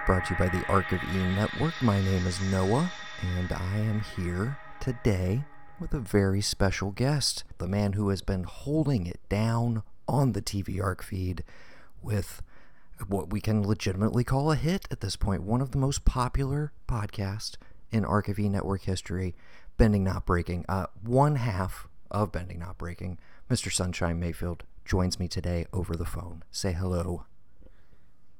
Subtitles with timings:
[0.00, 1.74] brought to you by the Arc of E Network.
[1.82, 2.90] My name is Noah,
[3.36, 5.44] and I am here today
[5.78, 10.40] with a very special guest, the man who has been holding it down on the
[10.40, 11.44] TV Arc feed
[12.02, 12.42] with
[13.06, 16.72] what we can legitimately call a hit at this point, one of the most popular
[16.88, 17.56] podcasts
[17.90, 19.34] in Arc of E Network history,
[19.76, 20.64] Bending Not Breaking.
[20.68, 23.18] Uh, one half of Bending Not Breaking,
[23.50, 23.70] Mr.
[23.70, 26.44] Sunshine Mayfield, joins me today over the phone.
[26.50, 27.26] Say hello.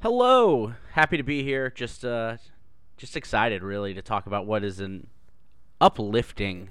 [0.02, 1.70] Hello, happy to be here.
[1.70, 2.38] Just, uh,
[2.96, 5.06] just excited, really, to talk about what is an
[5.80, 6.70] uplifting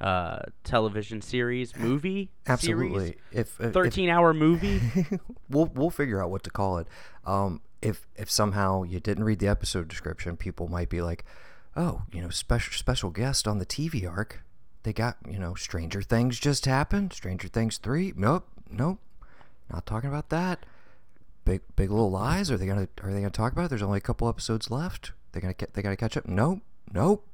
[0.00, 2.98] uh, television series, movie, Absolutely.
[3.00, 4.80] series, If, if thirteen-hour movie.
[5.50, 6.86] we'll we'll figure out what to call it.
[7.24, 11.24] Um, if if somehow you didn't read the episode description, people might be like,
[11.76, 14.44] "Oh, you know, special special guest on the TV arc.
[14.84, 17.14] They got you know, Stranger Things just happened.
[17.14, 18.12] Stranger Things three.
[18.16, 19.00] Nope, nope,
[19.72, 20.64] not talking about that.
[21.50, 22.48] Big Big Little Lies.
[22.50, 23.64] Are they gonna Are they gonna talk about?
[23.64, 23.68] it?
[23.70, 25.10] There's only a couple episodes left.
[25.32, 26.26] They gonna They gotta catch up.
[26.28, 26.60] Nope,
[26.92, 27.26] nope.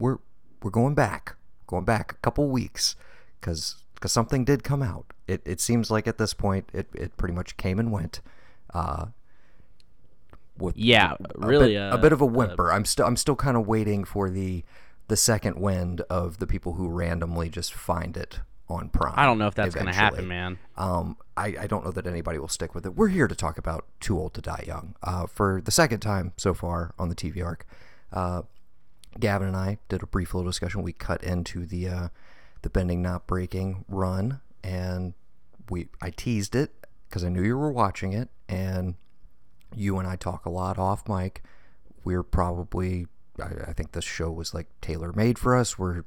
[0.00, 0.18] We're
[0.62, 1.36] we're going back,
[1.68, 2.96] going back a couple weeks,
[3.40, 5.12] because because something did come out.
[5.28, 8.20] It it seems like at this point it it pretty much came and went.
[8.74, 9.06] Uh,
[10.58, 12.72] with Yeah, a really, bit, uh, a bit of a uh, whimper.
[12.72, 14.64] I'm still I'm still kind of waiting for the
[15.06, 18.40] the second wind of the people who randomly just find it
[18.70, 19.14] on Prime.
[19.16, 20.58] I don't know if that's gonna happen, man.
[20.76, 22.94] Um, I, I don't know that anybody will stick with it.
[22.94, 26.32] We're here to talk about Too Old to Die Young uh, for the second time
[26.36, 27.66] so far on the TV arc.
[28.12, 28.42] Uh,
[29.18, 30.82] Gavin and I did a brief little discussion.
[30.82, 32.08] We cut into the uh,
[32.62, 35.14] the bending not breaking run, and
[35.68, 36.72] we I teased it
[37.08, 38.94] because I knew you were watching it, and
[39.74, 41.42] you and I talk a lot off mic.
[42.04, 43.06] We're probably
[43.40, 45.78] I, I think this show was like tailor made for us.
[45.78, 46.04] We're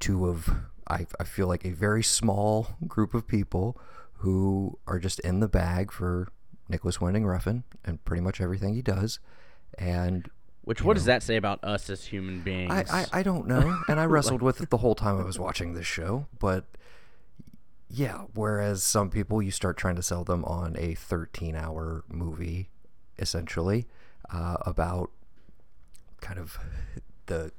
[0.00, 0.50] two of
[0.92, 3.80] I, I feel like a very small group of people
[4.18, 6.28] who are just in the bag for
[6.68, 9.18] Nicholas Winding Refn and pretty much everything he does.
[9.78, 10.28] And
[10.62, 12.70] Which, what does that say about us as human beings?
[12.70, 13.78] I, I, I don't know.
[13.88, 16.26] And I wrestled with it the whole time I was watching this show.
[16.38, 16.66] But
[17.88, 22.70] yeah, whereas some people, you start trying to sell them on a 13 hour movie,
[23.18, 23.86] essentially,
[24.32, 25.10] uh, about
[26.20, 26.58] kind of
[27.26, 27.50] the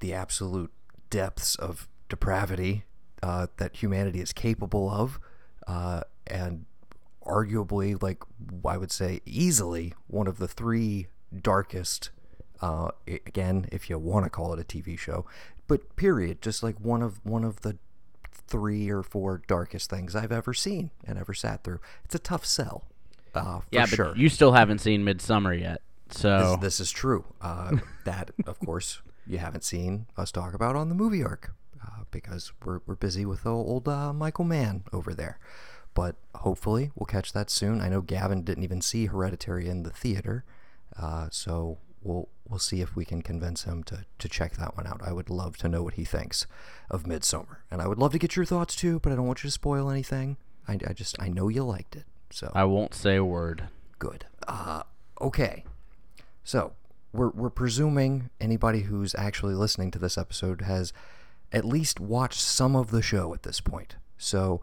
[0.00, 0.72] the absolute
[1.10, 2.84] depths of depravity
[3.22, 5.18] uh, that humanity is capable of,
[5.66, 6.66] uh, and
[7.24, 8.22] arguably, like
[8.64, 11.06] I would say, easily one of the three
[11.42, 12.10] darkest.
[12.60, 15.26] Uh, again, if you want to call it a TV show,
[15.66, 17.78] but period, just like one of one of the
[18.46, 21.80] three or four darkest things I've ever seen and ever sat through.
[22.04, 22.84] It's a tough sell,
[23.34, 24.16] uh, for yeah, but sure.
[24.16, 27.24] you still haven't seen Midsommar yet, so This, this is true.
[27.40, 31.52] Uh, that, of course, you haven't seen us talk about on the movie arc
[32.14, 35.38] because we're, we're busy with old uh, Michael Mann over there.
[35.92, 37.80] But hopefully, we'll catch that soon.
[37.80, 40.44] I know Gavin didn't even see Hereditary in the theater,
[40.98, 44.86] uh, so we'll we'll see if we can convince him to, to check that one
[44.86, 45.00] out.
[45.04, 46.46] I would love to know what he thinks
[46.90, 48.98] of Midsommar, and I would love to get your thoughts too.
[49.00, 50.36] But I don't want you to spoil anything.
[50.66, 53.68] I, I just I know you liked it, so I won't say a word.
[54.00, 54.26] Good.
[54.48, 54.82] Uh,
[55.20, 55.64] okay.
[56.42, 56.72] So
[57.12, 60.92] we're we're presuming anybody who's actually listening to this episode has
[61.54, 63.96] at least watched some of the show at this point.
[64.18, 64.60] So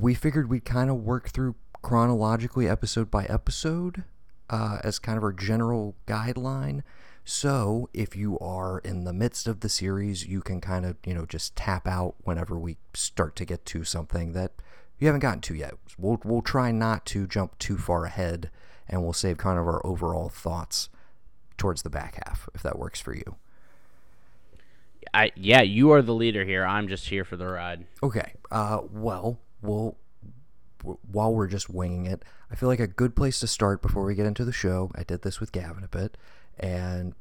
[0.00, 4.04] we figured we'd kind of work through chronologically, episode by episode,
[4.48, 6.82] uh, as kind of our general guideline.
[7.24, 11.14] So if you are in the midst of the series, you can kind of you
[11.14, 14.52] know just tap out whenever we start to get to something that
[14.98, 15.74] you haven't gotten to yet.
[15.98, 18.50] We'll we'll try not to jump too far ahead,
[18.88, 20.90] and we'll save kind of our overall thoughts
[21.56, 23.36] towards the back half, if that works for you.
[25.14, 26.66] I yeah, you are the leader here.
[26.66, 27.86] I'm just here for the ride.
[28.02, 28.34] Okay.
[28.50, 29.96] Uh, well, we'll
[31.10, 34.14] while we're just winging it, I feel like a good place to start before we
[34.14, 34.90] get into the show.
[34.94, 36.18] I did this with Gavin a bit,
[36.58, 37.14] and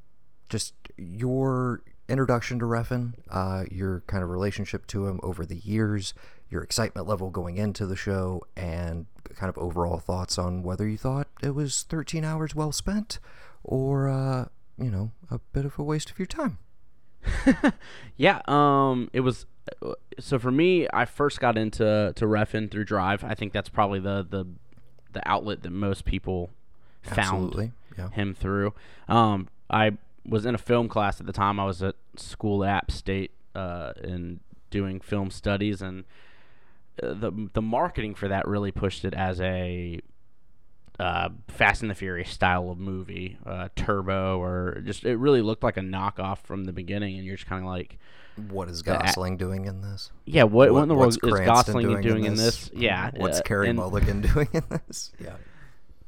[0.49, 6.13] just your introduction to Refn, uh, your kind of relationship to him over the years,
[6.49, 9.05] your excitement level going into the show, and
[9.35, 13.19] kind of overall thoughts on whether you thought it was 13 hours well spent,
[13.63, 14.45] or uh,
[14.77, 16.57] you know, a bit of a waste of your time.
[18.17, 19.45] Yeah, um, it was.
[20.19, 23.23] So for me, I first got into to Refn through Drive.
[23.23, 24.45] I think that's probably the the
[25.13, 26.51] the outlet that most people
[27.01, 27.71] found Absolutely.
[27.97, 28.09] Yeah.
[28.09, 28.73] him through.
[29.07, 29.97] Um, I
[30.27, 31.59] was in a film class at the time.
[31.59, 34.39] I was at school at App State uh, and
[34.69, 36.03] doing film studies, and
[37.01, 39.99] uh, the the marketing for that really pushed it as a
[40.99, 45.63] uh, Fast and the Furious style of movie, uh, Turbo, or just it really looked
[45.63, 47.97] like a knockoff from the beginning, and you're just kind of like,
[48.49, 50.11] What is Gosling doing in this?
[50.25, 52.69] yeah, what, what, in the world is Cranston Gosling doing, in this?
[52.73, 55.11] Yeah, What's uh, Carey and- Mulligan doing in this?
[55.19, 55.35] Yeah.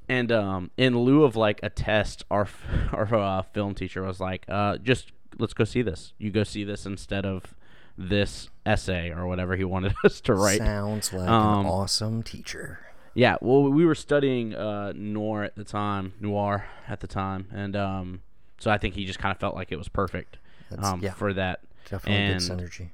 [0.08, 2.48] And um, in lieu of like a test, our
[2.94, 6.14] our uh, film teacher was like, uh, "Just let's go see this.
[6.20, 7.56] You go see this instead of
[7.98, 12.82] this essay or whatever he wanted us to write." Sounds like Um, an awesome teacher.
[13.16, 17.74] Yeah, well, we were studying uh, noir at the time, noir at the time, and
[17.76, 18.22] um,
[18.60, 20.38] so I think he just kind of felt like it was perfect
[20.78, 21.62] um, yeah, for that.
[21.90, 22.90] definitely and good synergy.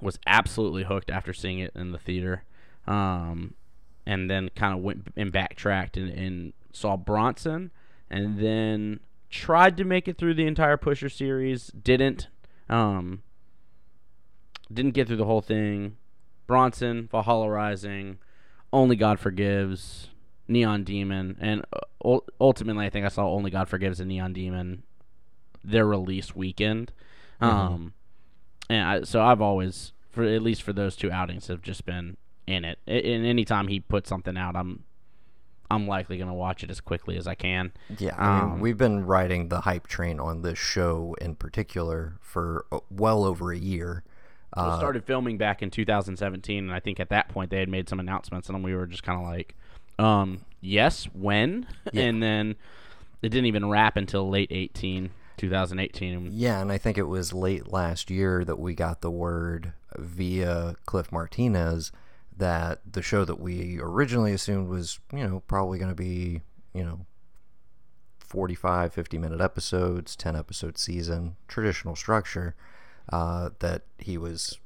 [0.00, 2.44] Was absolutely hooked after seeing it in the theater,
[2.86, 3.52] um,
[4.06, 7.72] and then kind of went and backtracked and, and saw Bronson,
[8.10, 11.66] and then tried to make it through the entire Pusher series.
[11.68, 12.28] Didn't,
[12.70, 13.22] um,
[14.72, 15.96] didn't get through the whole thing.
[16.46, 18.18] Bronson, Valhalla Rising,
[18.74, 20.08] Only God Forgives,
[20.48, 24.82] Neon Demon, and uh, ultimately, I think I saw Only God Forgives and Neon Demon
[25.62, 26.92] their release weekend.
[27.40, 27.94] Um,
[28.68, 32.16] and I, so I've always, for at least for those two outings, have just been
[32.46, 32.78] in it.
[32.86, 34.84] And anytime he puts something out, I'm,
[35.70, 37.72] I'm likely gonna watch it as quickly as I can.
[37.98, 42.16] Yeah, I mean, Um, we've been riding the hype train on this show in particular
[42.20, 44.04] for uh, well over a year.
[44.56, 47.68] We Uh, started filming back in 2017, and I think at that point they had
[47.68, 49.54] made some announcements, and we were just kind of like,
[49.98, 52.02] um, "Yes, when?" Yeah.
[52.04, 52.56] And then
[53.22, 56.28] it didn't even wrap until late 18, 2018.
[56.32, 60.76] Yeah, and I think it was late last year that we got the word via
[60.86, 61.90] Cliff Martinez
[62.36, 66.42] that the show that we originally assumed was, you know, probably going to be,
[66.72, 67.06] you know,
[68.18, 72.54] 45, 50 minute episodes, 10 episode season, traditional structure,
[73.10, 74.58] uh, that he was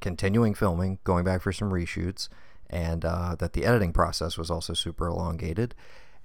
[0.00, 2.28] continuing filming, going back for some reshoots,
[2.68, 5.74] and uh, that the editing process was also super elongated,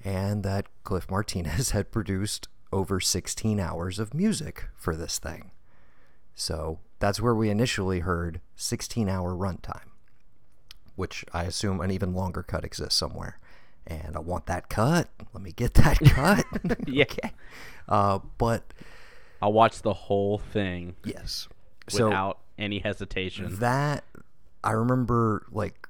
[0.03, 5.51] and that Cliff Martinez had produced over 16 hours of music for this thing.
[6.35, 9.89] So that's where we initially heard 16 hour runtime,
[10.95, 13.39] which I assume an even longer cut exists somewhere.
[13.87, 15.09] And I want that cut.
[15.33, 16.45] Let me get that cut.
[16.87, 17.03] Yeah.
[17.09, 17.31] okay.
[17.87, 18.73] Uh, but
[19.41, 21.47] I'll watch the whole thing yes.
[21.89, 23.59] So without any hesitation.
[23.59, 24.03] that
[24.63, 25.87] I remember like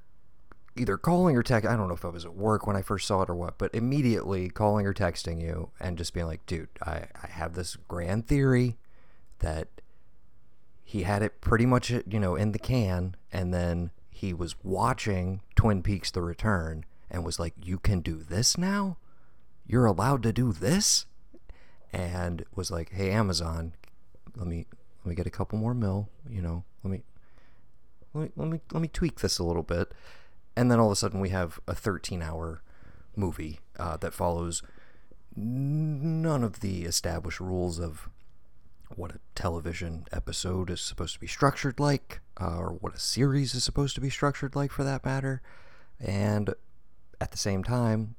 [0.76, 1.68] either calling or text.
[1.68, 3.58] I don't know if I was at work when I first saw it or what,
[3.58, 7.76] but immediately calling or texting you and just being like, dude, I, I have this
[7.88, 8.78] grand theory
[9.40, 9.68] that
[10.84, 15.40] he had it pretty much you know in the can, and then he was watching
[15.54, 18.96] Twin Peaks: The Return and was like, you can do this now.
[19.66, 21.06] You're allowed to do this,
[21.92, 23.74] and was like, hey Amazon,
[24.36, 24.66] let me
[25.04, 26.08] let me get a couple more mil.
[26.28, 27.02] You know, let me
[28.14, 29.92] let me let me let me tweak this a little bit,
[30.56, 32.62] and then all of a sudden we have a 13 hour
[33.16, 34.62] movie uh, that follows
[35.36, 38.08] none of the established rules of
[38.96, 43.54] what a television episode is supposed to be structured like, uh, or what a series
[43.54, 45.40] is supposed to be structured like, for that matter,
[46.00, 46.54] and
[47.20, 48.16] at the same time,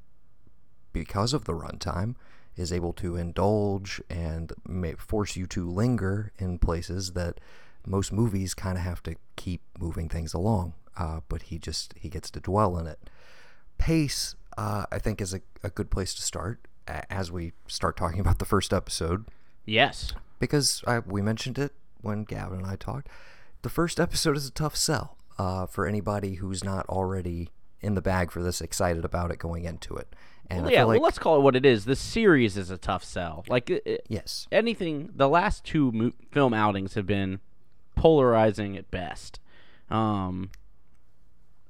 [0.94, 2.15] because of the runtime,
[2.55, 7.39] is able to indulge and may force you to linger in places that
[7.86, 10.74] most movies kind of have to keep moving things along.
[10.98, 13.00] Uh, but he just he gets to dwell in it.
[13.77, 16.67] Pace, uh, I think, is a, a good place to start
[17.10, 19.25] as we start talking about the first episode
[19.65, 20.13] yes.
[20.39, 23.08] because I, we mentioned it when Gavin and I talked.
[23.62, 28.01] The first episode is a tough sell uh, for anybody who's not already in the
[28.01, 30.13] bag for this, excited about it going into it.
[30.50, 31.86] And Well, yeah, like well, let's call it what it is.
[31.86, 33.45] The series is a tough sell.
[33.48, 37.39] Like it, it- yes, anything, the last two mo- film outings have been
[37.95, 39.39] polarizing at best.
[39.89, 40.50] Um,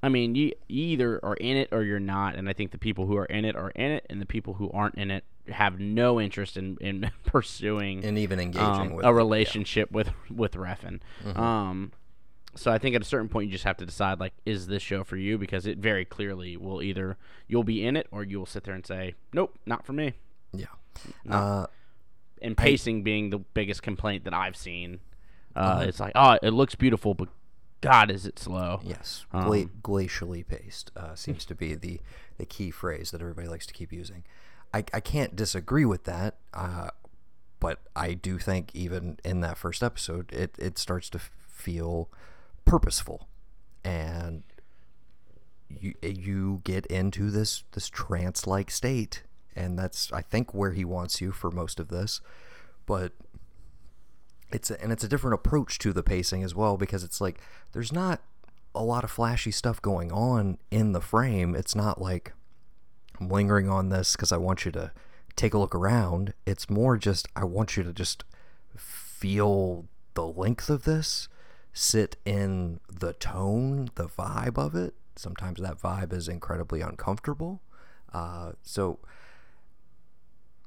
[0.03, 2.77] I mean, you, you either are in it or you're not, and I think the
[2.79, 5.23] people who are in it are in it, and the people who aren't in it
[5.47, 9.15] have no interest in, in pursuing and even engaging um, with a it, yeah.
[9.17, 11.01] relationship with with Refn.
[11.23, 11.37] Mhm.
[11.37, 11.91] Um,
[12.55, 14.81] so I think at a certain point you just have to decide like, is this
[14.83, 15.37] show for you?
[15.37, 17.17] Because it very clearly will either
[17.47, 20.13] you'll be in it or you will sit there and say, nope, not for me.
[20.53, 20.65] Yeah.
[21.25, 21.35] No.
[21.35, 21.67] Uh,
[22.41, 24.99] And I- pacing being the biggest complaint that I've seen.
[25.55, 25.81] Uh, Uh-huh.
[25.83, 27.29] It's like, oh, it looks beautiful, but
[27.81, 28.79] God, is it slow?
[28.83, 31.99] yes, Gla- Um, glacially paced uh, seems to be the
[32.37, 34.23] the key phrase that everybody likes to keep using.
[34.73, 36.89] I, I can't disagree with that, uh,
[37.59, 42.09] but I do think even in that first episode, it, it starts to feel
[42.71, 43.27] purposeful,
[43.83, 44.43] and
[45.67, 49.23] you you get into this this trance like state,
[49.57, 52.21] and that's I think where he wants you for most of this,
[52.85, 53.11] but
[54.53, 57.41] it's a, and it's a different approach to the pacing as well because it's like
[57.73, 58.21] there's not
[58.73, 61.55] a lot of flashy stuff going on in the frame.
[61.55, 62.31] It's not like
[63.19, 64.93] I'm lingering on this because I want you to
[65.35, 66.33] take a look around.
[66.45, 68.23] It's more just I want you to just
[68.77, 71.27] feel the length of this,
[71.73, 74.93] sit in the tone, the vibe of it.
[75.15, 77.61] Sometimes that vibe is incredibly uncomfortable.
[78.13, 78.99] Uh, so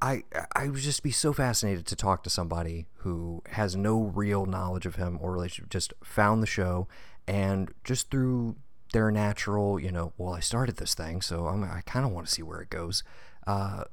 [0.01, 0.23] I
[0.55, 4.87] I would just be so fascinated to talk to somebody who has no real knowledge
[4.87, 6.89] of him or relationship, just found the show
[7.27, 8.57] and just through
[8.93, 12.27] their natural, you know, well, I started this thing, so I'm, I kind of want
[12.27, 13.03] to see where it goes.
[13.47, 13.85] Uh,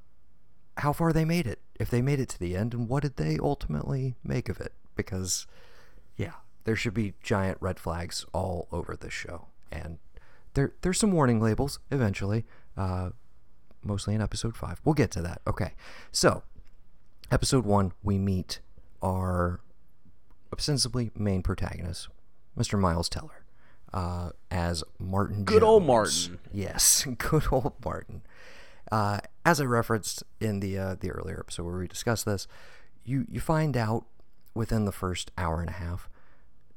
[0.78, 3.18] how far they made it, if they made it to the end, and what did
[3.18, 4.74] they ultimately make of it?
[4.96, 5.48] Because,
[6.16, 9.98] yeah, there should be giant red flags all over this show, and
[10.54, 12.46] there there's some warning labels eventually.
[12.78, 13.12] Uh,
[13.84, 14.80] mostly in episode five.
[14.84, 15.42] We'll get to that.
[15.48, 15.74] Okay,
[16.12, 16.44] so
[17.32, 18.60] episode one, we meet
[19.02, 19.60] our
[20.54, 22.10] ostensibly main protagonist,
[22.58, 22.78] Mr.
[22.80, 23.44] Miles Teller,
[23.94, 25.44] uh, as Martin.
[25.44, 26.40] Good old Martin.
[26.54, 28.22] Yes, good old Martin.
[28.92, 32.48] Uh, as I referenced in the uh, the earlier episode where we discussed this,
[33.06, 34.06] you you find out
[34.54, 36.10] within the first hour and a half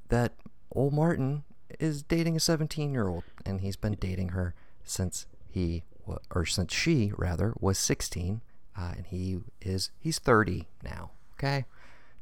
[0.09, 0.33] that
[0.73, 1.45] old Martin
[1.81, 5.85] is dating a 17 year old, and he's been dating her since he
[6.31, 8.43] or since she rather was 16,
[8.79, 11.11] uh, and he is he's 30 now.
[11.35, 11.65] Okay,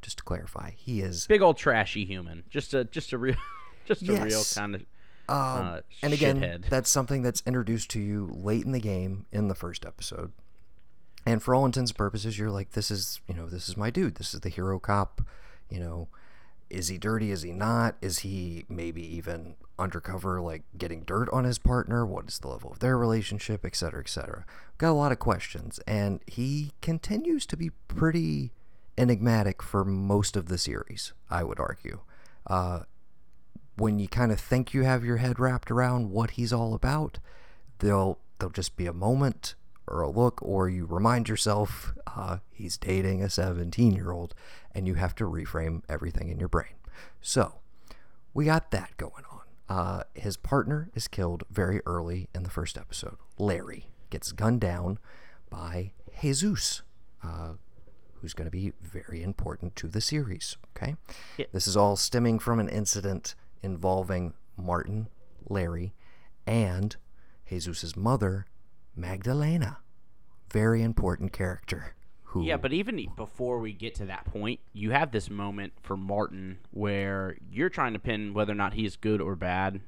[0.01, 2.43] just to clarify, he is Big old trashy human.
[2.49, 3.35] Just a just a real
[3.85, 4.81] just a real kind of
[5.29, 6.69] Um, uh, and again, shithead.
[6.69, 10.31] that's something that's introduced to you late in the game in the first episode.
[11.25, 13.89] And for all intents and purposes, you're like, this is, you know, this is my
[13.89, 14.15] dude.
[14.15, 15.21] This is the hero cop.
[15.69, 16.07] You know,
[16.73, 17.31] is he dirty?
[17.31, 17.95] Is he not?
[18.01, 22.05] Is he maybe even undercover, like getting dirt on his partner?
[22.05, 24.45] What is the level of their relationship, et cetera, et cetera?
[24.77, 25.79] Got a lot of questions.
[25.87, 28.51] And he continues to be pretty
[28.97, 32.01] enigmatic for most of the series, I would argue.
[32.47, 32.81] Uh,
[33.77, 37.19] when you kind of think you have your head wrapped around what he's all about,
[37.79, 39.55] there'll there'll just be a moment
[39.87, 44.33] or a look, or you remind yourself uh, he's dating a 17 year old,
[44.73, 46.73] and you have to reframe everything in your brain.
[47.21, 47.55] So
[48.33, 49.39] we got that going on.
[49.69, 53.17] Uh, his partner is killed very early in the first episode.
[53.37, 54.99] Larry gets gunned down
[55.49, 56.81] by Jesus,
[57.23, 57.53] uh,
[58.15, 60.57] who's going to be very important to the series.
[60.75, 60.95] Okay,
[61.37, 61.45] Yeah.
[61.51, 65.07] this is all stemming from an incident involving Martin,
[65.49, 65.93] Larry,
[66.45, 66.95] and
[67.49, 68.45] Jesus's mother,
[68.95, 69.79] Magdalena.
[70.51, 71.95] Very important character.
[72.25, 75.95] Who, Yeah, but even before we get to that point, you have this moment for
[75.95, 79.81] Martin where you're trying to pin whether or not he's good or bad.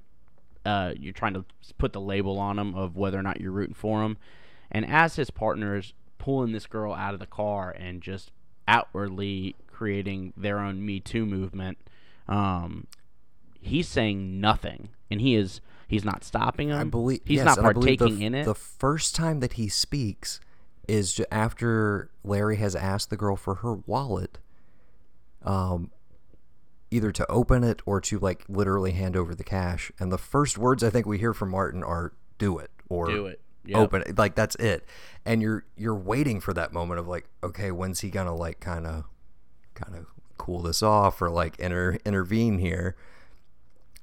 [0.65, 1.45] Uh, you're trying to
[1.77, 4.17] put the label on him of whether or not you're rooting for him.
[4.71, 8.31] And as his partner is pulling this girl out of the car and just
[8.67, 11.77] outwardly creating their own Me Too movement,
[12.27, 12.87] um,
[13.61, 16.77] he's saying nothing, and he is he's not stopping him.
[16.77, 18.45] I believe he's yes, not and partaking the, in it.
[18.45, 20.39] The first time that he speaks
[20.87, 24.37] is after Larry has asked the girl for her wallet,
[25.43, 25.91] um,
[26.91, 29.91] either to open it or to like literally hand over the cash.
[29.99, 33.25] And the first words I think we hear from Martin are "Do it" or Do
[33.27, 33.41] it.
[33.65, 33.77] Yep.
[33.79, 34.17] open it.
[34.17, 34.85] Like that's it.
[35.25, 38.85] And you're you're waiting for that moment of like, okay, when's he gonna like kind
[38.85, 39.05] of
[39.73, 40.05] kind of
[40.37, 42.95] cool this off or like inter intervene here?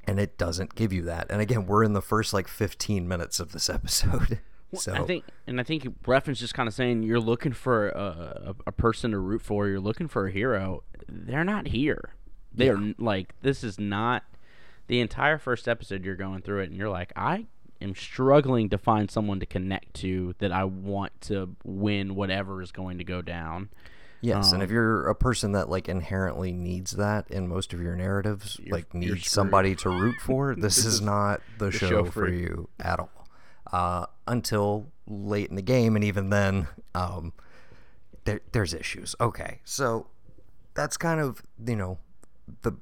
[0.05, 1.29] And it doesn't give you that.
[1.31, 4.41] And again, we're in the first like 15 minutes of this episode.
[4.75, 8.47] so I think, and I think Refn's just kind of saying you're looking for a,
[8.47, 9.69] a, a person to root for.
[9.69, 10.83] You're looking for a hero.
[11.09, 12.15] They're not here.
[12.55, 14.25] They are n- like this is not
[14.89, 16.05] the entire first episode.
[16.05, 17.47] You're going through it, and you're like, I
[17.81, 22.73] am struggling to find someone to connect to that I want to win whatever is
[22.73, 23.71] going to go down.
[24.23, 27.81] Yes, and if um, you're a person that like inherently needs that in most of
[27.81, 32.13] your narratives, like needs somebody to root for, this, is, not the, show, show for
[32.13, 32.39] for you.
[32.39, 33.29] you at all.
[33.73, 37.33] Uh, until late in the game, and even then, um,
[38.25, 39.15] there, there's issues.
[39.21, 40.07] Okay, so
[40.75, 41.99] that's kind of you know
[42.63, 42.73] the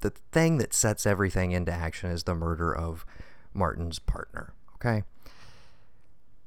[0.00, 3.04] the thing that sets everything into action is the murder of
[3.54, 4.52] Martin's partner.
[4.74, 5.02] Okay,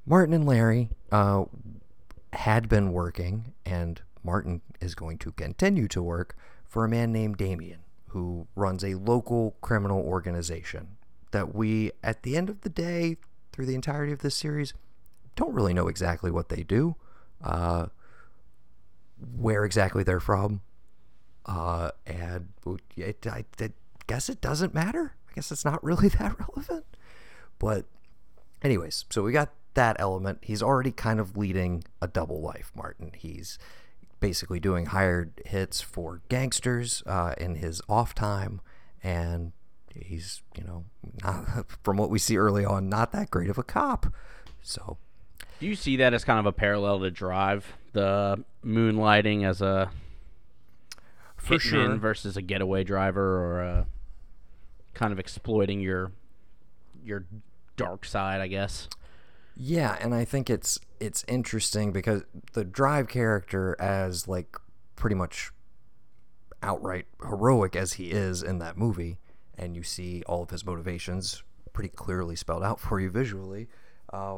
[0.06, 1.46] Martin and Larry uh,
[2.34, 6.36] had been working, and Martin is going to continue to work
[6.68, 10.98] for a man named Damien, who runs a local criminal organization
[11.32, 13.18] that we, at the end of the day,
[13.52, 14.74] through the entirety of this series,
[15.36, 16.96] don't really know exactly what they do,
[17.44, 17.88] uh,
[19.38, 20.62] where exactly they're from,
[21.46, 22.50] uh, and
[22.98, 23.72] it, I, I
[24.08, 25.16] guess it doesn't matter.
[25.30, 26.86] I guess it's not really that relevant.
[27.60, 27.86] But,
[28.62, 30.40] anyways, so we got that element.
[30.42, 33.12] He's already kind of leading a double life, Martin.
[33.16, 33.58] He's
[34.22, 38.62] basically doing hired hits for gangsters uh, in his off time,
[39.04, 39.52] and
[39.94, 40.86] he's, you know,
[41.22, 44.06] not, from what we see early on, not that great of a cop.
[44.62, 44.98] So,
[45.60, 49.92] Do you see that as kind of a parallel to Drive, the moonlighting as a
[51.36, 51.96] For sure.
[51.98, 53.88] versus a getaway driver, or a
[54.94, 56.12] kind of exploiting your
[57.04, 57.26] your
[57.76, 58.88] dark side, I guess.
[59.56, 64.56] Yeah, and I think it's it's interesting because the drive character as like
[64.96, 65.52] pretty much
[66.64, 69.18] outright heroic as he is in that movie
[69.58, 71.44] and you see all of his motivations
[71.74, 73.68] pretty clearly spelled out for you visually
[74.14, 74.38] uh,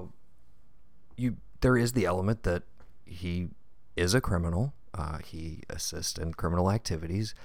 [1.18, 2.64] you there is the element that
[3.06, 3.50] he
[3.96, 7.36] is a criminal uh, he assists in criminal activities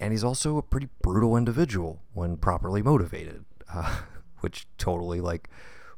[0.00, 3.98] and he's also a pretty brutal individual when properly motivated uh,
[4.40, 5.48] which totally like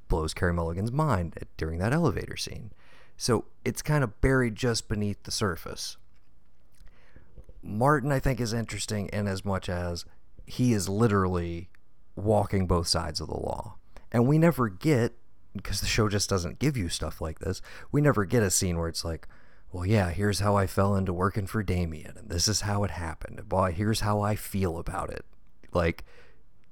[0.08, 2.70] blows Carey Mulligan's mind during that elevator scene.
[3.16, 5.96] So it's kind of buried just beneath the surface.
[7.62, 10.04] Martin, I think, is interesting in as much as
[10.46, 11.68] he is literally
[12.14, 13.76] walking both sides of the law.
[14.12, 15.14] And we never get,
[15.54, 17.60] because the show just doesn't give you stuff like this,
[17.90, 19.26] we never get a scene where it's like,
[19.72, 22.92] well, yeah, here's how I fell into working for Damien, and this is how it
[22.92, 23.48] happened.
[23.48, 25.25] Boy, here's how I feel about it.
[25.72, 26.04] Like,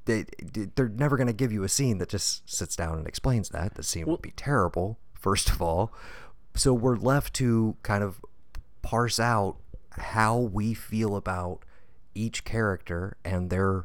[0.06, 0.26] they
[0.75, 3.75] they're never going to give you a scene that just sits down and explains that.
[3.75, 5.92] The scene would be terrible, first of all.
[6.54, 8.25] So we're left to kind of
[8.82, 9.56] parse out
[9.90, 11.64] how we feel about
[12.14, 13.84] each character and their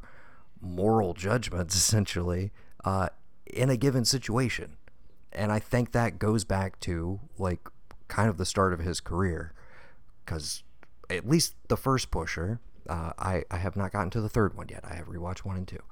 [0.62, 2.52] moral judgments, essentially,
[2.84, 3.10] uh,
[3.46, 4.78] in a given situation.
[5.32, 7.70] And I think that goes back to like
[8.08, 9.54] kind of the start of his career,
[10.26, 10.64] because
[11.10, 14.68] at least the first pusher uh, I, I have not gotten to the third one
[14.70, 14.84] yet.
[14.84, 15.84] I have rewatched one and two,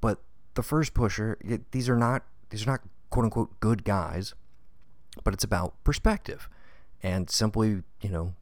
[0.00, 0.20] but
[0.54, 4.34] the first pusher, it, these are not these are not quote unquote good guys,
[5.24, 6.48] but it's about perspective,
[7.02, 8.34] and simply you know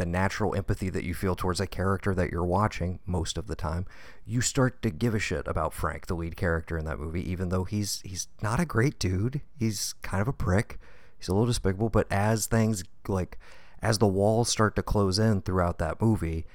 [0.00, 3.54] the natural empathy that you feel towards a character that you're watching most of the
[3.54, 3.84] time,
[4.24, 7.50] you start to give a shit about Frank, the lead character in that movie, even
[7.50, 9.42] though he's he's not a great dude.
[9.58, 10.78] He's kind of a prick.
[11.18, 13.36] He's a little despicable, but as things like
[13.82, 16.46] as the walls start to close in throughout that movie,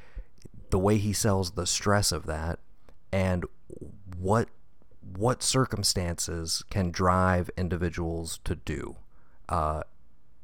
[0.76, 2.60] the way he sells the stress of that
[3.10, 3.46] and
[4.20, 4.50] what
[5.16, 8.98] what circumstances can drive individuals to do
[9.48, 9.84] uh,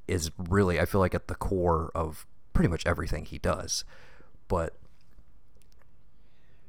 [0.07, 3.83] is really I feel like at the core of pretty much everything he does.
[4.47, 4.73] But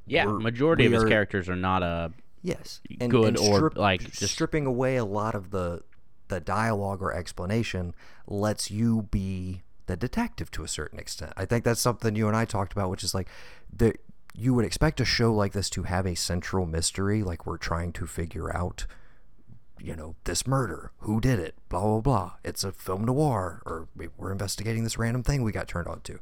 [0.05, 2.09] yeah, majority of his are, characters are not a uh,
[2.41, 5.83] yes and, good and strip, or like just stripping away a lot of the
[6.27, 7.95] the dialogue or explanation
[8.27, 11.33] lets you be the detective to a certain extent.
[11.35, 13.27] I think that's something you and I talked about, which is like
[13.75, 13.93] the
[14.33, 17.91] you would expect a show like this to have a central mystery, like we're trying
[17.93, 18.87] to figure out,
[19.79, 22.33] you know, this murder, who did it, blah blah blah.
[22.43, 26.19] It's a film noir, or we're investigating this random thing we got turned on to,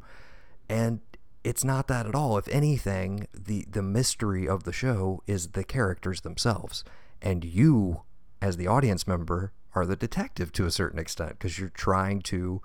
[0.68, 1.00] and
[1.44, 2.38] it's not that at all.
[2.38, 6.84] If anything, the the mystery of the show is the characters themselves,
[7.22, 8.02] and you,
[8.42, 12.62] as the audience member, are the detective to a certain extent because you're trying to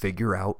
[0.00, 0.58] figure out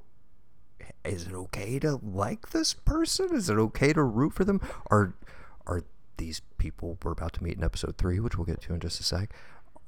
[1.04, 3.34] is it okay to like this person?
[3.34, 4.60] Is it okay to root for them?
[4.90, 5.14] Are
[5.66, 5.82] are
[6.18, 9.00] these people we're about to meet in episode three, which we'll get to in just
[9.00, 9.32] a sec,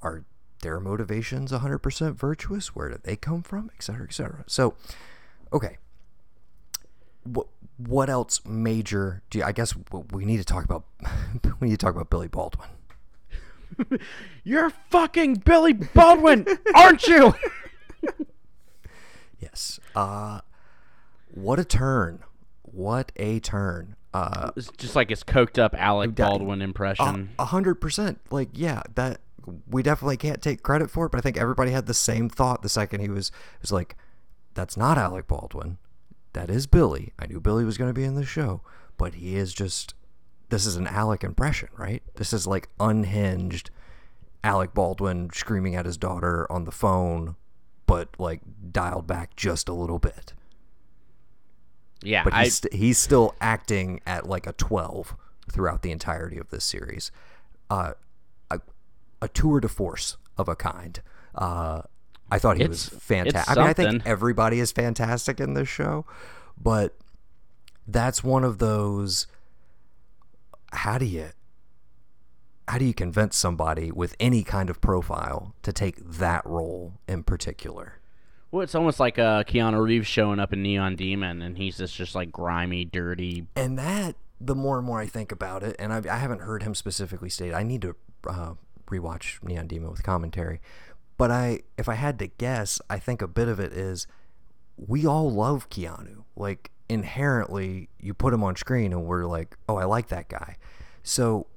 [0.00, 0.24] are
[0.62, 2.74] their motivations 100% virtuous?
[2.74, 3.70] Where did they come from?
[3.76, 4.44] Et cetera, et cetera.
[4.46, 4.74] So,
[5.52, 5.76] okay.
[7.24, 9.74] What what else major do you, I guess
[10.12, 10.84] we need to talk about
[11.60, 12.68] we need to talk about Billy Baldwin.
[14.44, 17.34] You're fucking Billy Baldwin, aren't you?
[19.42, 19.80] Yes.
[19.96, 20.40] Uh,
[21.34, 22.20] what a turn!
[22.62, 23.96] What a turn!
[24.14, 27.30] Uh, it's just like his coked up Alec Baldwin impression.
[27.38, 28.20] A hundred percent.
[28.30, 29.20] Like, yeah, that
[29.68, 32.62] we definitely can't take credit for it, but I think everybody had the same thought
[32.62, 33.96] the second he was was like,
[34.54, 35.78] "That's not Alec Baldwin.
[36.34, 37.12] That is Billy.
[37.18, 38.62] I knew Billy was going to be in the show,
[38.96, 39.94] but he is just.
[40.50, 42.02] This is an Alec impression, right?
[42.14, 43.70] This is like unhinged."
[44.44, 47.36] Alec Baldwin screaming at his daughter on the phone
[47.86, 48.40] but like
[48.70, 50.32] dialed back just a little bit.
[52.02, 55.14] Yeah, but he's, st- he's still acting at like a 12
[55.50, 57.12] throughout the entirety of this series.
[57.70, 57.92] Uh,
[58.50, 58.60] a,
[59.20, 61.00] a tour de force of a kind.
[61.34, 61.82] Uh,
[62.30, 63.56] I thought he it's, was fantastic.
[63.56, 66.06] I mean, I think everybody is fantastic in this show,
[66.60, 66.96] but
[67.86, 69.26] that's one of those.
[70.72, 71.28] How do you
[72.72, 77.22] how do you convince somebody with any kind of profile to take that role in
[77.22, 78.00] particular?
[78.50, 81.94] Well, it's almost like uh, Keanu Reeves showing up in Neon Demon, and he's just
[81.94, 83.46] just like grimy, dirty.
[83.54, 86.62] And that, the more and more I think about it, and I, I haven't heard
[86.62, 87.52] him specifically state.
[87.52, 87.94] I need to
[88.26, 88.54] uh,
[88.86, 90.62] rewatch Neon Demon with commentary,
[91.18, 94.06] but I, if I had to guess, I think a bit of it is
[94.78, 96.24] we all love Keanu.
[96.36, 100.56] Like inherently, you put him on screen, and we're like, oh, I like that guy.
[101.02, 101.48] So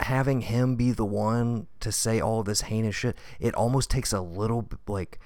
[0.00, 4.20] having him be the one to say all this heinous shit, it almost takes a
[4.20, 5.18] little like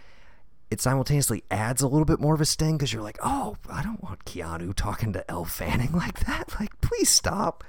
[0.71, 3.83] it simultaneously adds a little bit more of a sting because you're like, oh, I
[3.83, 6.55] don't want Keanu talking to Elle Fanning like that.
[6.59, 7.63] Like, please stop.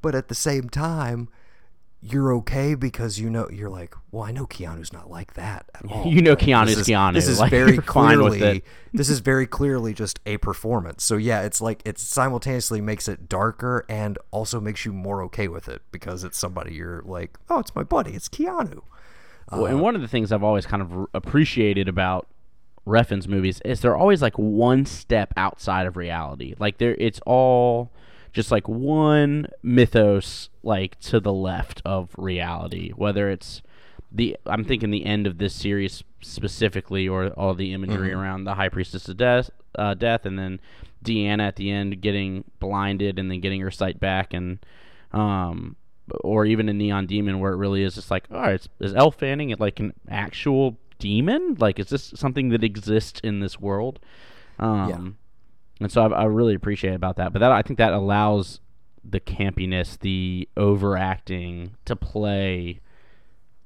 [0.00, 1.28] But at the same time,
[2.00, 5.84] you're okay because you know you're like, well, I know Keanu's not like that at
[5.90, 6.06] all.
[6.06, 8.62] You know Like, Keanu's this is, Keanu, This is like, very you're fine with clearly
[8.92, 11.04] this is very clearly just a performance.
[11.04, 15.48] So yeah, it's like it simultaneously makes it darker and also makes you more okay
[15.48, 18.82] with it because it's somebody you're like, oh, it's my buddy, it's Keanu.
[19.50, 22.28] Well, uh, and one of the things I've always kind of appreciated about
[22.86, 26.54] Refn's movies is they're always like one step outside of reality.
[26.58, 27.90] Like they're it's all
[28.32, 32.90] just like one mythos like to the left of reality.
[32.92, 33.62] Whether it's
[34.10, 38.54] the I'm thinking the end of this series specifically, or all the imagery around the
[38.54, 40.60] High Priestess of Death, uh, death, and then
[41.04, 44.58] Deanna at the end getting blinded and then getting her sight back, and
[45.12, 45.76] um,
[46.22, 48.94] or even in Neon Demon where it really is just like, all right, is, is
[48.94, 51.56] Elle Fanning like an actual demon?
[51.58, 54.00] Like, is this something that exists in this world?
[54.58, 54.88] Um,
[55.80, 57.32] And so I, I really appreciate about that.
[57.32, 58.60] But that I think that allows
[59.04, 62.80] the campiness, the overacting to play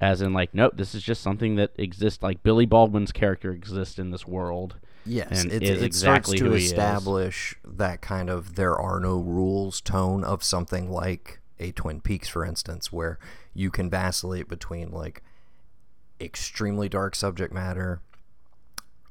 [0.02, 2.22] as in like, nope, this is just something that exists.
[2.22, 4.74] Like Billy Baldwin's character exists in this world.
[5.06, 6.70] Yes, and it, is it exactly starts to who he is.
[6.72, 12.28] establish that kind of there are no rules tone of something like a Twin Peaks,
[12.28, 13.18] for instance, where
[13.54, 15.22] you can vacillate between like
[16.20, 18.00] extremely dark subject matter,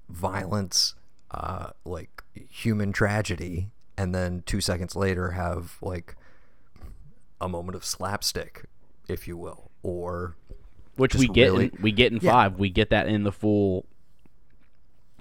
[0.09, 0.95] violence,
[1.31, 6.15] uh, like human tragedy, and then two seconds later have like
[7.39, 8.65] a moment of slapstick,
[9.07, 10.35] if you will, or
[10.95, 12.31] Which we get really- in, we get in Yeah.
[12.31, 12.59] five.
[12.59, 13.85] We get that in the full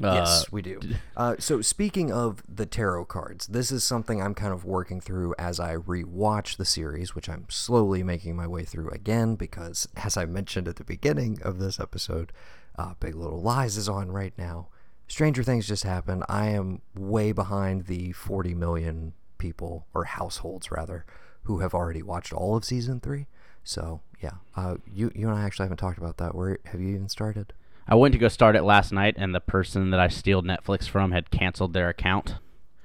[0.03, 0.81] uh, yes, we do.
[1.15, 5.35] Uh, so speaking of the tarot cards, this is something I'm kind of working through
[5.39, 10.17] as I rewatch the series, which I'm slowly making my way through again because, as
[10.17, 12.33] I mentioned at the beginning of this episode,
[12.79, 14.69] uh, Big Little Lies is on right now.
[15.11, 16.23] Stranger Things just happened.
[16.29, 21.05] I am way behind the 40 million people or households rather
[21.45, 23.27] who have already watched all of season three.
[23.65, 26.35] So yeah, uh, you you and I actually haven't talked about that.
[26.35, 27.53] Where have you even started?
[27.89, 30.89] I went to go start it last night, and the person that I steal Netflix
[30.89, 32.37] from had canceled their account.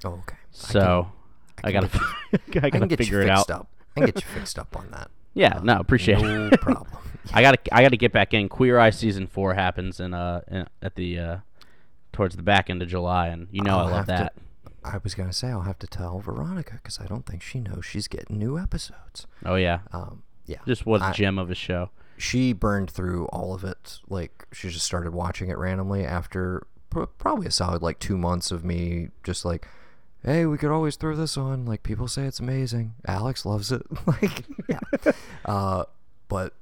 [0.03, 0.37] Oh, okay.
[0.49, 1.11] So
[1.63, 3.59] I, can gotta, I I can gotta get figure it fixed out.
[3.61, 3.67] up.
[3.95, 5.09] I can get you fixed up on that.
[5.37, 6.51] Yeah, no, appreciate No it.
[6.51, 6.87] No problem.
[7.33, 8.47] I gotta, I gotta get back in.
[8.47, 11.37] Queer Eye season four happens in uh in, at the uh
[12.15, 14.33] towards the back end of July, and you know I'll I love have to- that.
[14.83, 17.85] I was gonna say I'll have to tell Veronica because I don't think she knows
[17.85, 19.25] she's getting new episodes.
[19.45, 21.89] Oh yeah, Um, yeah, just was a I- gem of a show.
[22.17, 23.99] she burned through all of it.
[24.09, 28.51] Like she just started watching it randomly after pr- probably a solid like two months
[28.51, 29.67] of me just like,
[30.23, 31.65] hey, we could always throw this on.
[31.65, 32.93] Like people say it's amazing.
[33.07, 33.81] Alex loves it.
[34.07, 34.79] like yeah,
[35.45, 35.85] uh,
[36.29, 36.53] but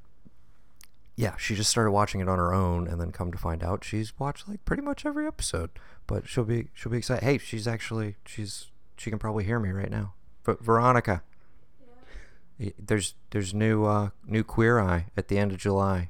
[1.15, 3.83] yeah, she just started watching it on her own, and then come to find out
[3.83, 5.69] she's watched like pretty much every episode.
[6.07, 7.23] But she'll be she'll be excited.
[7.23, 10.13] Hey, she's actually she's she can probably hear me right now.
[10.43, 11.23] But Veronica.
[12.59, 16.09] Y- There's there's new uh, new Queer Eye at the end of July.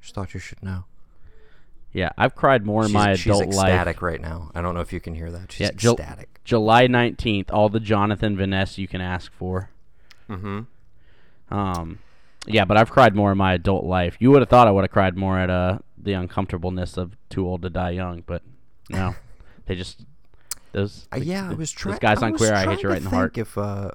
[0.00, 0.84] Just thought you should know.
[1.92, 3.46] Yeah, I've cried more in my adult life.
[3.48, 4.50] She's ecstatic right now.
[4.54, 5.52] I don't know if you can hear that.
[5.52, 6.40] She's Yeah, ecstatic.
[6.44, 9.70] July nineteenth, all the Jonathan Van Ness you can ask for.
[10.28, 10.60] mm-hmm.
[11.50, 11.98] Um,
[12.48, 14.16] yeah, but I've cried more in my adult life.
[14.18, 17.46] You would have thought I would have cried more at uh the uncomfortableness of Too
[17.46, 18.42] Old to Die Young, but
[18.90, 19.14] no,
[19.66, 20.04] they just
[20.72, 21.06] those.
[21.12, 21.92] Uh, yeah, I was trying.
[21.94, 23.36] Those guys I on Queer Eye hit you right in the heart.
[23.38, 23.92] If uh,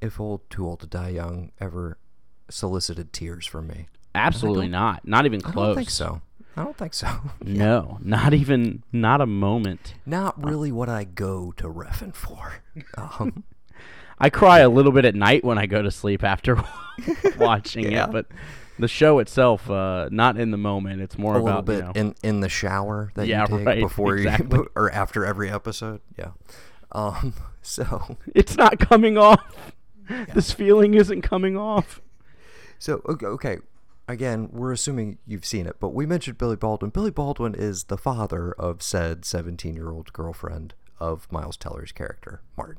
[0.00, 1.98] if old Too Old to Die Young ever
[2.48, 5.06] solicited tears from me, Absolutely not.
[5.06, 5.66] Not even I close.
[5.68, 6.20] don't think so.
[6.56, 7.08] I don't think so.
[7.44, 9.94] No, not even not a moment.
[10.04, 12.54] Not really what I go to Refn for.
[12.96, 13.44] Um,
[14.22, 16.56] I cry a little bit at night when I go to sleep after
[17.38, 18.04] watching Yeah.
[18.06, 18.26] it, but
[18.78, 21.02] the show itself, uh, not in the moment.
[21.02, 23.58] It's more a about little bit you know, in in the shower that Yeah, you
[23.58, 24.58] take right, before exactly.
[24.58, 26.00] you or after every episode.
[26.18, 26.30] Yeah.
[26.92, 27.34] Um.
[27.64, 29.72] So it's not coming off.
[30.34, 32.00] This feeling isn't coming off.
[32.78, 33.58] so okay, okay.
[34.08, 36.90] Again, we're assuming you've seen it, but we mentioned Billy Baldwin.
[36.90, 42.78] Billy Baldwin is the father of said 17-year-old girlfriend of Miles Teller's character, Martin.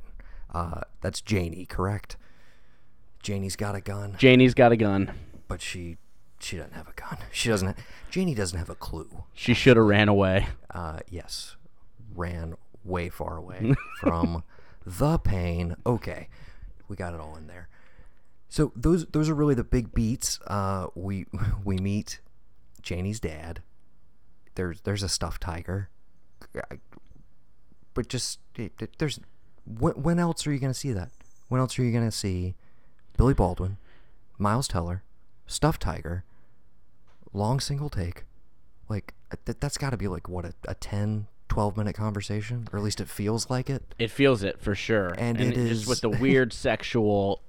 [0.54, 2.16] Uh, that's Janie, correct?
[3.22, 5.12] Janie's got a gun, Janie's got a gun.
[5.48, 5.98] but she
[6.39, 7.18] she doesn't have a gun.
[7.32, 7.70] She doesn't.
[7.70, 9.24] Ha- Janie doesn't have a clue.
[9.34, 10.48] She should have ran away.
[10.72, 11.56] uh, yes,
[12.16, 14.44] ran way far away from
[14.86, 15.76] the pain.
[15.86, 16.28] Okay,
[16.89, 17.70] we got it all in there.
[18.50, 20.39] So those those are really the big beats.
[20.46, 21.26] Uh, we
[21.63, 22.20] we meet
[22.82, 23.62] Janie's dad.
[24.56, 25.89] There's there's a stuffed tiger,
[27.94, 28.39] but just
[28.98, 29.20] there's
[29.65, 31.10] when, when else are you gonna see that?
[31.49, 32.56] When else are you gonna see
[33.17, 33.78] Billy Baldwin,
[34.38, 35.04] Miles Teller,
[35.47, 36.23] stuffed tiger,
[37.34, 38.23] long single take?
[38.89, 42.67] like uh, th- that's got to be like what a, a 10 12 minute conversation
[42.71, 45.88] or at least it feels like it It feels it for sure, And it just
[45.88, 47.41] with the weird sexual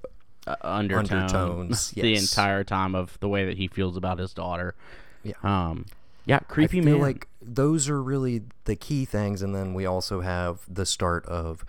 [0.47, 4.75] uh, undertone Undertones, the entire time of the way that he feels about his daughter.
[5.23, 5.33] Yeah.
[5.43, 5.87] Um,
[6.25, 7.01] yeah, creepy I feel man.
[7.01, 11.65] like those are really the key things, and then we also have the start of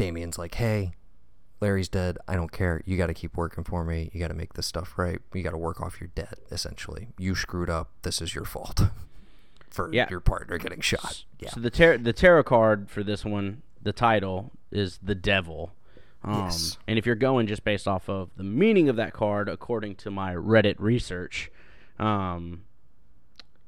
[0.00, 0.92] Damien's like, "Hey,
[1.60, 2.16] Larry's dead.
[2.26, 2.82] I don't care.
[2.86, 4.10] You got to keep working for me.
[4.14, 5.18] You got to make this stuff right.
[5.34, 6.38] You got to work off your debt.
[6.50, 7.90] Essentially, you screwed up.
[8.02, 8.80] This is your fault
[9.70, 10.06] for Yeah.
[10.10, 11.24] your partner getting shot.
[11.38, 15.72] Yeah, So the tar- the tarot card for this one, the title is the Devil.
[16.24, 16.78] Um, Yes.
[16.88, 20.10] And if you're going just based off of the meaning of that card, according to
[20.10, 21.50] my Reddit research,
[21.98, 22.62] um,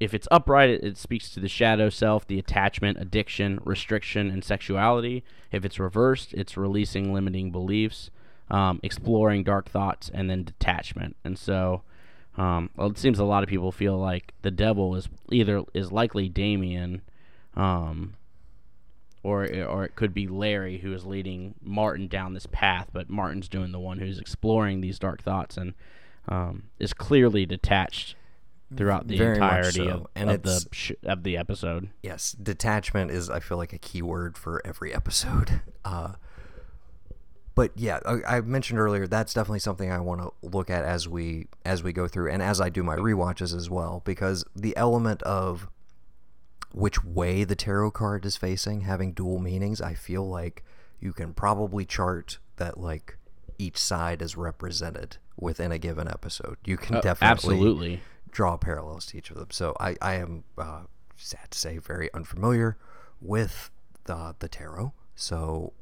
[0.02, 4.42] if it's upright, it, it speaks to the shadow self, the attachment, addiction, restriction, and
[4.42, 5.22] sexuality.
[5.52, 8.10] If it's reversed, it's releasing limiting beliefs,
[8.50, 11.14] um, exploring dark thoughts, and then detachment.
[11.22, 11.82] And so,
[12.36, 15.92] um, well, it seems a lot of people feel like the devil is either is
[15.92, 17.02] likely Damien,
[17.54, 18.14] um,
[19.22, 23.48] or or it could be Larry who is leading Martin down this path, but Martin's
[23.48, 25.74] doing the one who's exploring these dark thoughts and
[26.28, 28.16] um, is clearly detached
[28.76, 29.88] throughout the Very entirety so.
[29.88, 31.90] of, And of the sh- of the episode.
[32.02, 32.32] yes.
[32.32, 35.60] Detachment is, I feel like, a key word for every episode.
[35.84, 36.12] Uh,
[37.54, 41.06] but yeah, I, I mentioned earlier that's definitely something I want to look at as
[41.06, 44.74] we as we go through, and as I do my rewatches as well, because the
[44.76, 45.68] element of
[46.72, 50.64] which way the tarot card is facing, having dual meanings, I feel like
[51.00, 53.18] you can probably chart that like
[53.58, 56.56] each side is represented within a given episode.
[56.64, 58.00] You can Uh, definitely absolutely.
[58.32, 59.50] Draw parallels to each of them.
[59.50, 60.82] So I, I am uh,
[61.16, 62.76] sad to say very unfamiliar
[63.20, 63.70] with
[64.04, 64.92] the the tarot.
[65.14, 65.72] So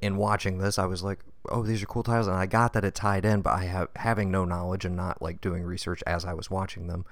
[0.00, 2.84] in watching this, I was like, oh, these are cool tiles, and I got that
[2.84, 6.24] it tied in, but I have having no knowledge and not like doing research as
[6.24, 7.04] I was watching them.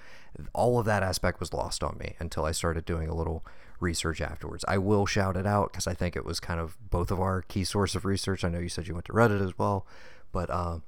[0.53, 3.45] All of that aspect was lost on me until I started doing a little
[3.79, 4.65] research afterwards.
[4.67, 7.43] I will shout it out because I think it was kind of both of our
[7.43, 8.45] key source of research.
[8.45, 9.87] I know you said you went to Reddit as well,
[10.33, 10.79] but uh,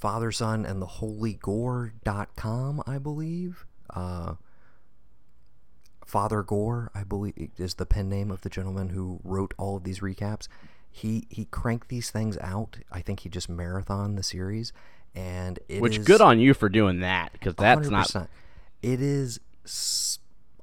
[0.00, 3.66] Father, Son, and the Holy Gore.com, I believe.
[3.90, 4.34] Uh,
[6.06, 9.84] Father Gore, I believe, is the pen name of the gentleman who wrote all of
[9.84, 10.48] these recaps.
[10.90, 12.78] He he cranked these things out.
[12.90, 14.72] I think he just marathon the series,
[15.14, 18.28] and it Which good on you for doing that because that's not 100%.
[18.82, 19.38] It is.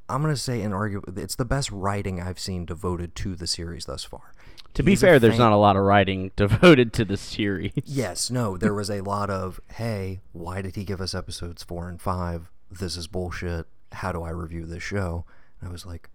[0.10, 1.18] I'm gonna say an argument.
[1.18, 4.34] It's the best writing I've seen devoted to the series thus far.
[4.74, 7.72] To be fair, there's not a lot of writing devoted to the series.
[7.84, 11.90] Yes, no, there was a lot of, hey, why did he give us episodes four
[11.90, 12.52] and five?
[12.70, 13.66] This is bullshit.
[13.92, 15.26] How do I review this show?
[15.60, 16.10] And I was like,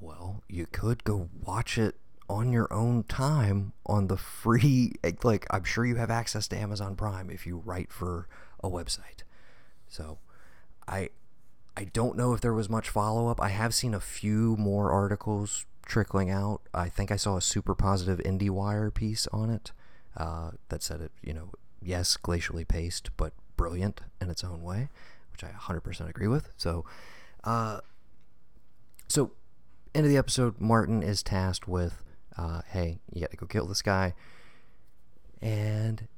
[0.00, 1.96] well, you could go watch it
[2.28, 4.92] on your own time on the free,
[5.22, 8.28] like, I'm sure you have access to Amazon Prime if you write for
[8.62, 9.22] a website.
[9.88, 10.18] So,
[10.88, 11.10] I.
[11.78, 13.38] I don't know if there was much follow up.
[13.38, 16.60] I have seen a few more articles trickling out.
[16.74, 19.72] I think I saw a super positive IndieWire piece on it
[20.16, 21.50] uh, that said it, you know,
[21.82, 24.90] yes, glacially paced, but brilliant in its own way,
[25.32, 26.50] which I 100% agree with.
[26.56, 26.84] So,
[27.44, 27.80] uh,
[29.08, 29.32] so
[29.94, 32.02] end of the episode, Martin is tasked with,
[32.36, 34.14] uh, hey, you got to go kill this guy,
[35.40, 36.08] and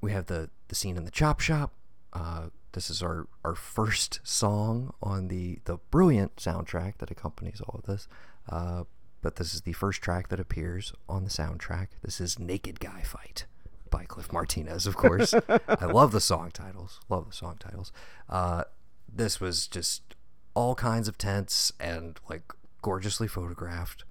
[0.00, 1.72] we have the the scene in the chop shop.
[2.12, 7.80] Uh, this is our, our first song on the, the brilliant soundtrack that accompanies all
[7.80, 8.06] of this.
[8.48, 8.84] Uh,
[9.20, 11.88] but this is the first track that appears on the soundtrack.
[12.02, 13.46] This is Naked Guy Fight
[13.90, 15.34] by Cliff Martinez, of course.
[15.34, 17.00] I love the song titles.
[17.08, 17.92] Love the song titles.
[18.28, 18.64] Uh,
[19.12, 20.14] this was just
[20.54, 24.04] all kinds of tents and like gorgeously photographed,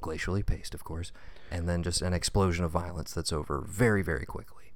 [0.00, 1.12] glacially paced, of course,
[1.50, 4.72] and then just an explosion of violence that's over very, very quickly.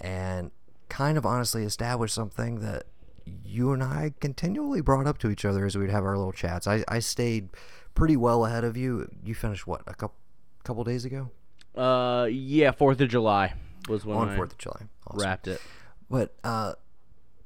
[0.00, 0.50] And
[0.88, 2.84] kind of honestly established something that
[3.24, 6.66] you and I continually brought up to each other as we'd have our little chats.
[6.66, 7.48] I, I stayed
[7.94, 9.08] pretty well ahead of you.
[9.24, 10.16] You finished what a couple
[10.64, 11.28] couple days ago
[11.74, 13.54] Uh, yeah, Fourth of July
[13.88, 14.82] was when on Fourth of July.
[15.06, 15.20] Awesome.
[15.20, 15.60] wrapped it.
[16.08, 16.74] But uh,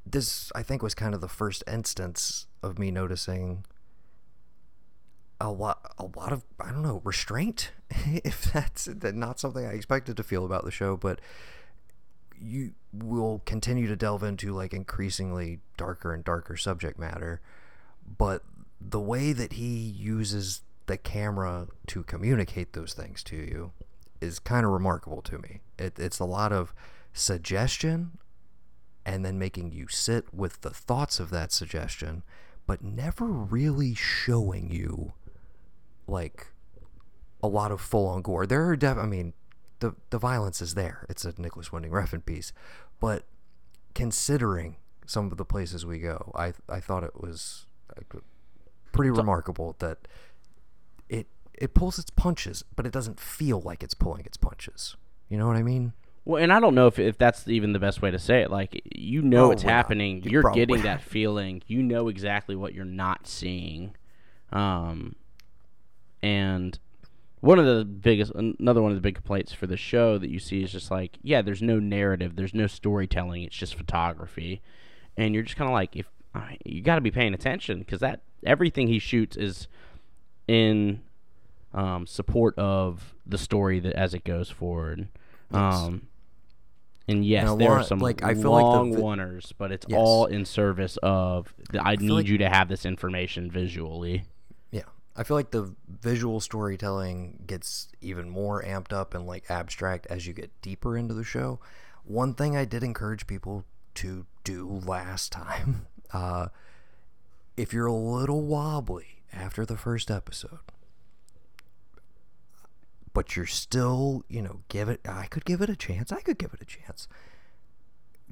[0.05, 3.65] this, I think, was kind of the first instance of me noticing
[5.41, 10.17] a lot, a lot of I don't know restraint, if that's not something I expected
[10.17, 11.21] to feel about the show, but
[12.39, 17.41] you will continue to delve into like increasingly darker and darker subject matter,
[18.19, 18.43] but
[18.91, 23.73] the way that he uses the camera to communicate those things to you
[24.21, 25.61] is kind of remarkable to me.
[25.79, 26.73] It, it's a lot of
[27.13, 28.19] suggestion
[29.05, 32.23] and then making you sit with the thoughts of that suggestion,
[32.67, 35.13] but never really showing you
[36.07, 36.49] like
[37.43, 38.47] a lot of full on gore.
[38.47, 39.33] There are def- I mean,
[39.81, 41.07] the the violence is there.
[41.09, 42.53] It's a Nicholas Winding Refn piece,
[43.01, 43.25] but
[43.95, 47.67] considering some of the places we go, I I thought it was
[48.97, 49.99] pretty remarkable that
[51.09, 54.97] it it pulls its punches, but it doesn't feel like it's pulling its punches.
[55.29, 55.93] You know what I mean?
[56.25, 58.51] Well, and I don't know if, if that's even the best way to say it.
[58.51, 60.23] Like you know Oh, it's happening.
[60.25, 61.63] You You're probably getting that feeling.
[61.67, 63.95] You know exactly what you're not seeing.
[64.53, 65.15] Um,
[66.23, 66.79] and
[67.41, 70.39] one of the biggest, another one of the big complaints for the show that you
[70.39, 73.43] see is just like, yeah, there's no narrative, there's no storytelling.
[73.43, 74.63] It's just photography,
[75.17, 76.07] and you're just kind of like, if
[76.37, 79.69] I- you got to be paying attention because that everything he shoots is
[80.49, 81.01] in
[81.75, 85.09] um, support of the story that as it goes forward.
[85.53, 86.09] Um,
[87.09, 89.71] and yes, a there are some like, I feel like the long vi- oneers, but
[89.73, 89.99] it's Yes.
[90.01, 94.25] all in service of the, I, need like- you to have this information visually.
[94.71, 94.83] Yeah.
[95.15, 100.27] I feel like the visual storytelling gets even more amped up and like abstract as
[100.27, 101.61] you get deeper into the show.
[102.05, 103.65] One thing I did encourage people
[103.97, 106.49] to do last time, uh,
[107.59, 110.61] if you're a little wobbly after the first episode,
[113.13, 116.11] but you're still, you know, give it, I could give it a chance.
[116.13, 117.07] I could give it a chance.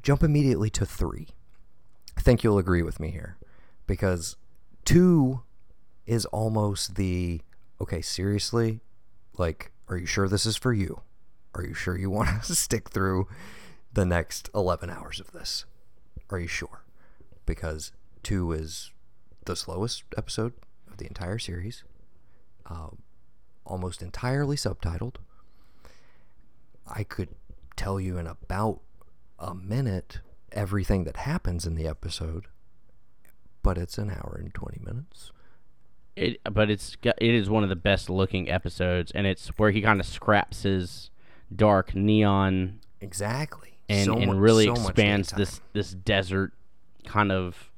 [0.03, 1.29] Jump immediately to three.
[2.17, 3.37] I think you'll agree with me here
[3.87, 4.37] because
[4.85, 5.43] two
[6.07, 7.43] is almost the
[7.81, 8.81] okay, seriously?
[9.37, 11.03] Like, are you sure this is for you?
[11.55, 13.29] Are you sure you want to stick through
[13.93, 15.67] the next 11 hours of this?
[16.31, 16.84] Are you sure?
[17.47, 18.91] Because two is
[19.45, 20.55] the slowest episode
[20.91, 21.85] of the entire series,
[22.67, 22.89] uh,
[23.67, 25.17] almost entirely subtitled.
[26.87, 27.31] I could
[27.77, 28.81] tell you in about
[29.39, 30.21] a minute
[30.53, 32.47] everything that happens in the episode,
[33.63, 35.33] but it's an hour and 20 minutes.
[36.17, 39.71] It, but it's got- it is one of the best looking episodes, and it's where
[39.73, 41.11] he kind of scraps his
[41.55, 43.79] dark neon Exactly.
[43.89, 46.53] and, So and mu- really so expands this this desert
[47.05, 47.71] kind of.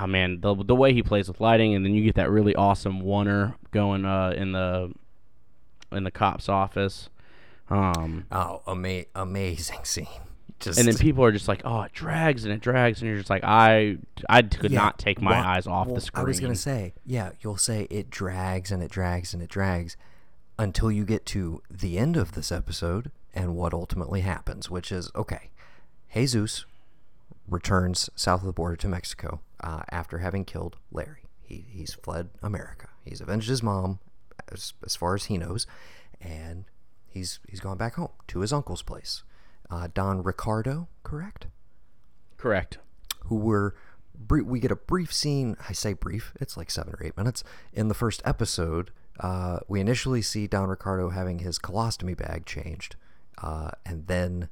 [0.00, 2.54] Oh man, the the way he plays with lighting, and then you get that really
[2.56, 4.92] awesome oneer going uh, in the
[5.92, 7.10] in the cop's office.
[7.70, 10.06] Um, Oh, ama- amazing scene.
[10.60, 13.18] Just and then people are just like, "Oh, it drags and it drags," and you're
[13.18, 16.24] just like, "I, I could Yeah, not take my wha- eyes off well, the screen."
[16.24, 19.96] I was gonna say, yeah, you'll say it drags and it drags and it drags
[20.58, 25.10] until you get to the end of this episode and what ultimately happens, which is
[25.14, 25.50] okay.
[26.14, 26.64] Jesus
[27.48, 31.24] returns south of the border to Mexico uh, after having killed Larry.
[31.42, 32.88] He, he's fled America.
[33.04, 33.98] He's avenged his mom,
[34.50, 35.66] as, as far as he knows,
[36.20, 36.64] and
[37.06, 39.22] he's he's gone back home to his uncle's place.
[39.70, 41.46] Uh, Don Ricardo, correct?
[42.36, 42.78] Correct.
[43.26, 43.74] who were
[44.28, 47.88] we get a brief scene i say brief it's like seven or eight minutes in
[47.88, 52.96] the first episode uh, we initially see don ricardo having his colostomy bag changed
[53.42, 54.48] uh, and then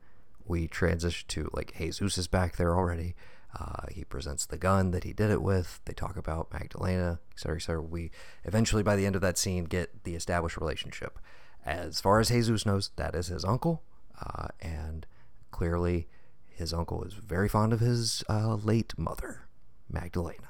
[0.46, 3.14] we transition to like jesus is back there already.
[3.58, 5.80] Uh, he presents the gun that he did it with.
[5.84, 8.10] They talk about magdalena etc etc we
[8.44, 11.18] eventually by the end of that scene get the established relationship.
[11.64, 13.82] As far as jesus knows that is his uncle
[14.20, 15.06] uh, and
[15.50, 16.08] clearly
[16.54, 19.42] his uncle is very fond of his uh, late mother,
[19.90, 20.48] Magdalena.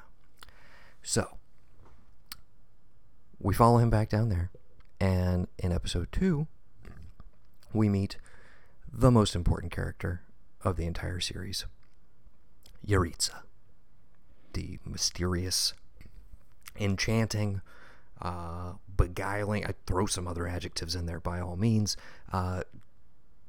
[1.02, 1.38] So,
[3.38, 4.50] we follow him back down there,
[5.00, 6.46] and in episode two,
[7.72, 8.18] we meet
[8.92, 10.22] the most important character
[10.62, 11.64] of the entire series,
[12.86, 13.42] Yaritza,
[14.52, 15.72] the mysterious,
[16.78, 17.60] enchanting,
[18.20, 19.64] uh, beguiling.
[19.66, 21.96] I throw some other adjectives in there by all means.
[22.32, 22.62] Uh,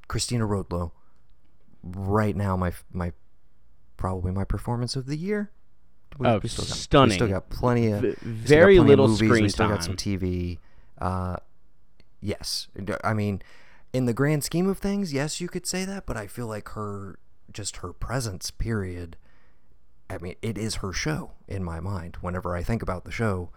[0.08, 0.92] Cristina Rodlo,
[1.84, 3.12] right now my my
[3.98, 5.52] probably my performance of the year.
[6.20, 8.76] We- Oh, we still got, We still got plenty of V- we still got very
[8.76, 9.96] plenty of little movies, screen We still got some.
[9.96, 10.60] TV.
[11.00, 11.38] Uh,
[12.22, 12.68] yes,
[13.04, 13.42] I mean,
[13.94, 16.06] in the grand scheme of things, yes, you could say that.
[16.06, 17.20] But I feel like her,
[17.52, 19.16] just her presence, period.
[20.10, 22.18] I mean, it is her show in my mind.
[22.20, 23.52] Whenever I think about the show,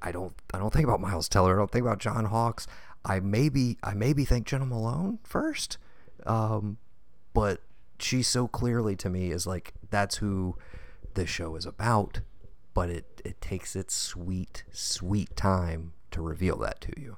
[0.00, 1.54] I don't I don't think about Miles Teller.
[1.54, 2.66] I don't think about John Hawkes.
[3.04, 5.78] I maybe I maybe think Jena Malone first,
[6.26, 6.78] um,
[7.32, 7.60] but
[7.98, 10.56] she so clearly to me is like that's who
[11.14, 12.20] this show is about.
[12.74, 17.16] But it it takes its sweet sweet time to reveal that to you.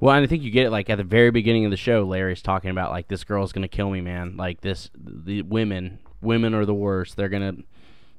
[0.00, 2.04] Well, and I think you get it like at the very beginning of the show.
[2.04, 4.36] Larry's talking about like this girl's gonna kill me, man.
[4.36, 7.16] Like this, the women, women are the worst.
[7.16, 7.56] They're gonna,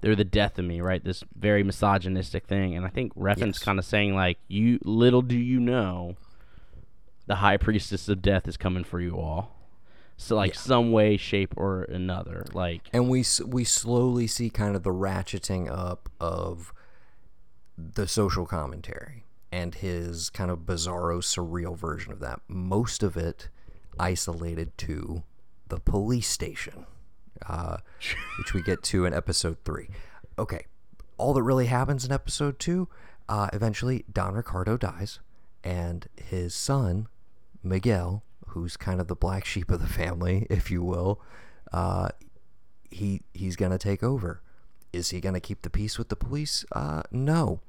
[0.02, 1.04] they're the death of me, right?
[1.04, 2.76] This very misogynistic thing.
[2.76, 3.60] And I think Refn's Yes.
[3.60, 6.16] kind of saying like, you little do you know,
[7.26, 9.56] the high priestess of death is coming for you all.
[10.18, 10.60] So like Yeah.
[10.60, 15.68] some way, shape, or another, like and we we slowly see kind of the ratcheting
[15.68, 16.74] up of
[17.76, 23.50] the social commentary and his kind of bizarro surreal version of that most of it
[24.00, 25.24] isolated to
[25.68, 26.86] the police station
[27.48, 27.78] uh,
[28.38, 29.90] which we get to in episode three
[30.38, 30.66] okay
[31.18, 32.88] all that really happens in episode two
[33.30, 35.20] uh, eventually don ricardo dies
[35.64, 37.08] and his son
[37.64, 41.22] miguel who's kind of the black sheep of the family, if you will,
[41.74, 42.10] uh,
[42.90, 44.42] he he's gonna take over.
[44.94, 46.66] Is he gonna keep the peace with the police?
[46.74, 47.62] Uh, no.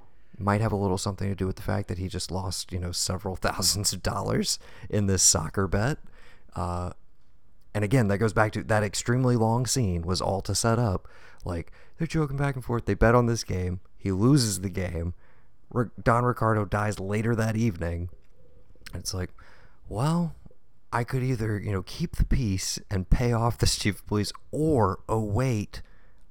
[0.43, 2.78] Might have a little something to do with the fact that he just lost, you
[2.78, 4.59] know, several thousands of dollars
[4.90, 5.99] in this soccer bet.
[6.55, 6.90] Uh,
[7.74, 11.09] and again, that goes back to that extremely long scene was all to set up.
[11.45, 12.84] Like they're joking back and forth.
[12.84, 13.80] They bet on this game.
[13.97, 15.14] He loses the game.
[16.03, 18.11] Don Ricardo dies later that evening.
[18.95, 19.30] It's like,
[19.88, 20.34] well,
[20.93, 24.32] I could either you know keep the peace and pay off this chief of police,
[24.51, 25.80] or oh wait,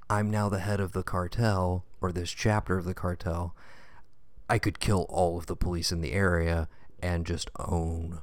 [0.10, 3.56] I'm now the head of the cartel or this chapter of the cartel.
[4.52, 6.68] I could kill all of the police in the area
[7.02, 8.20] and just own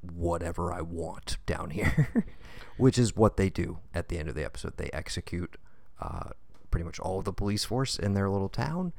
[0.00, 2.08] whatever I want down here.
[2.76, 4.76] which is what they do at the end of the episode.
[4.76, 5.56] They execute
[6.00, 6.30] uh,
[6.70, 8.92] pretty much all of the police force in their little town,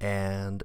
[0.00, 0.62] and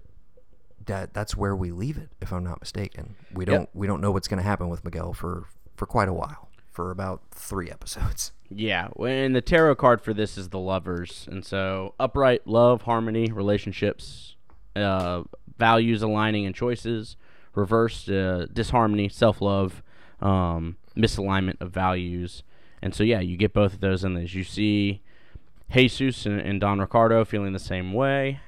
[0.85, 3.15] that that's where we leave it, if I'm not mistaken.
[3.33, 3.69] We don't yep.
[3.73, 5.45] we don't know what's going to happen with Miguel for
[5.75, 8.31] for quite a while, for about three episodes.
[8.51, 13.31] Yeah, and the tarot card for this is the lovers, and so upright love, harmony,
[13.31, 14.37] relationships,
[14.75, 15.23] uh,
[15.57, 17.15] values aligning and choices.
[17.55, 19.81] Reversed uh, disharmony, self love,
[20.21, 22.43] um, misalignment of values,
[22.81, 24.33] and so, yeah, you get both of those in this.
[24.33, 25.01] You see
[25.71, 28.39] Jesus and, and Don Ricardo feeling the same way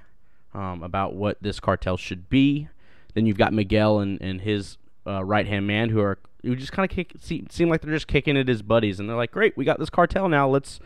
[0.54, 2.68] um, about what this cartel should be.
[3.14, 6.72] Then you've got Miguel and, and his uh, right hand man who are who just
[6.72, 9.56] kind of see, seem like they're just kicking at his buddies, and they're like, "Great,
[9.56, 10.48] we got this cartel now.
[10.48, 10.80] Let's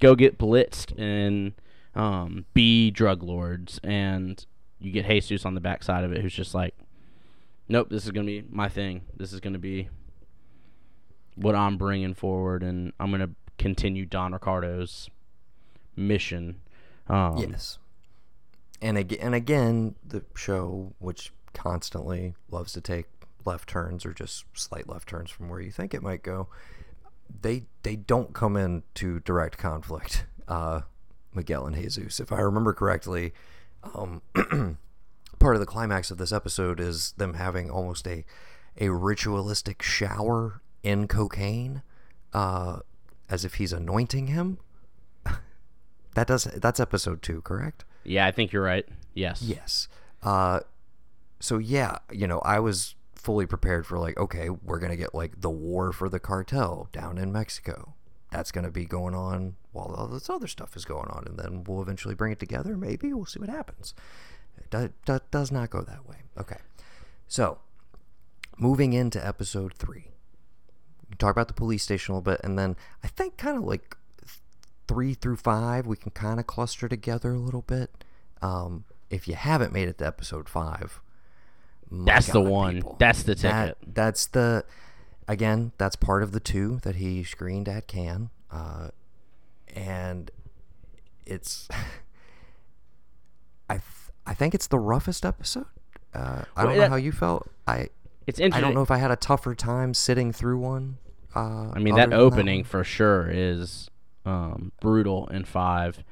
[0.00, 1.52] go get blitzed and
[1.94, 4.44] um, be drug lords." And
[4.80, 6.74] you get Jesus on the backside of it, who's just like,
[7.68, 9.02] "Nope, this is gonna be my thing.
[9.16, 9.88] This is gonna be
[11.40, 15.08] what I'm bringing forward, and I'm going to continue Don Ricardo's
[15.96, 16.60] mission.
[17.08, 17.78] Um, yes.
[18.80, 23.06] And again, and again, the show, which constantly loves to take
[23.44, 26.48] left turns or just slight left turns from where you think it might go,
[27.42, 30.26] they they don't come into direct conflict.
[30.46, 30.82] Uh,
[31.34, 33.32] Miguel and Jesus, if I remember correctly,
[33.94, 34.22] um,
[35.38, 38.24] part of the climax of this episode is them having almost a
[38.80, 41.82] a ritualistic shower in cocaine,
[42.32, 42.78] uh,
[43.28, 44.58] as if he's anointing him.
[46.14, 47.84] that does that's episode two, correct?
[48.04, 48.86] Yeah, I think you're right.
[49.14, 49.42] Yes.
[49.42, 49.88] Yes.
[50.22, 50.60] Uh,
[51.40, 55.40] so yeah, you know, I was fully prepared for like, okay, we're gonna get like
[55.40, 57.94] the war for the cartel down in Mexico.
[58.30, 61.64] That's gonna be going on while all this other stuff is going on, and then
[61.64, 62.76] we'll eventually bring it together.
[62.76, 63.94] Maybe we'll see what happens.
[64.56, 66.16] It do, do, does not go that way.
[66.38, 66.58] Okay,
[67.26, 67.58] so
[68.58, 70.08] moving into episode three
[71.08, 73.64] we talk about the police station a little bit, and then I think kind of
[73.64, 73.96] like
[74.86, 78.04] three through five, we can kind of cluster together a little bit.
[78.42, 81.00] Um, if you haven't made it to episode five,
[81.90, 82.74] that's God, the one.
[82.76, 83.50] People, that's the ticket.
[83.50, 84.64] That, that's the
[85.28, 85.72] again.
[85.78, 88.88] That's part of the two that he screened at Cannes, uh,
[89.74, 90.30] and
[91.24, 91.68] it's.
[93.70, 93.84] I th-
[94.26, 95.66] I think it's the roughest episode.
[96.14, 97.48] Uh, I don't know how you felt.
[97.66, 97.90] I
[98.26, 98.64] it's interesting.
[98.64, 100.98] I don't know if I had a tougher time sitting through one.
[101.34, 103.90] Uh, I mean, that opening that for sure is
[104.26, 106.02] um, brutal in five.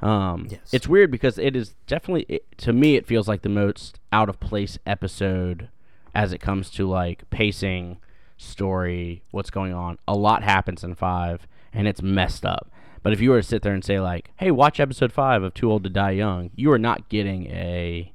[0.00, 0.60] Um, yes.
[0.72, 4.28] It's weird because it is definitely, it, to me, it feels like the most out
[4.28, 5.68] of place episode
[6.14, 7.98] as it comes to like pacing,
[8.40, 9.98] story, what's going on.
[10.08, 12.70] A lot happens in five, and it's messed up.
[13.02, 15.54] But if you were to sit there and say like, "Hey, watch episode five of
[15.54, 18.12] Too Old to Die Young," you are not getting a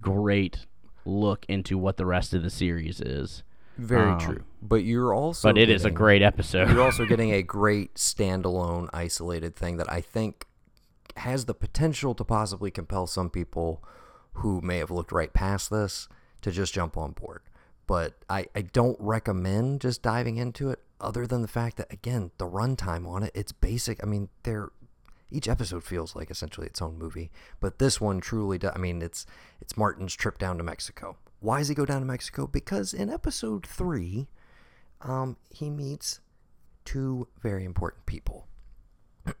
[0.00, 0.66] great
[1.04, 3.42] look into what the rest of the series is.
[3.78, 4.42] Very um, true.
[4.62, 6.70] But you're also But it getting, is a great episode.
[6.70, 10.46] you're also getting a great standalone isolated thing that I think
[11.16, 13.82] has the potential to possibly compel some people
[14.34, 16.08] who may have looked right past this
[16.42, 17.42] to just jump on board.
[17.86, 22.30] But I, I don't recommend just diving into it other than the fact that again,
[22.38, 24.02] the runtime on it, it's basic.
[24.02, 24.70] I mean, they're
[25.30, 27.30] each episode feels like essentially its own movie,
[27.60, 28.72] but this one truly does.
[28.74, 29.26] I mean, it's
[29.60, 31.16] it's Martin's trip down to Mexico.
[31.40, 32.46] Why does he go down to Mexico?
[32.46, 34.28] Because in episode three,
[35.02, 36.20] um, he meets
[36.84, 38.46] two very important people,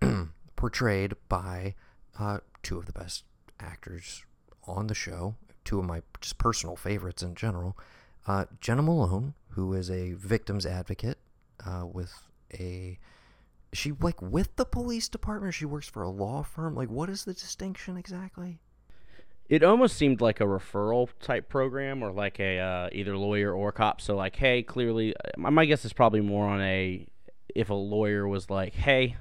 [0.56, 1.74] portrayed by
[2.18, 3.24] uh, two of the best
[3.60, 4.24] actors
[4.66, 7.76] on the show, two of my just personal favorites in general.
[8.26, 11.18] Uh, Jena Malone, who is a victim's advocate
[11.64, 12.12] uh, with
[12.52, 12.98] a
[13.72, 16.74] she like with the police department she works for a law firm?
[16.74, 18.58] Like what is the distinction exactly?
[19.48, 23.70] It almost seemed like a referral type program or like a uh, either lawyer or
[23.70, 24.00] cop.
[24.00, 27.06] So like hey clearly uh, my guess is probably more on a
[27.56, 29.16] if a lawyer was like hey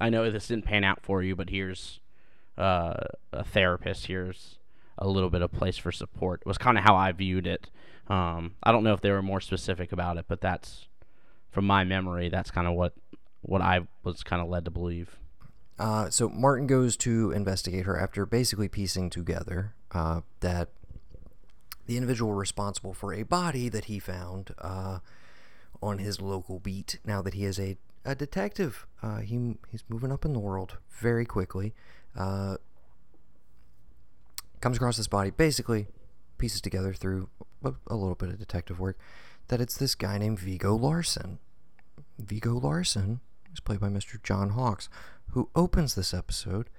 [0.00, 2.00] i know this didn't pan out for you but here's
[2.58, 2.94] uh,
[3.32, 4.58] a therapist here's
[4.98, 6.44] a little bit of place for support.
[6.46, 7.70] Was kind of how I viewed it.
[8.08, 10.86] Um, I don't know if they were more specific about it, but that's
[11.50, 12.28] from my memory.
[12.28, 12.94] That's kind of what
[13.42, 15.16] what I was kind of led to believe.
[15.78, 20.68] Uh, so Martin goes to investigate her after basically piecing together uh, that
[21.86, 24.98] the individual responsible for a body that he found uh,
[25.82, 26.98] on his local beat.
[27.04, 30.78] Now that he is a, a detective, uh, he he's moving up in the world
[30.90, 31.74] very quickly.
[34.64, 35.88] Comes across this body, basically
[36.38, 37.28] pieces together through
[37.62, 38.98] a, a little bit of detective work
[39.48, 41.38] that it's this guy named Viggo Larsen.
[42.18, 43.20] Viggo Larsen
[43.52, 44.22] is played by Mr.
[44.22, 44.88] John Hawkes,
[45.32, 46.70] who opens this episode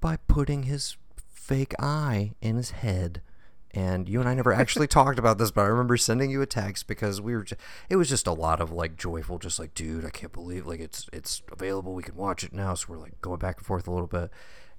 [0.00, 0.96] by putting his
[1.32, 3.22] fake eye in his head.
[3.70, 6.46] And you and I never actually talked about this, but I remember sending you a
[6.46, 7.44] text because we were.
[7.44, 10.66] Just, it was just a lot of like joyful, just like, dude, I can't believe
[10.66, 11.94] like it's it's available.
[11.94, 12.74] We can watch it now.
[12.74, 14.32] So we're like going back and forth a little bit.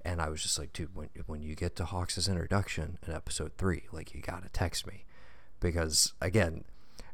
[0.04, 3.52] And I was just like, dude, when when you get to Hawkes' introduction in episode
[3.56, 5.04] three, like you gotta text me,
[5.60, 6.64] because again,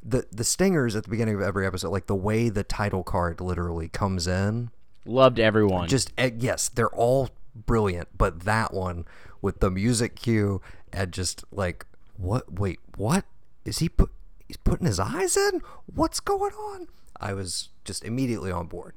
[0.02, 3.40] the the stingers at the beginning of every episode, like the way the title card
[3.40, 4.70] literally comes in,
[5.04, 5.88] Loved everyone.
[5.88, 9.04] just eh, yes, they're all brilliant, but that one
[9.42, 10.60] with the music cue
[10.92, 11.84] and just like
[12.16, 12.52] what?
[12.58, 13.24] Wait, what
[13.64, 14.10] is he put?
[14.46, 15.60] He's putting his eyes in.
[15.92, 16.88] What's going on?
[17.20, 18.94] I was just immediately on board.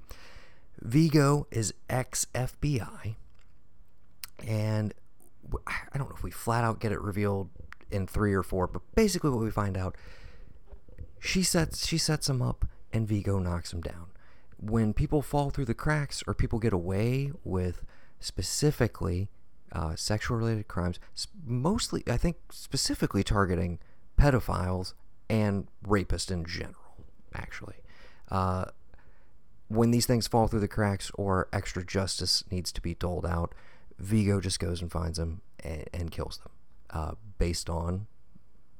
[0.79, 3.15] Viggo is ex FBI,
[4.47, 4.93] and
[5.67, 7.49] I don't know if we flat out get it revealed
[7.89, 9.95] in three or four, but basically what we find out
[11.19, 14.07] she sets she sets him up and Viggo knocks him down.
[14.57, 17.83] When people fall through the cracks or people get away with
[18.19, 19.29] specifically
[19.71, 20.99] uh, sexual related crimes,
[21.45, 23.79] mostly I think specifically targeting
[24.17, 24.93] pedophiles
[25.29, 27.77] and rapists in general, actually.
[28.29, 28.65] Uh,
[29.67, 33.55] when these things fall through the cracks or extra justice needs to be doled out,
[34.01, 36.51] Viggo just goes and finds them and, and kills them
[36.89, 38.07] uh, based on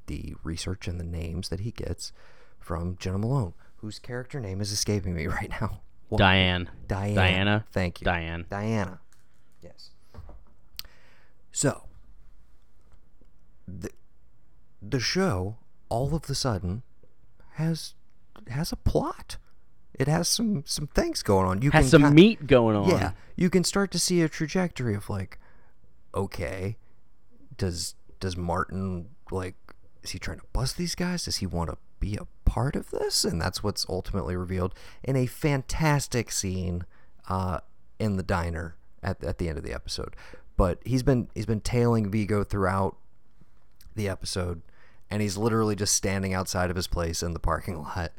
[0.06, 2.12] the research and the names that he gets
[2.58, 5.80] from Jena Malone, whose character name is escaping me right now.
[6.08, 6.68] What- Diane.
[6.86, 7.14] Diana.
[7.14, 7.64] Diana.
[7.72, 8.04] Thank you.
[8.04, 8.46] Diane.
[8.50, 9.00] Diana.
[9.62, 9.90] Yes.
[11.52, 11.84] So,
[13.66, 13.90] the,
[14.80, 15.56] the show
[15.88, 16.82] all of the sudden
[17.54, 17.94] has
[18.48, 19.36] has a plot.
[19.94, 21.62] It has some some things going on.
[21.62, 22.88] You Has can some meat going on.
[22.88, 25.38] yeah, you can start to see a trajectory of like,
[26.14, 26.76] okay,
[27.56, 29.54] does does Martin like
[30.02, 31.24] is he trying to bust these guys?
[31.24, 33.24] Does he want to be a part of this?
[33.24, 34.74] And that's what's ultimately revealed
[35.04, 36.84] in a fantastic scene
[37.28, 37.60] uh,
[37.98, 40.16] in the diner at at the end of the episode.
[40.56, 42.96] But he's been he's been tailing Viggo throughout
[43.94, 44.62] the episode,
[45.10, 48.12] and he's literally just standing outside of his place in the parking lot,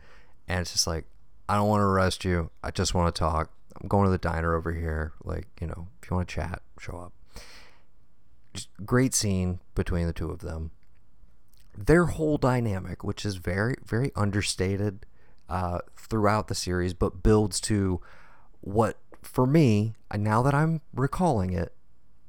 [0.48, 1.06] and it's just like,
[1.48, 2.50] I don't want to arrest you.
[2.64, 3.52] I just want to talk.
[3.82, 5.14] I'm going to the diner over here.
[5.24, 7.14] Like, you know, if you want to chat, show up.
[8.54, 10.72] Just great scene between the two of them.
[11.76, 15.06] Their whole dynamic, which is very, very understated
[15.50, 18.00] uh, throughout the series, but builds to
[18.62, 21.74] what, for me, now that I'm recalling it,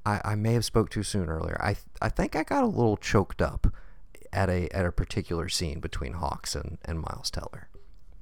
[0.07, 1.59] I, I may have spoke too soon earlier.
[1.63, 3.73] I I think I got a little choked up
[4.33, 7.69] at a at a particular scene between Hawkes and, and Miles Teller.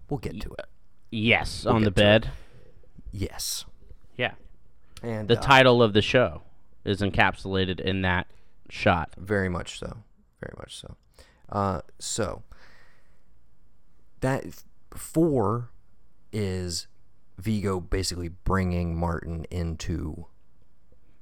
[0.09, 0.67] We'll get to it.
[1.13, 2.31] Yes, on the bed.
[3.13, 3.67] Yes.
[4.17, 4.33] Yeah.
[5.03, 6.41] And The uh, title of the show
[6.85, 8.27] is encapsulated in that
[8.71, 9.11] shot.
[9.19, 9.99] Very much so.
[10.41, 10.97] Very much so.
[11.51, 12.43] Uh, so
[14.21, 14.45] that
[14.97, 15.69] four
[16.33, 16.87] is
[17.37, 20.27] Viggo basically bringing Martin into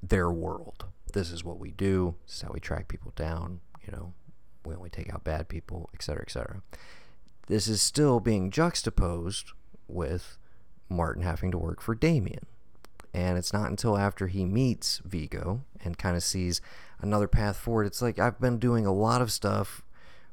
[0.01, 0.85] their world.
[1.11, 2.15] This is what we do.
[2.25, 3.59] This is how we track people down.
[3.85, 4.13] You know,
[4.65, 6.61] we only take out bad people, et cetera, et cetera.
[7.47, 9.51] This is still being juxtaposed
[9.91, 10.37] with
[10.89, 12.45] Martin having to work for Damien.
[13.13, 16.61] And it's not until after he meets Viggo and kind of sees
[16.99, 17.87] another path forward.
[17.87, 19.81] It's like I've been doing a lot of stuff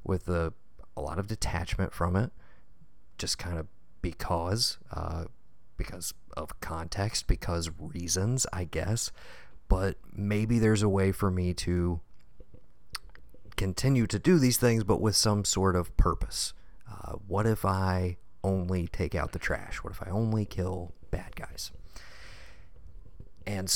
[0.04, 0.52] with a,
[0.96, 2.30] a lot of detachment from it,
[3.18, 3.66] just kind of
[4.00, 5.24] because, uh,
[5.76, 9.10] because of context, because reasons, I guess.
[9.68, 12.00] But maybe there's a way for me to
[13.56, 16.54] continue to do these things, but with some sort of purpose.
[16.88, 18.16] Uh, what if I
[18.48, 19.76] only take out the trash?
[19.82, 21.70] What if I only kill bad guys?
[23.46, 23.72] And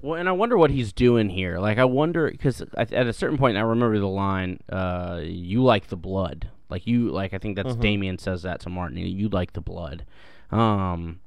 [0.00, 1.58] Well, and I wonder what he's doing here.
[1.58, 5.88] Like, I wonder because at a certain point, I remember the line, uh, "You like
[5.88, 8.98] the blood." Like you, like I think that's Damien says that to Martin.
[8.98, 10.04] You like the blood,
[10.50, 11.20] um,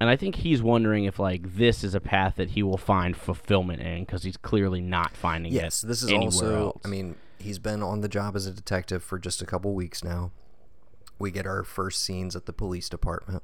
[0.00, 3.14] and I think he's wondering if like this is a path that he will find
[3.14, 5.56] fulfillment in because he's clearly not finding it.
[5.56, 6.68] yes, this is also.
[6.68, 6.80] else.
[6.86, 10.02] I mean, he's been on the job as a detective for just a couple weeks
[10.02, 10.30] now.
[11.18, 13.42] We get our first scenes at the police department,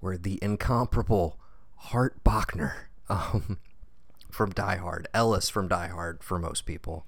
[0.00, 1.38] where the incomparable
[1.76, 2.72] Hart Bochner
[3.08, 3.58] um,
[4.30, 7.06] from Die Hard, Ellis from Die Hard for most people,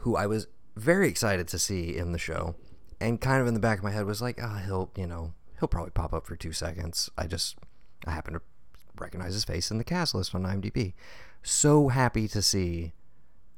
[0.00, 0.46] who I was
[0.76, 2.54] very excited to see in the show,
[3.00, 5.32] and kind of in the back of my head was like, ah, he'll, you know,
[5.58, 7.10] he'll probably pop up for two seconds.
[7.16, 7.56] I just,
[8.06, 8.42] I happen to
[8.98, 10.94] recognize his face in the cast list on IMDb.
[11.42, 12.92] So happy to see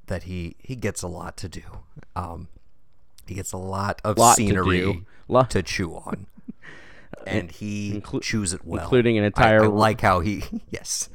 [0.07, 1.63] that he he gets a lot to do.
[2.17, 2.49] Um,
[3.29, 5.07] he gets a lot of Lot scenery do.
[5.29, 6.27] Lot- to chew on,
[7.27, 11.09] and he Inclu- chews it well, including an entire- I, like how he yes.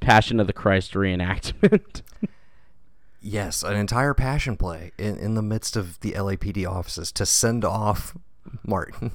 [0.00, 2.02] Passion of the Christ reenactment.
[3.20, 7.64] Yes, an entire passion play in, in the midst of the LAPD offices to send
[7.64, 8.16] off
[8.64, 9.10] Martin.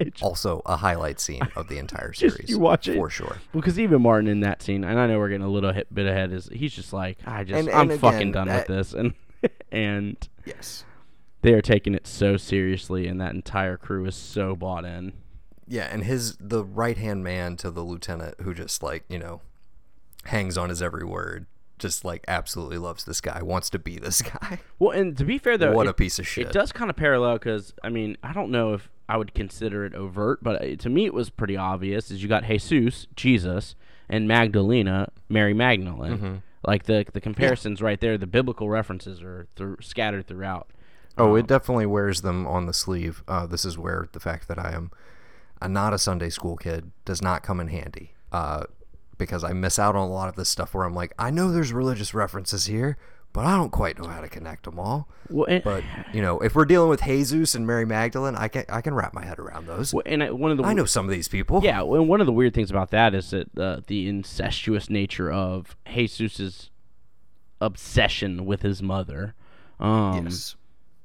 [0.00, 2.48] Just- Also, a highlight scene of the entire Just series.
[2.50, 2.94] you watch it.
[2.94, 3.38] for sure.
[3.52, 6.06] Because even Martin in that scene, and I know we're getting a little hit, bit
[6.06, 8.92] ahead, is he's just like, I just, And- I'm and fucking done that- with this,
[8.94, 9.12] and
[9.72, 10.84] and Yes.
[11.42, 15.12] They are taking it so seriously, and that entire crew is so bought in.
[15.68, 19.40] Yeah, and his the right hand man to the lieutenant who just like you know
[20.24, 21.46] hangs on his every word.
[21.78, 24.60] Just like absolutely loves this guy, wants to be this guy.
[24.78, 26.46] Well, and to be fair though, what it, a piece of shit.
[26.46, 29.84] it does kind of parallel because I mean I don't know if I would consider
[29.84, 32.10] it overt, but uh, to me it was pretty obvious.
[32.10, 33.74] Is you got Jesus, Jesus,
[34.08, 36.18] and Magdalena, Mary Magdalene.
[36.18, 36.34] Mm-hmm.
[36.66, 40.70] Like the the comparisons right there, the biblical references are through, scattered throughout.
[41.18, 43.22] Oh, it definitely wears them on the sleeve.
[43.28, 44.90] Uh, this is where the fact that I am
[45.60, 48.14] a, not a Sunday school kid does not come in handy.
[48.32, 48.64] Uh,
[49.18, 51.52] because I miss out on a lot of this stuff where I'm like, I know
[51.52, 52.96] there's religious references here,
[53.34, 55.06] but I don't quite know how to connect them all.
[55.30, 58.64] Well, and, But you know, if we're dealing with Jesus and Mary Magdalene, I can
[58.68, 59.92] I can wrap my head around those.
[59.94, 61.60] well, and I- one of the I know some of these people.
[61.62, 65.30] Yeah, and one of the weird things about that is that uh, the incestuous nature
[65.30, 66.70] of Jesus's
[67.60, 69.34] obsession with his mother.
[69.78, 70.56] Um, Yes.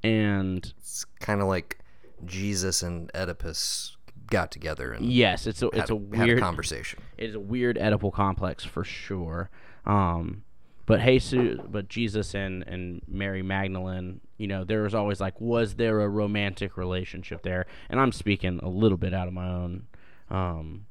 [0.02, 1.78] And It's kind of like
[2.24, 3.96] Jesus and Oedipus
[4.30, 7.00] got together and yes, it's a it's had, a weird a conversation.
[7.16, 9.50] it is a weird Oedipal complex for sure.
[9.86, 10.44] Um,
[10.84, 15.74] but Jesus, but Jesus and and Mary Magdalene, you know, there was always like, was
[15.74, 17.66] there a romantic relationship there?
[17.90, 19.86] And I'm speaking a little bit out of my own
[20.30, 20.86] um,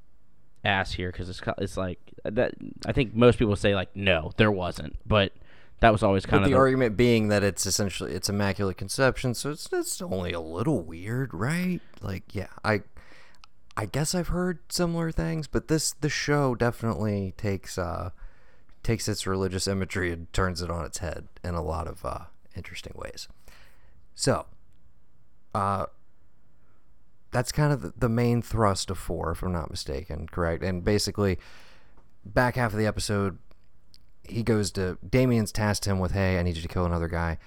[0.64, 2.54] ass here because it's it's like that.
[2.86, 5.32] I think most people say like, no, there wasn't, but
[5.80, 8.78] that was always kind But of the the, argument being that it's essentially it's immaculate
[8.78, 11.82] conception, so it's it's only a little weird, right?
[12.02, 12.82] Like, yeah, I
[13.76, 18.10] I guess I've heard similar things, but this the show definitely takes uh
[18.82, 22.26] takes its religious imagery and turns it on its head in a lot of uh
[22.56, 23.28] interesting ways.
[24.16, 24.46] So,
[25.54, 25.86] uh
[27.30, 30.64] that's kind of the, the main thrust of 4 if I'm not mistaken, correct?
[30.64, 31.38] And basically
[32.26, 33.38] back half of the episode
[34.30, 37.38] he goes to Damien's tasked him with, "Hey, I need you to kill another guy."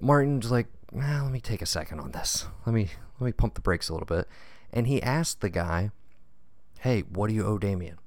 [0.00, 2.46] Martin's like, nah, "Let me take a second on this.
[2.66, 4.28] Let me let me pump the brakes a little bit."
[4.72, 5.90] And he asked the guy,
[6.80, 7.98] "Hey, what do you owe Damien?"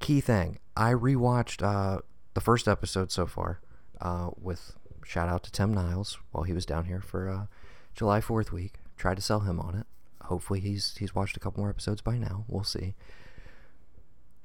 [0.00, 2.00] Key thing: I rewatched uh,
[2.34, 3.60] the first episode so far
[4.00, 7.46] uh, with shout out to Tim Niles while he was down here for uh,
[7.94, 8.74] July Fourth week.
[8.96, 9.86] Tried to sell him on it.
[10.26, 12.44] Hopefully, he's he's watched a couple more episodes by now.
[12.48, 12.94] We'll see.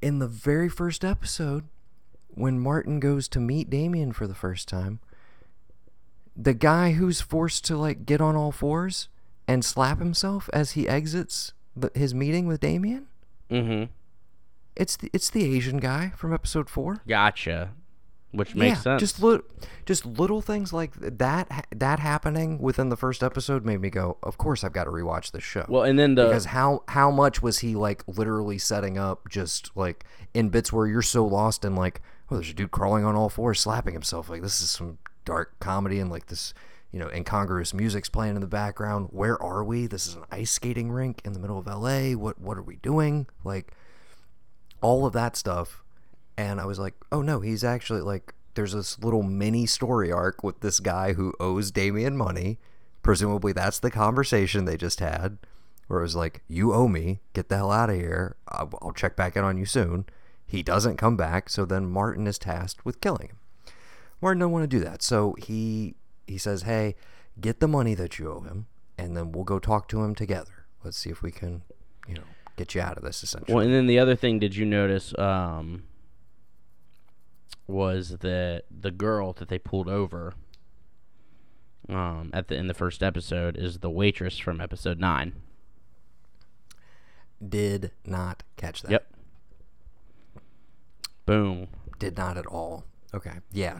[0.01, 1.65] In the very first episode,
[2.37, 4.99] when Martin goes to meet Damien for the first time,
[6.35, 9.09] the guy who's forced to like get on all fours
[9.47, 13.07] and slap himself as he exits the, his meeting with Damien,
[13.49, 13.85] Mm-hmm.
[14.75, 17.01] it's the, it's the Asian guy from episode four.
[17.07, 17.71] Gotcha.
[18.31, 18.99] Which makes yeah, sense.
[18.99, 19.39] Just li-
[19.85, 24.37] just little things like that that happening within the first episode made me go, of
[24.37, 25.65] course I've got to rewatch this show.
[25.69, 29.71] well, and then the because how how much was he like literally setting up just
[29.77, 33.15] like in bits where you're so lost in like oh there's a dude crawling on
[33.15, 34.29] all fours slapping himself.
[34.29, 36.53] Like this is some dark comedy and like this
[36.91, 39.09] you know incongruous music's playing in the background.
[39.11, 39.87] Where are we?
[39.87, 42.77] This is an ice skating rink in the middle of LA what what are we
[42.77, 43.27] doing?
[43.43, 43.73] Like
[44.81, 45.83] all of that stuff.
[46.37, 50.43] And I was like oh no he's actually like there's this little mini story arc
[50.43, 52.59] with this guy who owes Damien money.
[53.03, 55.37] Presumably that's the conversation they just had
[55.87, 57.21] where it was like, "You owe me.
[57.33, 58.35] Get the hell out of here.
[58.49, 60.05] I'll, I'll check back in on you soon."
[60.47, 63.37] He doesn't come back, so then Martin is tasked with killing him.
[64.21, 65.95] Martin don't want to do that, so he
[66.25, 66.95] he says, "Hey,
[67.39, 68.67] get the money that you owe him,
[68.97, 70.65] and then we'll go talk to him together.
[70.83, 71.63] Let's see if we can,
[72.07, 72.23] you know,
[72.55, 75.13] get you out of this." Essentially, Well, and then the other thing, did you notice,
[75.19, 75.83] um,
[77.67, 80.33] was that the girl that they pulled over,
[81.89, 85.33] um, at the in the first episode is the waitress from episode nine.
[87.47, 88.91] did not catch that.
[88.91, 89.13] Yep.
[91.27, 91.67] Boom.
[91.99, 92.85] Did not at all.
[93.13, 93.33] Okay.
[93.51, 93.79] Yeah.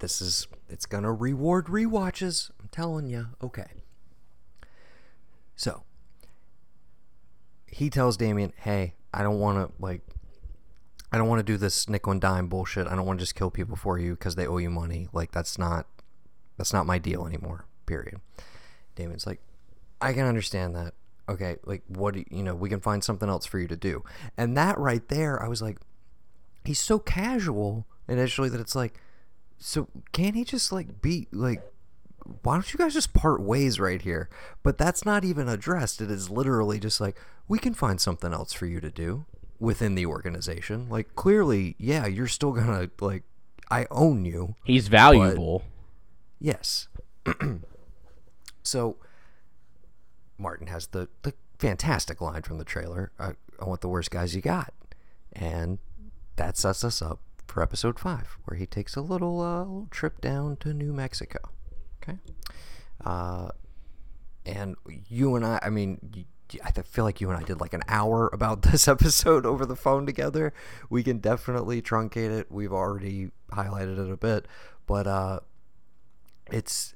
[0.00, 2.50] This is it's gonna reward rewatches.
[2.60, 3.28] I'm telling you.
[3.42, 3.66] Okay.
[5.56, 5.84] So
[7.66, 10.02] he tells Damien, "Hey, I don't want to like.
[11.12, 12.86] I don't want to do this nickel and dime bullshit.
[12.86, 15.08] I don't want to just kill people for you because they owe you money.
[15.12, 15.86] Like that's not
[16.56, 17.66] that's not my deal anymore.
[17.86, 18.20] Period.
[18.94, 19.40] Damon's like,
[20.00, 20.94] I can understand that.
[21.28, 22.54] Okay, like what do you, you know?
[22.54, 24.04] We can find something else for you to do.
[24.36, 25.78] And that right there, I was like,
[26.64, 29.00] he's so casual initially that it's like,
[29.58, 31.62] so can't he just like be like?
[32.42, 34.28] Why don't you guys just part ways right here?
[34.62, 36.00] But that's not even addressed.
[36.00, 37.16] It is literally just like,
[37.48, 39.24] we can find something else for you to do
[39.58, 40.88] within the organization.
[40.88, 43.24] Like clearly, yeah, you're still gonna like
[43.70, 44.56] I own you.
[44.64, 45.64] He's valuable.
[46.40, 46.88] Yes.
[48.62, 48.96] so
[50.38, 53.12] Martin has the the fantastic line from the trailer.
[53.18, 54.72] I, I want the worst guys you got,
[55.32, 55.78] and
[56.40, 60.22] that sets us up for episode five, where he takes a little uh, little trip
[60.22, 61.38] down to New Mexico.
[62.02, 62.18] Okay.
[63.04, 63.50] Uh,
[64.46, 66.24] and you and I, I mean,
[66.64, 69.76] I feel like you and I did like an hour about this episode over the
[69.76, 70.54] phone together.
[70.88, 72.50] We can definitely truncate it.
[72.50, 74.48] We've already highlighted it a bit,
[74.86, 75.40] but uh,
[76.50, 76.94] it's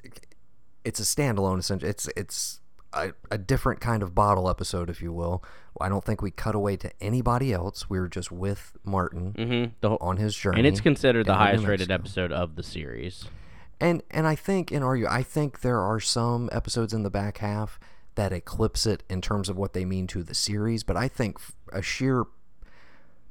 [0.87, 1.59] it's a standalone.
[1.59, 2.61] Essentially, it's it's
[2.95, 5.43] a, a different kind of bottle episode, if you will.
[5.81, 7.91] I don't think we cut away to anybody else.
[7.91, 9.87] We were just with Martin Mm-hmm.
[9.87, 12.57] Whole, on his journey, and it's considered the down to New highest rated episode of
[12.57, 13.25] the series.
[13.81, 17.39] And and I think in argue, I think there are some episodes in the back
[17.39, 17.81] half
[18.15, 20.85] that eclipse it in terms of what they mean to the series.
[20.85, 21.39] But I think
[21.73, 22.25] a sheer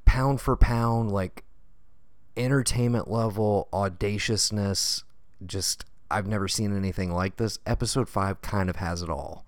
[0.05, 1.45] pound for pound, like
[2.35, 5.05] entertainment level audaciousness,
[5.45, 7.59] just I've never seen anything like this.
[7.65, 9.42] Episode five kind of has it all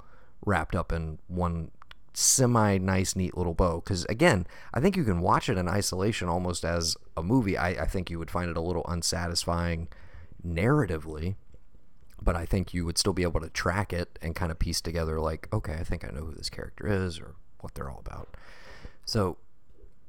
[0.45, 1.71] wrapped up in one
[2.13, 3.81] semi nice, neat little bow.
[3.83, 7.57] Because again, I think you can watch it in isolation almost as a movie.
[7.57, 9.87] I, I think you would find it a little unsatisfying
[10.45, 11.35] narratively,
[12.21, 14.81] but I think you would still be able to track it and kind of piece
[14.81, 18.01] together, like, okay, I think I know who this character is or what they're all
[18.05, 18.35] about.
[19.05, 19.37] So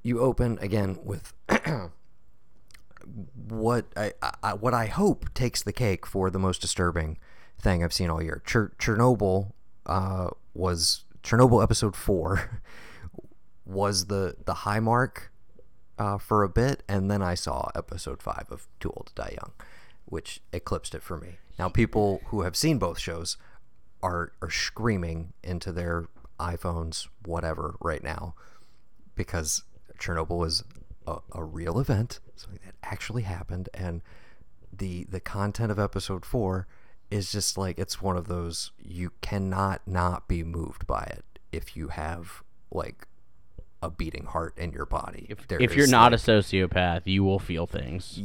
[0.02, 1.32] you open again with
[3.48, 4.12] what I,
[4.42, 7.18] I what I hope takes the cake for the most disturbing
[7.58, 8.42] thing I've seen all year.
[8.46, 9.52] Cher- Chernobyl
[9.86, 12.60] uh, was Chernobyl episode four
[13.66, 15.32] was the the high mark
[15.98, 19.36] uh, for a bit, and then I saw episode five of Too Old to Die
[19.40, 19.52] Young,
[20.04, 21.38] which eclipsed it for me.
[21.58, 23.36] Now, people who have seen both shows
[24.02, 26.06] are are screaming into their
[26.38, 28.34] iPhones, whatever, right now,
[29.14, 29.64] because
[29.98, 30.64] Chernobyl was
[31.06, 34.02] a, a real event, something that actually happened, and
[34.72, 36.66] the the content of episode four
[37.10, 41.76] is just like it's one of those you cannot not be moved by it if
[41.76, 43.06] you have like
[43.82, 45.34] a beating heart in your body.
[45.48, 48.20] There if you're not like, a sociopath, you will feel things.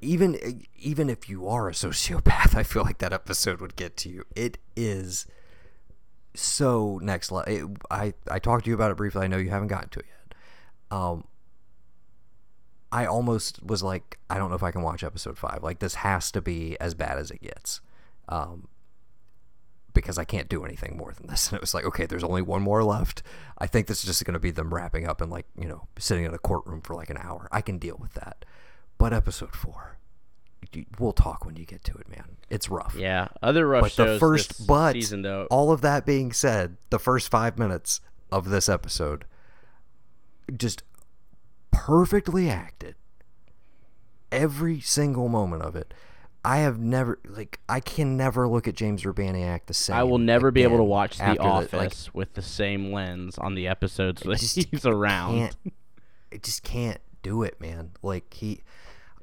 [0.00, 4.08] even even if you are a sociopath, I feel like that episode would get to
[4.08, 4.24] you.
[4.36, 5.26] It is
[6.34, 7.76] so next level.
[7.90, 9.24] I I talked to you about it briefly.
[9.24, 10.34] I know you haven't gotten to it yet.
[10.90, 11.24] Um,
[12.90, 15.62] I almost was like, I don't know if I can watch episode five.
[15.62, 17.80] Like this has to be as bad as it gets,
[18.28, 18.68] um,
[19.94, 21.48] because I can't do anything more than this.
[21.50, 23.22] And it was like, okay, there's only one more left.
[23.58, 25.88] I think this is just going to be them wrapping up and like you know
[25.98, 27.48] sitting in a courtroom for like an hour.
[27.50, 28.44] I can deal with that.
[28.98, 29.96] But episode four,
[30.98, 32.36] we'll talk when you get to it, man.
[32.50, 32.94] It's rough.
[32.98, 35.46] Yeah, other rough But the first, but season though.
[35.50, 38.00] all of that being said, the first five minutes
[38.32, 39.24] of this episode,
[40.56, 40.82] just
[41.70, 42.96] perfectly acted.
[44.30, 45.94] Every single moment of it.
[46.44, 49.96] I have never like I can never look at James Urbaniak the same.
[49.96, 53.54] I will never be able to watch The Office like, with the same lens on
[53.54, 55.56] the episodes that just he's around.
[56.32, 57.92] I just can't do it, man.
[58.02, 58.62] Like he,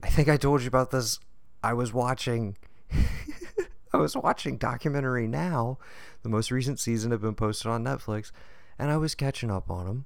[0.03, 1.19] I think I told you about this.
[1.63, 2.57] I was watching,
[3.93, 5.77] I was watching documentary now.
[6.23, 8.31] The most recent season had been posted on Netflix,
[8.77, 10.05] and I was catching up on them.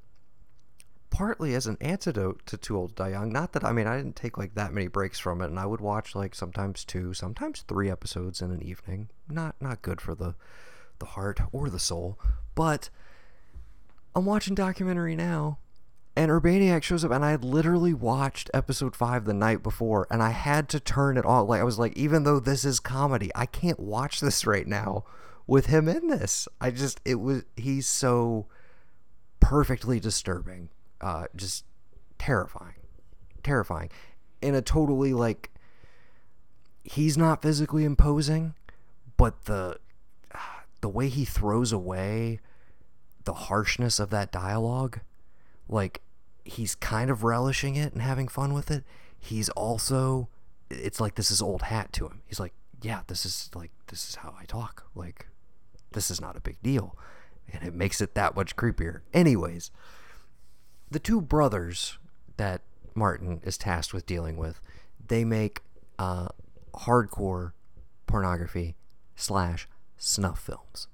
[1.09, 3.31] Partly as an antidote to Too Old to Die Young.
[3.31, 5.65] Not that I mean I didn't take like that many breaks from it, and I
[5.65, 9.09] would watch like sometimes two, sometimes three episodes in an evening.
[9.27, 10.35] Not not good for the
[10.99, 12.19] the heart or the soul,
[12.55, 12.89] but
[14.15, 15.59] I'm watching documentary now,
[16.15, 20.21] and Urbaniak shows up, and I had literally watched episode five the night before, and
[20.21, 21.47] I had to turn it off.
[21.47, 25.05] Like I was like, even though this is comedy, I can't watch this right now
[25.47, 26.47] with him in this.
[26.59, 28.47] I just it was he's so
[29.39, 30.69] perfectly disturbing,
[31.01, 31.65] uh, just
[32.17, 32.75] terrifying,
[33.43, 33.89] terrifying,
[34.41, 35.51] in a totally like
[36.83, 38.53] he's not physically imposing,
[39.17, 39.77] but the
[40.81, 42.39] the way he throws away
[43.25, 45.01] the harshness of that dialogue,
[45.67, 46.01] like
[46.45, 48.83] he's kind of relishing it and having fun with it.
[49.19, 50.29] He's also
[50.69, 52.21] it's like this is old hat to him.
[52.25, 54.85] He's like, yeah, this is like this is how I talk.
[54.95, 55.27] Like
[55.91, 56.97] this is not a big deal.
[57.51, 59.01] And it makes it that much creepier.
[59.13, 59.71] Anyways,
[60.91, 61.97] the two brothers
[62.37, 62.61] that
[62.95, 64.59] Martin is tasked with dealing with,
[65.07, 65.61] they make
[65.97, 66.29] uh,
[66.73, 67.53] hardcore
[68.07, 68.75] pornography
[69.15, 69.67] slash
[69.97, 70.87] snuff films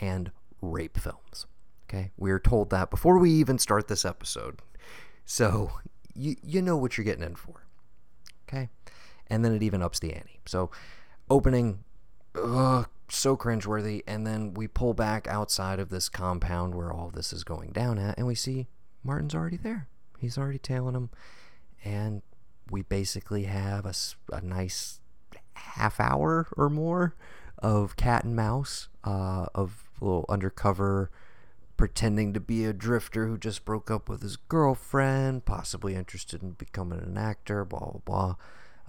[0.00, 1.46] and rape films.
[1.88, 4.60] Okay, we are told that before we even start this episode,
[5.24, 5.70] so
[6.14, 7.66] you you know what you're getting in for.
[8.48, 8.70] Okay,
[9.28, 10.40] and then it even ups the ante.
[10.46, 10.70] So
[11.30, 11.84] opening,
[12.34, 17.32] ugh, so cringeworthy, and then we pull back outside of this compound where all this
[17.32, 18.66] is going down at, and we see
[19.04, 19.86] Martin's already there.
[20.18, 21.10] He's already tailing him,
[21.84, 22.22] and
[22.70, 23.94] we basically have a,
[24.32, 25.00] a nice
[25.54, 27.14] half hour or more
[27.58, 31.10] of cat and mouse, uh, of a little undercover
[31.76, 36.52] pretending to be a drifter who just broke up with his girlfriend, possibly interested in
[36.52, 38.36] becoming an actor, blah, blah,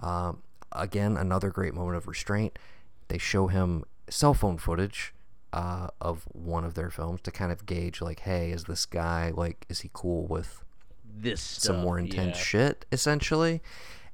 [0.00, 0.08] blah.
[0.08, 0.42] Um,
[0.72, 2.58] again, another great moment of restraint.
[3.08, 5.12] They show him cell phone footage
[5.56, 9.32] uh, of one of their films to kind of gauge, like, hey, is this guy,
[9.34, 10.62] like, is he cool with
[11.02, 12.42] This some more intense yeah.
[12.42, 13.62] shit, essentially?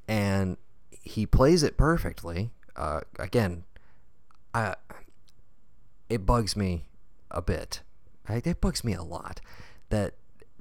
[0.06, 0.56] And
[0.90, 2.52] he plays it perfectly.
[2.76, 3.64] Uh, again,
[4.54, 4.76] I,
[6.08, 6.84] it bugs me
[7.32, 7.82] a bit.
[8.28, 9.40] I, it bugs me a lot
[9.88, 10.14] that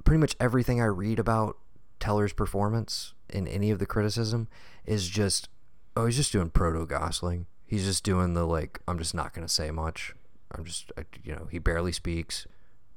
[0.04, 1.60] pretty much everything I read about
[2.00, 4.48] Teller's performance in any of the criticism
[4.88, 5.48] is just,
[5.96, 7.46] oh, he's just doing proto Gosling.
[7.68, 10.16] He's just doing the like, I'm just not gonna say much.
[10.56, 12.48] I'm just, I, you know, he barely speaks,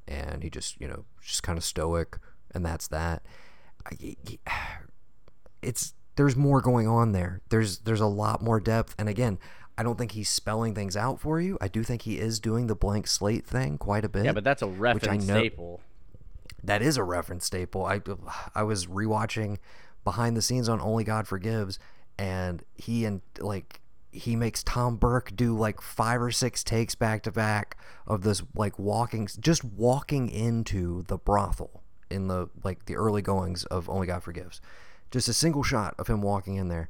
[0.07, 2.17] and he just, you know, just kind of stoic,
[2.53, 3.23] and that's that.
[3.85, 4.15] I,
[5.61, 7.41] it's there's more going on there.
[7.49, 9.39] There's there's a lot more depth, and again,
[9.77, 11.57] I don't think he's spelling things out for you.
[11.59, 14.25] I do think he is doing the blank slate thing quite a bit.
[14.25, 15.81] Yeah, but that's a reference know- staple.
[16.63, 17.85] that is a reference staple.
[17.85, 18.01] I
[18.53, 19.57] I was rewatching
[20.03, 21.79] behind the scenes on Only God Forgives,
[22.17, 23.81] and he and like
[24.15, 28.41] he makes Tom Burke do like five or six takes back to back of this
[28.55, 34.07] like walking, just walking into the brothel in the like the early goings of Only
[34.07, 34.61] God Forgives.
[35.11, 36.89] Just a single shot of him walking in there,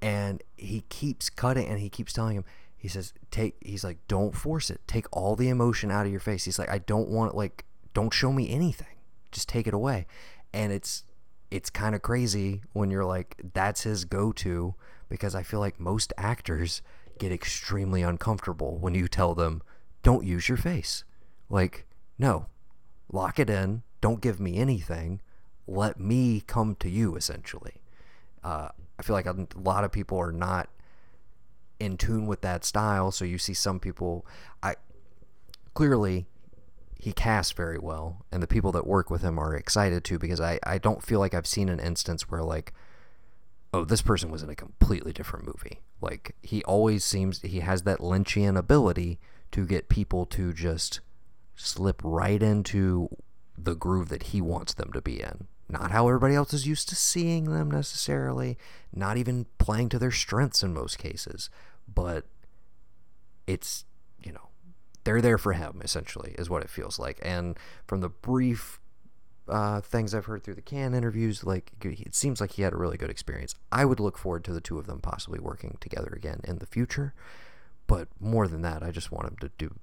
[0.00, 2.44] and he keeps cutting, and he keeps telling him.
[2.76, 4.80] He says, "Take." He's like, "Don't force it.
[4.86, 8.12] Take all the emotion out of your face." He's like, "I don't want like, don't
[8.12, 8.96] show me anything.
[9.32, 10.06] Just take it away."
[10.52, 11.04] And it's
[11.50, 14.74] it's kind of crazy when you're like, that's his go-to
[15.10, 16.80] because I feel like most actors
[17.18, 19.62] get extremely uncomfortable when you tell them,
[20.02, 21.04] "Don't use your face."
[21.50, 21.84] Like,
[22.18, 22.46] no,
[23.12, 23.82] lock it in.
[24.00, 25.20] Don't give me anything.
[25.66, 27.16] Let me come to you.
[27.16, 27.82] Essentially,
[28.42, 30.70] uh, I feel like a lot of people are not
[31.78, 33.10] in tune with that style.
[33.10, 34.26] So you see some people,
[34.62, 34.76] I
[35.74, 36.26] clearly
[36.98, 40.40] he casts very well, and the people that work with him are excited too because
[40.40, 42.74] I, I don't feel like I've seen an instance where like,
[43.72, 45.80] oh, this person was in a completely different movie.
[46.00, 49.18] Like he always seems he has that Lynchian ability
[49.52, 51.00] to get people to just
[51.54, 53.08] slip right into
[53.56, 55.46] the groove that he wants them to be in.
[55.68, 58.58] Not how everybody else is used to seeing them necessarily,
[58.92, 61.48] not even playing to their strengths in most cases,
[61.92, 62.24] but
[63.46, 63.84] it's,
[64.20, 64.48] you know,
[65.04, 67.20] they're there for him essentially is what it feels like.
[67.22, 67.56] And
[67.86, 68.79] from the brief
[69.50, 72.76] uh, things I've heard through the Cannes interviews, like it seems like he had a
[72.76, 73.54] really good experience.
[73.70, 76.66] I would look forward to the two of them possibly working together again in the
[76.66, 77.14] future.
[77.86, 79.74] But more than that, I just want him to do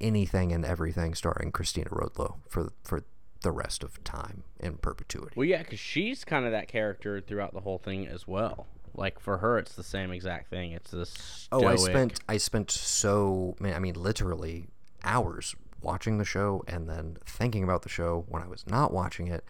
[0.00, 3.02] anything and everything starring Cristina Rodlo for for
[3.42, 5.32] the rest of time in perpetuity.
[5.36, 8.66] Well, yeah, because she's kind of that character throughout the whole thing as well.
[8.94, 10.72] Like for her, it's the same exact thing.
[10.72, 11.48] It's this.
[11.52, 14.66] Oh, I spent I spent so man, I mean literally
[15.04, 19.28] hours watching the show and then thinking about the show when I was not watching
[19.28, 19.44] it,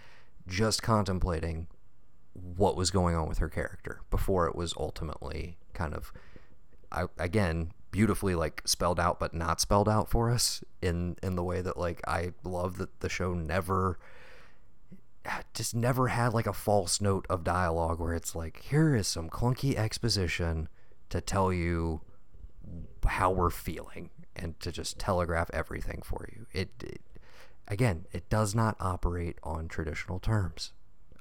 [0.47, 1.67] just contemplating
[2.57, 6.13] what was going on with her character before it was ultimately kind of
[6.91, 11.43] I, again beautifully like spelled out but not spelled out for us in in the
[11.43, 13.99] way that like I love that the show never
[15.55, 19.29] just never had like a false note of dialogue where it's like here is some
[19.29, 20.69] clunky exposition
[21.11, 22.03] to tell you
[23.07, 27.01] how we're feeling and to just telegraph everything for you it, it
[27.67, 30.73] again it does not operate on traditional terms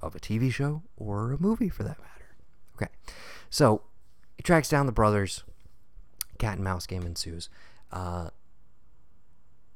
[0.01, 2.35] of a TV show or a movie for that matter
[2.75, 2.91] okay
[3.49, 3.81] so
[4.37, 5.43] he tracks down the brothers
[6.37, 7.49] cat and mouse game ensues
[7.91, 8.29] uh,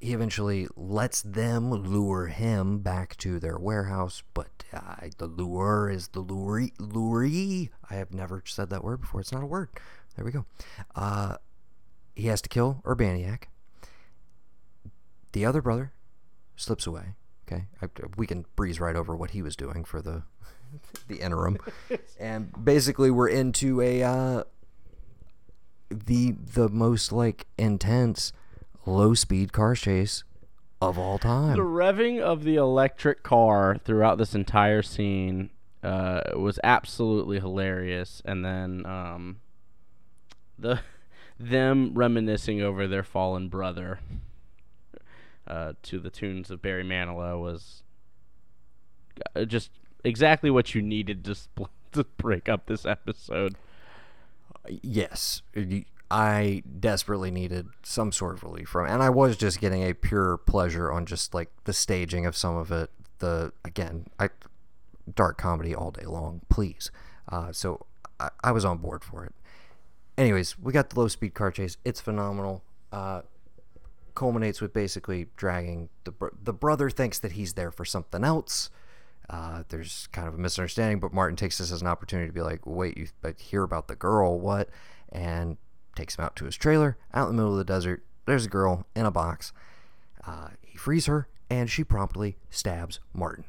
[0.01, 6.09] he eventually lets them lure him back to their warehouse, but uh, the lure is
[6.09, 6.69] the lure.
[6.79, 7.25] Lure.
[7.89, 9.21] I have never said that word before.
[9.21, 9.69] It's not a word.
[10.15, 10.45] There we go.
[10.95, 11.37] Uh,
[12.15, 13.43] he has to kill Urbaniak.
[15.33, 15.93] The other brother
[16.55, 17.15] slips away.
[17.47, 17.87] Okay, I,
[18.17, 20.23] we can breeze right over what he was doing for the
[21.07, 21.57] the interim,
[22.19, 24.43] and basically we're into a uh,
[25.89, 28.31] the the most like intense
[28.85, 30.23] low speed car chase
[30.81, 31.55] of all time.
[31.55, 35.51] The revving of the electric car throughout this entire scene
[35.83, 39.41] uh, was absolutely hilarious, and then um,
[40.57, 40.79] the
[41.49, 43.99] them reminiscing over their fallen brother
[45.47, 47.83] uh, to the tunes of Barry Manilow was
[49.35, 49.71] uh, just
[50.03, 53.55] exactly what you needed to spl- to break up this episode.
[54.67, 55.41] Yes,
[56.09, 60.37] I desperately needed some sort of relief from, and I was just getting a pure
[60.37, 62.91] pleasure on just like the staging of some of it.
[63.19, 64.29] The again, I
[65.13, 66.91] dark comedy all day long, please.
[67.29, 67.85] Uh, so
[68.19, 69.33] I, I was on board for it
[70.21, 71.77] anyways, we got the low speed car chase.
[71.83, 72.63] It's phenomenal.
[72.91, 73.21] Uh,
[74.15, 78.69] culminates with basically dragging the br- the brother thinks that he's there for something else.
[79.29, 82.41] Uh, there's kind of a misunderstanding, but Martin takes this as an opportunity to be
[82.41, 84.39] like, "Wait, you but hear about the girl?
[84.39, 84.69] What?"
[85.11, 85.57] And
[85.95, 88.03] takes him out to his trailer out in the middle of the desert.
[88.25, 89.51] There's a girl in a box.
[90.25, 93.45] Uh, he frees her, and she promptly stabs Martin.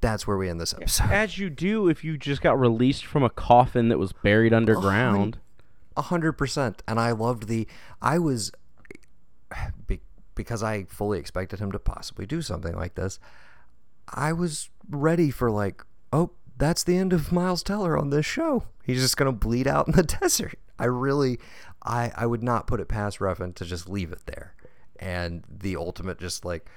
[0.00, 1.10] That's where we end this episode.
[1.10, 4.56] As you do if you just got released from a coffin that was buried oh
[4.56, 5.38] underground.
[5.38, 5.51] Oh,
[5.96, 6.80] 100%.
[6.86, 7.66] And I loved the.
[8.00, 8.52] I was.
[10.34, 13.18] Because I fully expected him to possibly do something like this,
[14.08, 18.64] I was ready for, like, oh, that's the end of Miles Teller on this show.
[18.82, 20.58] He's just going to bleed out in the desert.
[20.78, 21.38] I really,
[21.82, 24.54] I, I would not put it past Refn to just leave it there.
[24.98, 26.68] And the ultimate, just like,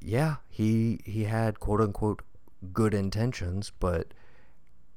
[0.00, 2.22] yeah, he he had quote unquote
[2.72, 4.14] good intentions, but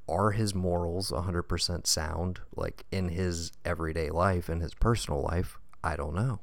[0.08, 5.60] are his morals 100% sound like in his everyday life in his personal life?
[5.84, 6.40] I don't know.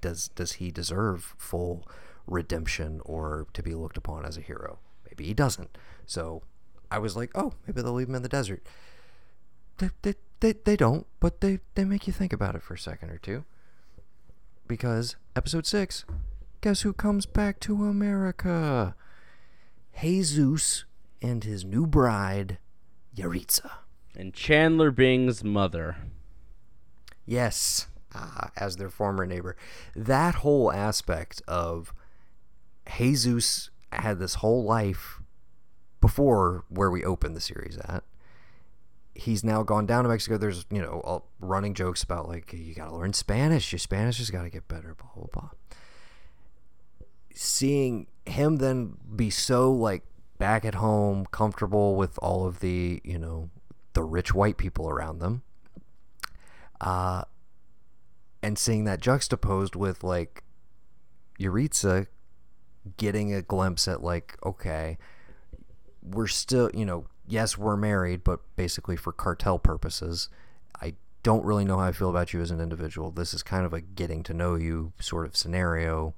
[0.00, 1.86] Does does he deserve full
[2.26, 4.78] redemption or to be looked upon as a hero?
[5.08, 5.78] Maybe he doesn't.
[6.06, 6.42] So
[6.88, 8.64] i was like oh maybe they'll leave him in the desert.
[9.78, 12.78] They, they, they, they don't but they, they make you think about it for a
[12.78, 13.44] second or two.
[14.66, 16.04] Because episode 6
[16.60, 18.96] guess who comes back to america?
[20.00, 20.84] Jesus
[21.22, 22.58] and his new bride
[23.16, 23.70] Yaritza.
[24.16, 25.96] And Chandler Bing's mother.
[27.26, 29.56] Yes, uh, as their former neighbor.
[29.94, 31.92] That whole aspect of
[32.96, 35.20] Jesus had this whole life
[36.00, 38.04] before where we opened the series at.
[39.14, 40.36] He's now gone down to Mexico.
[40.36, 43.72] There's, you know, running jokes about like, you got to learn Spanish.
[43.72, 45.50] Your Spanish has got to get better, blah, blah, blah.
[47.34, 50.04] Seeing him then be so like
[50.38, 53.50] back at home, comfortable with all of the, you know,
[53.92, 55.42] the rich white people around them.
[56.80, 57.24] Uh,
[58.42, 60.44] and seeing that juxtaposed with like
[61.40, 62.06] Yaritza
[62.96, 64.98] getting a glimpse at like, okay,
[66.02, 70.28] we're still, you know, yes, we're married, but basically for cartel purposes.
[70.80, 73.10] I don't really know how I feel about you as an individual.
[73.10, 76.14] This is kind of a getting to know you sort of scenario.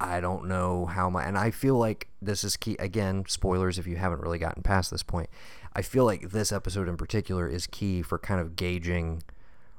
[0.00, 3.86] I don't know how my and I feel like this is key again, spoilers if
[3.86, 5.30] you haven't really gotten past this point.
[5.72, 9.22] I feel like this episode in particular is key for kind of gauging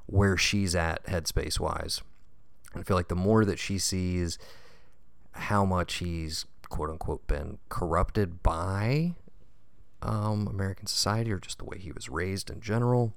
[0.06, 2.02] where she's at headspace wise.
[2.74, 4.38] I feel like the more that she sees
[5.32, 9.14] how much he's quote unquote been corrupted by
[10.02, 13.12] um, American society or just the way he was raised in general,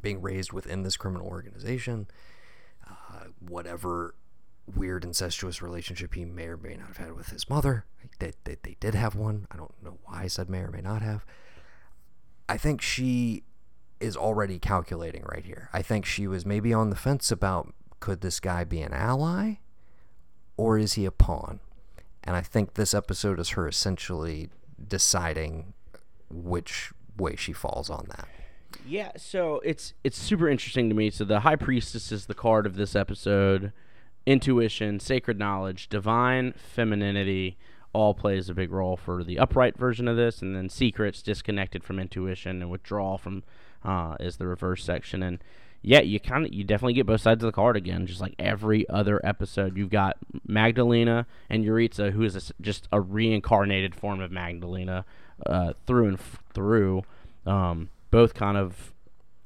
[0.00, 2.06] being raised within this criminal organization,
[2.88, 4.14] uh, whatever
[4.66, 7.84] weird incestuous relationship he may or may not have had with his mother.
[8.18, 9.46] They, they, they did have one.
[9.50, 11.24] I don't know why I said may or may not have.
[12.48, 13.44] I think she
[14.00, 15.68] is already calculating right here.
[15.72, 19.54] I think she was maybe on the fence about could this guy be an ally
[20.56, 21.60] or is he a pawn?
[22.24, 24.48] And I think this episode is her essentially
[24.88, 25.72] deciding
[26.30, 28.28] which way she falls on that.
[28.86, 31.10] Yeah, so it's it's super interesting to me.
[31.10, 33.72] So the high priestess is the card of this episode
[34.26, 37.56] intuition, sacred knowledge, divine femininity
[37.92, 41.84] all plays a big role for the upright version of this, and then secrets, disconnected
[41.84, 43.42] from intuition, and withdrawal from
[43.84, 45.22] uh, is the reverse section.
[45.22, 45.38] And
[45.82, 48.34] yeah, you kind of you definitely get both sides of the card again, just like
[48.38, 49.76] every other episode.
[49.76, 50.16] You've got
[50.46, 55.04] Magdalena and Yaritza, who is a, just a reincarnated form of Magdalena
[55.44, 57.02] uh, through and f- through.
[57.44, 58.94] Um, both kind of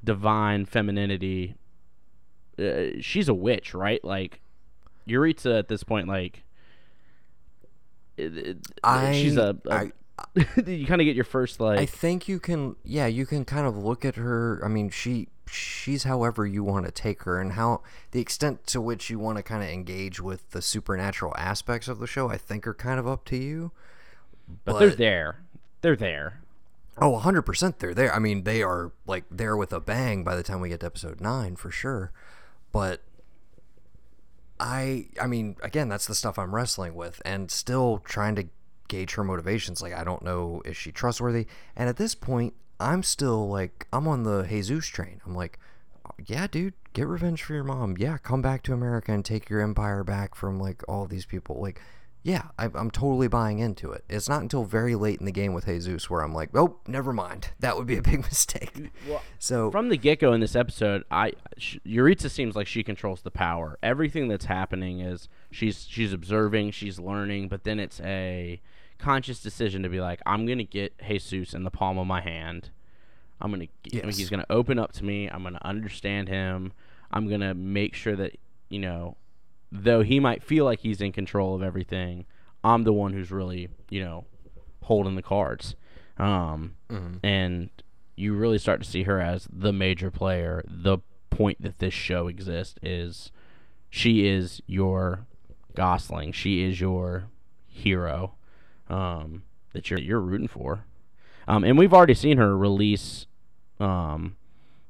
[0.04, 1.54] divine femininity.
[2.58, 4.04] Uh, she's a witch, right?
[4.04, 4.40] Like
[5.08, 6.44] Yaritza at this point, like,
[8.16, 9.56] it, it, I, she's a.
[9.66, 9.92] a I,
[10.66, 11.78] you kind of get your first like.
[11.78, 14.60] I think you can, yeah, you can kind of look at her.
[14.64, 17.82] I mean, she she's however you want to take her, and how
[18.12, 21.98] the extent to which you want to kind of engage with the supernatural aspects of
[21.98, 23.72] the show, I think, are kind of up to you.
[24.64, 25.36] But, but they're there.
[25.82, 26.40] They're there.
[26.98, 28.14] Oh, 100% they're there.
[28.14, 30.86] I mean, they are like there with a bang by the time we get to
[30.86, 32.10] episode 9 for sure.
[32.72, 33.02] But
[34.58, 38.48] I I mean, again, that's the stuff I'm wrestling with and still trying to
[38.88, 39.82] gauge her motivations.
[39.82, 41.46] Like I don't know is she trustworthy.
[41.74, 45.20] And at this point, I'm still like I'm on the Jesus train.
[45.26, 45.58] I'm like,
[46.24, 47.96] yeah, dude, get revenge for your mom.
[47.98, 51.60] Yeah, come back to America and take your empire back from like all these people.
[51.60, 51.80] Like,
[52.28, 54.04] yeah, I, I'm totally buying into it.
[54.08, 57.12] It's not until very late in the game with Jesus where I'm like, oh, never
[57.12, 57.50] mind.
[57.60, 58.90] That would be a big mistake.
[59.08, 62.82] Well, So From the get go in this episode, I sh- Yaritza seems like she
[62.82, 63.78] controls the power.
[63.80, 68.60] Everything that's happening is she's she's observing, she's learning, but then it's a
[68.98, 72.70] conscious decision to be like, I'm gonna get Jesus in the palm of my hand.
[73.40, 74.16] I'm gonna g- Yes.
[74.16, 75.28] he's gonna open up to me.
[75.28, 76.72] I'm gonna understand him.
[77.12, 78.36] I'm gonna make sure that
[78.68, 79.16] you know,
[79.70, 82.26] though he might feel like he's in control of everything,
[82.64, 84.24] I'm the one who's really you know
[84.82, 85.74] holding the cards.
[86.18, 86.76] Um,
[87.22, 87.70] and
[88.16, 90.62] you really start to see her as the major player.
[90.66, 90.98] The
[91.30, 93.30] point that this show exists is
[93.90, 95.26] she is your
[95.74, 96.32] Gosling.
[96.32, 97.28] She is your
[97.66, 98.34] hero
[98.88, 99.42] um,
[99.74, 100.86] that you're you're rooting for.
[101.46, 103.26] Um, and we've already seen her release
[103.78, 104.36] um,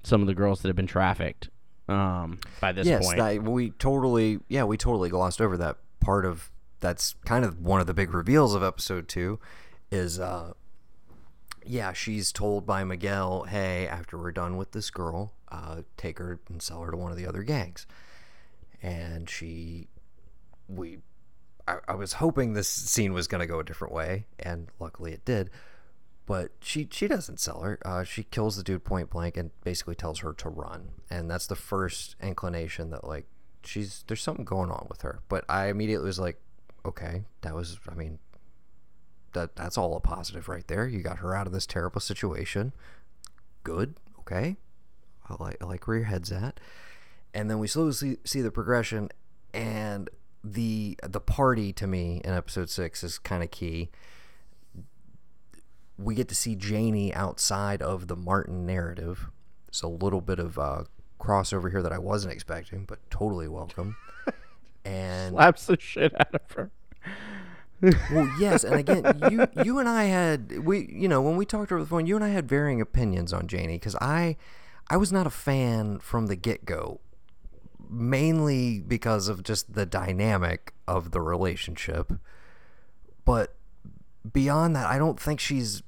[0.03, 1.51] some of the girls that have been trafficked
[1.89, 3.19] um, by this yes, point.
[3.19, 6.51] that, we totally, yeah, we totally glossed over that part of.
[6.81, 9.41] That's kind of one of the big reveals of episode two,
[9.91, 10.53] is uh,
[11.65, 16.39] yeah, she's told by Miguel, hey, after we're done with this girl, uh, take her
[16.49, 17.87] and sell her to one of the other gangs,
[18.83, 19.89] and she,
[20.69, 20.99] we,
[21.67, 25.13] I, I was hoping this scene was going to go a different way, and luckily
[25.13, 25.51] it did.
[26.27, 27.79] But she she doesn't sell her.
[27.85, 30.89] Uh, she kills the dude point blank and basically tells her to run.
[31.09, 33.27] And that's the first inclination that like
[33.65, 35.21] she's there's something going on with her.
[35.29, 36.41] But I immediately was like,
[36.85, 38.19] okay, that was I mean
[39.35, 40.89] that that's all a positive right there.
[40.89, 42.73] You got her out of this terrible situation.
[43.63, 43.95] Good.
[44.19, 44.57] Okay.
[45.29, 46.59] I like I like where your head's at.
[47.35, 49.11] And then we slowly see, see the progression
[49.55, 50.11] and
[50.43, 53.91] the the party to me in episode 6 is kind of key
[55.99, 59.29] we get to see Janie outside of the Martin narrative.
[59.69, 60.85] It's a little bit of uh,
[61.21, 63.97] crossover here that I wasn't expecting, but totally welcome.
[64.85, 66.71] And Slaps the shit out of her.
[68.13, 71.73] well, yes, and again, you you and I had we you know when we talked
[71.73, 74.37] over the phone, you and I had varying opinions on Janie because I
[74.89, 77.01] I was not a fan from the get go,
[77.91, 82.13] mainly because of just the dynamic of the relationship,
[83.25, 83.57] but
[84.33, 85.83] beyond that, I don't think she's.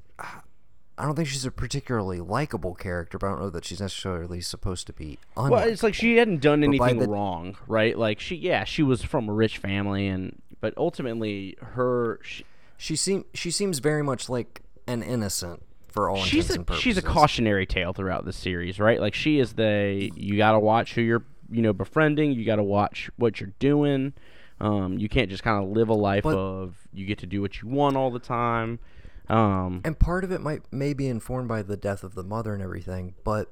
[0.98, 4.40] I don't think she's a particularly likable character, but I don't know that she's necessarily
[4.40, 5.18] supposed to be.
[5.36, 5.50] Unlikable.
[5.50, 7.96] Well, it's like she hadn't done anything the- wrong, right?
[7.96, 12.44] Like she, yeah, she was from a rich family, and but ultimately, her she,
[12.76, 16.66] she seem she seems very much like an innocent for all she's intents a and
[16.66, 16.82] purposes.
[16.82, 19.00] she's a cautionary tale throughout the series, right?
[19.00, 22.32] Like she is the you got to watch who you're you know befriending.
[22.32, 24.12] You got to watch what you're doing.
[24.60, 27.40] Um, you can't just kind of live a life But- of you get to do
[27.40, 28.80] what you want all the time.
[29.28, 32.54] Um, and part of it might may be informed by the death of the mother
[32.54, 33.50] and everything, but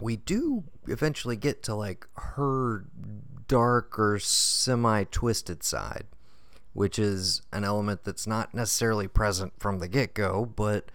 [0.00, 2.84] we do eventually get to like her
[3.48, 6.06] dark or semi twisted side,
[6.72, 10.90] which is an element that's not necessarily present from the get go, but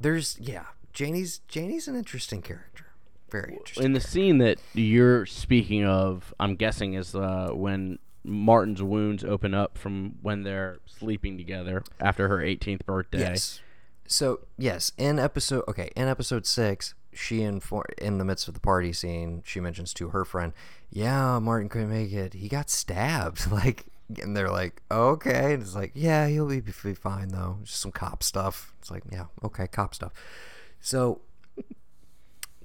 [0.00, 2.86] there's yeah, Janie's Janie's an interesting character.
[3.30, 3.86] Very interesting.
[3.86, 9.54] in the scene that you're speaking of, I'm guessing is uh, when Martin's wounds open
[9.54, 13.20] up from when they're sleeping together after her 18th birthday.
[13.20, 13.60] Yes.
[14.06, 18.60] So yes, in episode okay, in episode six, she infor- in the midst of the
[18.60, 20.52] party scene, she mentions to her friend,
[20.90, 22.34] "Yeah, Martin couldn't make it.
[22.34, 23.86] He got stabbed." Like,
[24.20, 27.58] and they're like, "Okay," and it's like, "Yeah, he'll be, be fine though.
[27.62, 30.12] Just some cop stuff." It's like, "Yeah, okay, cop stuff."
[30.80, 31.22] So,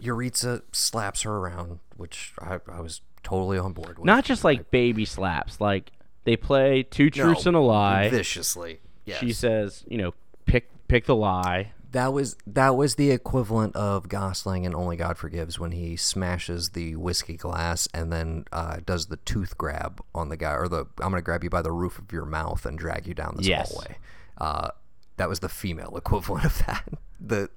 [0.01, 4.05] Yaritza slaps her around, which I, I was totally on board with.
[4.05, 5.91] Not just like baby slaps, like
[6.23, 8.09] they play two No, truths and a lie.
[8.09, 8.79] viciously.
[9.05, 9.19] Yes.
[9.19, 10.13] She says, you know,
[10.45, 11.71] pick pick the lie.
[11.91, 16.69] That was that was the equivalent of Gosling and Only God Forgives when he smashes
[16.69, 20.81] the whiskey glass and then uh, does the tooth grab on the guy or the
[21.01, 23.47] I'm gonna grab you by the roof of your mouth and drag you down this
[23.47, 23.71] Yes.
[23.71, 23.97] hallway.
[24.37, 24.69] Uh,
[25.17, 26.87] that was the female equivalent of that.
[27.19, 27.49] The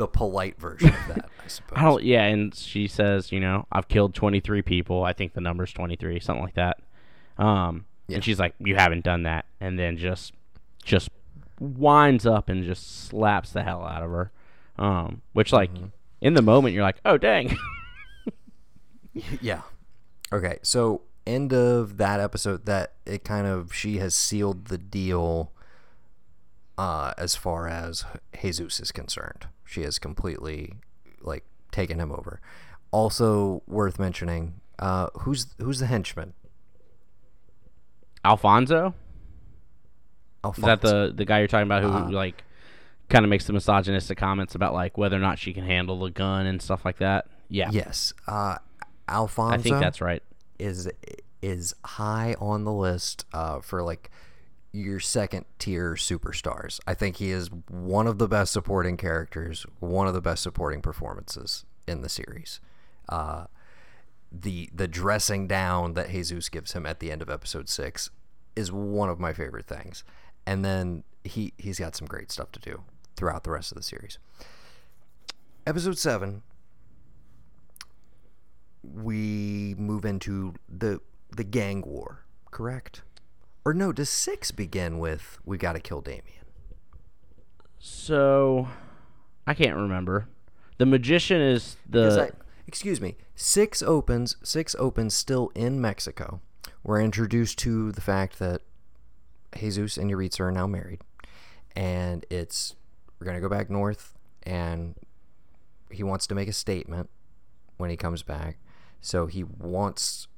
[0.00, 1.78] the polite version of that, I suppose.
[1.78, 2.02] I don't.
[2.02, 5.04] Yeah, and she says, you know, I've killed 23 people.
[5.04, 6.78] I think the number's 23, something like that.
[7.38, 8.16] Um, Yeah.
[8.16, 10.32] and she's like, you haven't done that, and then just
[10.82, 11.10] just
[11.60, 14.32] winds up and just slaps the hell out of her.
[14.78, 15.86] Um, which like Mm-hmm.
[16.22, 17.56] in the moment you're like, oh dang.
[19.40, 19.62] Yeah.
[20.32, 25.52] Okay, so end of that episode that it kind of she has sealed the deal
[26.78, 28.04] uh as far as
[28.40, 29.46] Jesus is concerned.
[29.70, 30.74] She has completely
[31.20, 32.40] like taken him over.
[32.90, 36.34] Also worth mentioning, uh who's who's the henchman?
[38.24, 38.94] Alfonso.
[40.44, 40.60] Alfonso.
[40.60, 42.42] Is that the the guy you're talking about who uh, like
[43.08, 46.10] kind of makes the misogynistic comments about like whether or not she can handle the
[46.10, 47.26] gun and stuff like that?
[47.48, 47.70] Yeah.
[47.72, 48.12] Yes.
[48.26, 48.56] Uh,
[49.08, 49.54] Alfonso.
[49.54, 50.22] I think that's right.
[50.58, 50.88] Is
[51.42, 54.10] is high on the list uh, for like
[54.72, 56.78] your second tier superstars.
[56.86, 60.80] I think he is one of the best supporting characters, one of the best supporting
[60.80, 62.60] performances in the series.
[63.08, 63.46] Uh,
[64.30, 68.10] the the dressing down that Jesus gives him at the end of episode six
[68.54, 70.04] is one of my favorite things.
[70.46, 72.82] And then he he's got some great stuff to do
[73.16, 74.18] throughout the rest of the series.
[75.66, 76.42] Episode seven,
[78.82, 81.00] we move into the
[81.36, 83.02] the gang war, correct?
[83.64, 86.24] Or no, does six begin with we got to kill Damien?
[87.78, 88.68] So,
[89.46, 90.28] I can't remember.
[90.78, 92.30] The magician is the.
[92.32, 93.16] I, excuse me.
[93.34, 94.36] Six opens.
[94.42, 96.40] Six opens still in Mexico.
[96.82, 98.62] We're introduced to the fact that
[99.56, 101.02] Jesus and Yaritza are now married,
[101.76, 102.76] and it's
[103.18, 104.94] we're gonna go back north, and
[105.90, 107.10] he wants to make a statement
[107.76, 108.58] when he comes back.
[109.00, 110.28] So he wants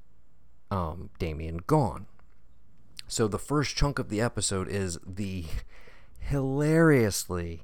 [0.71, 2.07] um, Damien gone.
[3.09, 5.45] So the first chunk of the episode is the
[6.19, 7.63] hilariously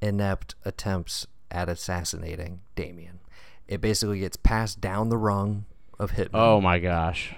[0.00, 3.20] inept attempts at assassinating Damien.
[3.68, 5.64] It basically gets passed down the rung
[5.98, 6.30] of Hitman.
[6.34, 7.34] Oh my gosh.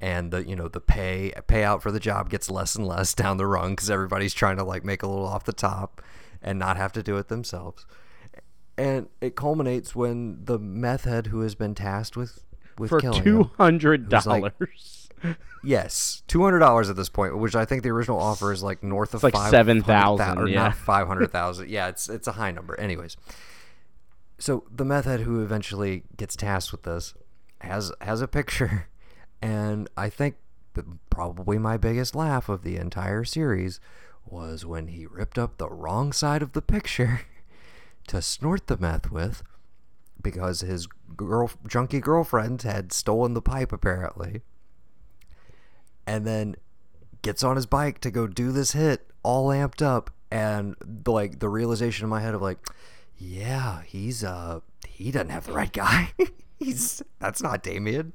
[0.00, 3.38] And the you know the pay payout for the job gets less and less down
[3.38, 6.02] the rung because everybody's trying to like make a little off the top
[6.42, 7.86] and not have to do it themselves.
[8.76, 12.44] And it culminates when the meth head who has been tasked with
[12.76, 15.05] with for two hundred dollars.
[15.64, 18.82] Yes, two hundred dollars at this point, which I think the original offer is like
[18.82, 20.64] north of it's like seven thousand, or yeah.
[20.64, 21.70] not five hundred thousand.
[21.70, 22.78] yeah, it's it's a high number.
[22.78, 23.16] Anyways,
[24.38, 27.14] so the meth head who eventually gets tasked with this
[27.60, 28.88] has has a picture,
[29.42, 30.36] and I think
[31.10, 33.80] probably my biggest laugh of the entire series
[34.24, 37.22] was when he ripped up the wrong side of the picture
[38.08, 39.42] to snort the meth with
[40.22, 40.86] because his
[41.16, 44.42] girl junkie girlfriend had stolen the pipe apparently.
[46.06, 46.56] And then
[47.22, 51.40] gets on his bike to go do this hit all amped up and the, like
[51.40, 52.58] the realization in my head of like
[53.18, 56.12] yeah, he's uh he doesn't have the right guy.
[56.58, 58.14] he's that's not Damien.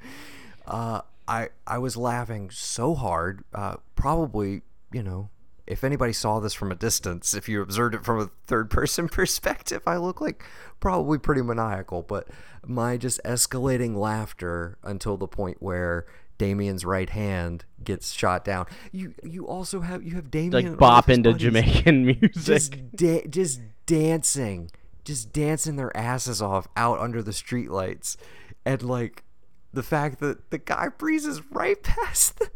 [0.66, 4.62] Uh I I was laughing so hard, uh probably,
[4.92, 5.30] you know,
[5.68, 9.08] if anybody saw this from a distance, if you observed it from a third person
[9.10, 10.44] perspective, I look like
[10.80, 12.28] probably pretty maniacal, but
[12.66, 16.06] my just escalating laughter until the point where
[16.42, 18.66] Damien's right hand gets shot down.
[18.92, 23.62] You you also have you have Damien like bop into Jamaican music, just da- just
[23.86, 24.72] dancing,
[25.06, 28.18] just dancing their asses off out under the streetlights,
[28.66, 29.24] and like
[29.72, 32.50] the fact that the guy breezes right past them,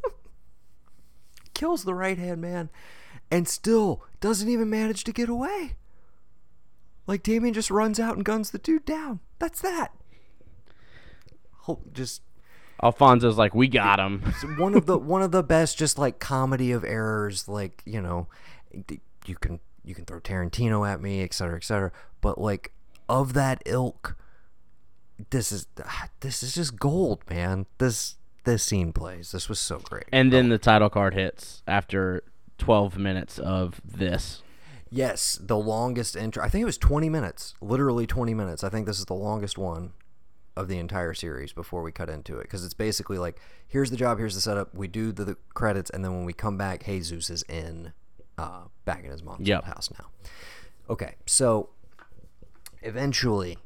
[1.53, 2.71] kills the right hand man,
[3.29, 5.75] and still doesn't even manage to get away.
[7.05, 9.19] Like Damien just runs out and guns the dude down.
[9.37, 9.91] That's that.
[11.93, 12.23] Just
[12.83, 14.21] Alfonso's like, we got him.
[14.57, 17.47] one of the one of the best, just like comedy of errors.
[17.47, 18.27] Like you know,
[19.25, 21.91] you can you can throw Tarantino at me, et cetera, et cetera.
[22.21, 22.73] But like
[23.07, 24.17] of that ilk,
[25.29, 27.65] this is ah, this is just gold, man.
[27.77, 29.31] This this scene plays.
[29.31, 30.05] This was so great.
[30.11, 30.49] And then oh.
[30.49, 32.23] the title card hits after
[32.57, 34.43] 12 minutes of this.
[34.89, 36.43] Yes, the longest intro.
[36.43, 38.63] I think it was 20 minutes, literally 20 minutes.
[38.63, 39.93] I think this is the longest one
[40.55, 43.97] of the entire series before we cut into it because it's basically like here's the
[43.97, 44.73] job, here's the setup.
[44.73, 47.93] We do the, the credits, and then when we come back, Jesus is in
[48.37, 49.65] uh, back in his mom's yep.
[49.65, 50.07] house now.
[50.89, 51.69] Okay, so
[52.81, 53.57] eventually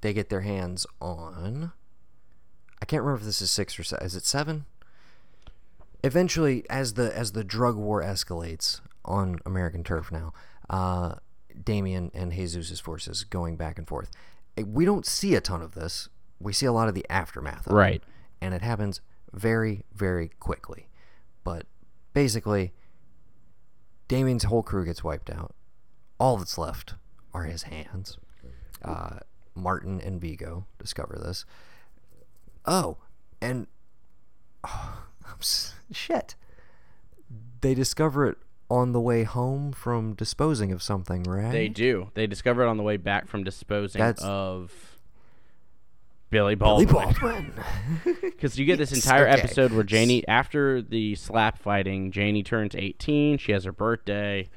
[0.00, 1.72] they get their hands on.
[2.80, 4.04] I can't remember if this is six or seven.
[4.04, 4.66] Is it seven?
[6.06, 10.32] eventually, as the as the drug war escalates on American turf now,
[10.70, 11.16] uh,
[11.62, 14.10] Damien and Jesus' forces going back and forth.
[14.64, 16.08] We don't see a ton of this.
[16.40, 17.96] We see a lot of the aftermath, of right?
[17.96, 18.04] It,
[18.40, 19.00] and it happens
[19.32, 20.88] very, very quickly.
[21.44, 21.66] But
[22.12, 22.72] basically,
[24.08, 25.54] Damien's whole crew gets wiped out.
[26.18, 26.94] All that's left
[27.34, 28.18] are his hands.
[28.82, 29.18] Uh,
[29.54, 31.44] Martin and Viggo discover this.
[32.64, 32.98] Oh,
[33.40, 33.66] and
[34.64, 35.06] oh,
[35.92, 36.34] shit.
[37.60, 38.38] They discover it
[38.70, 41.52] on the way home from disposing of something, right?
[41.52, 42.10] They do.
[42.14, 44.22] They discover it on the way back from disposing That's...
[44.22, 44.72] of
[46.30, 46.88] Billy Baldwin.
[46.88, 47.52] Billy Baldwin.
[48.22, 49.40] Because you get this entire okay.
[49.40, 53.38] episode where Janie, after the slap fighting, Janie turns 18.
[53.38, 54.48] She has her birthday.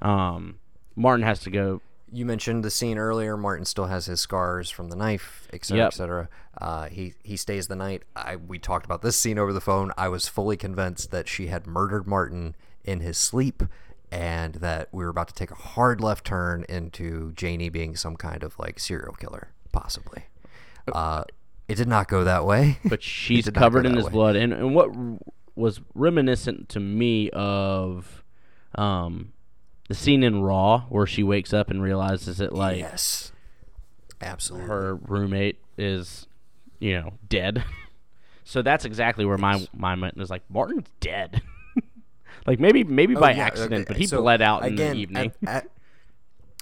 [0.00, 0.60] Um,
[0.94, 1.80] Martin has to go
[2.12, 3.36] you mentioned the scene earlier.
[3.36, 5.86] Martin still has his scars from the knife, et cetera, Yep.
[5.86, 6.28] et cetera.
[6.60, 8.02] Uh, he he stays the night.
[8.16, 9.92] I we talked about this scene over the phone.
[9.96, 12.56] I was fully convinced that she had murdered Martin
[12.88, 13.62] in his sleep,
[14.10, 18.16] and that we were about to take a hard left turn into Janie being some
[18.16, 20.24] kind of like serial killer, possibly.
[20.90, 21.24] Uh,
[21.68, 22.78] it did not go that way.
[22.84, 24.10] but she's did not go covered in his way.
[24.10, 24.36] blood.
[24.36, 25.18] And, and what r-
[25.54, 28.24] was reminiscent to me of
[28.74, 29.32] um,
[29.88, 33.32] the scene in Raw where she wakes up and realizes that like yes,
[34.22, 34.68] absolutely.
[34.68, 36.26] her roommate is,
[36.78, 37.64] you know, dead.
[38.44, 41.42] so that's exactly where my my mind was like Martin's dead.
[42.48, 44.96] like maybe maybe Oh, by yeah, accident, okay, but he so, bled out in again,
[44.96, 45.32] the evening.
[45.46, 45.70] At, at,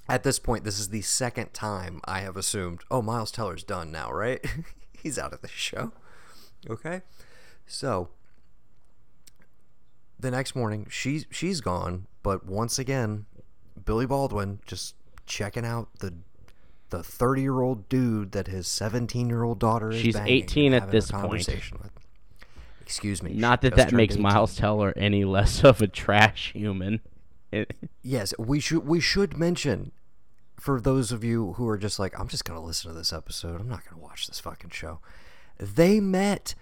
[0.09, 3.91] at this point, this is the second time I have assumed, oh, Miles Teller's done
[3.93, 4.45] now, right?
[5.03, 5.93] He's out of the show.
[6.69, 7.03] Okay,
[7.67, 8.09] so
[10.19, 13.27] the next morning, she's she's gone, but once again,
[13.85, 14.97] Billy Baldwin just
[15.27, 16.15] checking out the
[16.91, 20.01] the thirty year old dude that his seventeen year old daughter is.
[20.01, 21.47] She's banging 18 at this point.
[21.47, 21.91] With.
[22.87, 23.33] Excuse me.
[23.35, 24.35] Not that that makes turned 18.
[24.35, 27.01] Miles Teller any less of a trash human.
[28.03, 29.91] Yes, we should we should mention
[30.61, 33.13] for those of you who are just like I'm just going to listen to this
[33.13, 33.61] episode.
[33.61, 35.01] I'm not going to watch this fucking show.
[35.59, 36.55] They met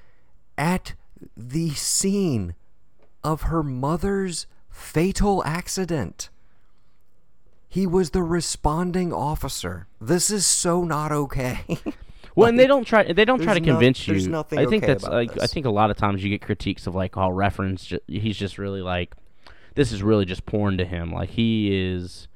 [0.57, 0.95] at
[1.37, 2.55] the scene
[3.23, 6.31] of her mother's fatal accident.
[7.69, 9.89] He was the responding officer.
[10.01, 11.65] This is so not okay.
[12.35, 13.13] Well, and they don't try.
[13.13, 14.33] They don't try to no- convince there's you.
[14.33, 15.41] nothing I think okay that's like.
[15.41, 17.93] I think a lot of times you get critiques of like, oh, Refn's.
[18.09, 19.15] He's just really like,
[19.75, 21.13] this is really just porn to him.
[21.13, 22.29] Like he is,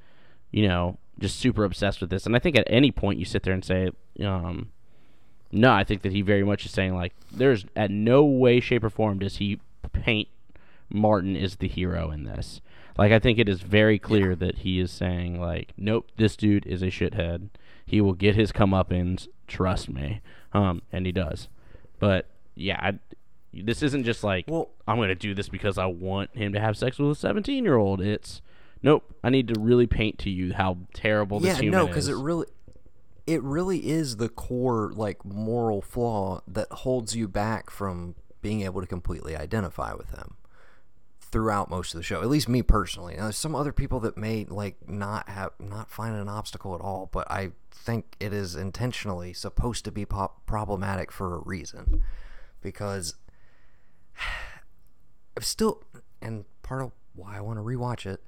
[0.51, 2.25] you know, just super obsessed with this.
[2.25, 3.89] And I think at any point you sit there and say,
[4.23, 4.71] um,
[5.51, 8.83] no, I think that he very much is saying like, there's at no way, shape,
[8.83, 9.59] or form does he
[9.91, 10.27] paint
[10.89, 12.61] Martin is the hero in this.
[12.97, 16.65] Like I think it is very clear that he is saying like, nope, this dude
[16.65, 17.49] is a shithead.
[17.85, 19.27] He will get his comeuppance.
[19.49, 20.21] Trust me,
[20.53, 21.47] um, and he does.
[21.99, 22.99] But yeah, I,
[23.53, 26.59] this isn't just like Well- I'm going to do this because I want him to
[26.59, 28.01] have sex with a 17 year old.
[28.01, 28.41] It's
[28.81, 29.03] nope.
[29.23, 31.57] I need to really paint to you how terrible this human is.
[31.57, 32.47] yeah, human no, because it really,
[33.27, 38.81] it really is the core like moral flaw that holds you back from being able
[38.81, 40.35] to completely identify with him
[41.31, 42.21] throughout most of the show.
[42.21, 43.15] At least me personally.
[43.15, 46.81] Now, there's some other people that may like not have not find an obstacle at
[46.81, 52.03] all, but I think it is intentionally supposed to be pop- problematic for a reason,
[52.61, 53.15] because
[55.37, 55.83] I'm still,
[56.21, 58.23] and part of why I want to rewatch it,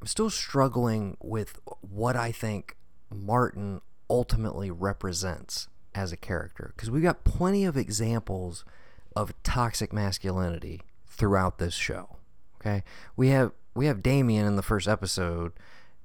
[0.00, 2.76] I'm still struggling with what I think
[3.12, 8.64] Martin ultimately represents as a character because we've got plenty of examples
[9.16, 12.16] of toxic masculinity throughout this show.
[12.60, 12.84] Okay,
[13.16, 15.52] we have we have Damien in the first episode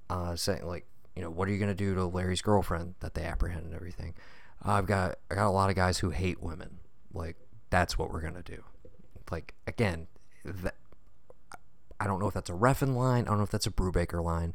[0.09, 3.23] uh, saying like, you know, what are you gonna do to Larry's girlfriend that they
[3.23, 4.13] apprehend and everything.
[4.61, 6.79] I've got I got a lot of guys who hate women.
[7.13, 7.37] Like
[7.69, 8.63] that's what we're gonna do.
[9.31, 10.07] Like again,
[10.43, 10.75] that,
[11.99, 13.25] I don't know if that's a Refn line.
[13.25, 14.53] I don't know if that's a Brubaker line.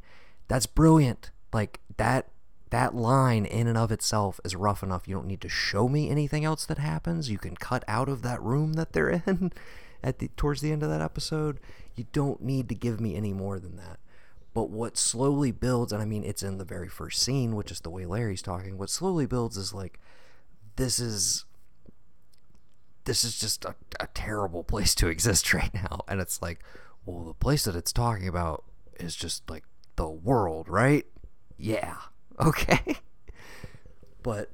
[0.48, 1.30] That's brilliant.
[1.52, 2.28] Like that
[2.70, 5.08] that line in and of itself is rough enough.
[5.08, 7.28] You don't need to show me anything else that happens.
[7.28, 9.52] You can cut out of that room that they're in
[10.02, 11.60] at the towards the end of that episode.
[11.94, 13.98] You don't need to give me any more than that.
[14.52, 17.80] But what slowly builds, and I mean it's in the very first scene, which is
[17.80, 20.00] the way Larry's talking, what slowly builds is like
[20.76, 21.44] this is
[23.04, 26.00] this is just a, a terrible place to exist right now.
[26.08, 26.60] And it's like,
[27.04, 28.64] well, the place that it's talking about
[28.98, 29.64] is just like
[29.96, 31.06] the world, right?
[31.58, 31.96] Yeah.
[32.40, 32.96] Okay.
[34.22, 34.50] but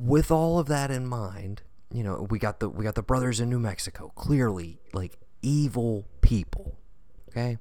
[0.00, 1.60] with all of that in mind,
[1.92, 6.06] you know, we got the we got the brothers in New Mexico, clearly like evil
[6.20, 6.76] people.
[7.28, 7.58] Okay?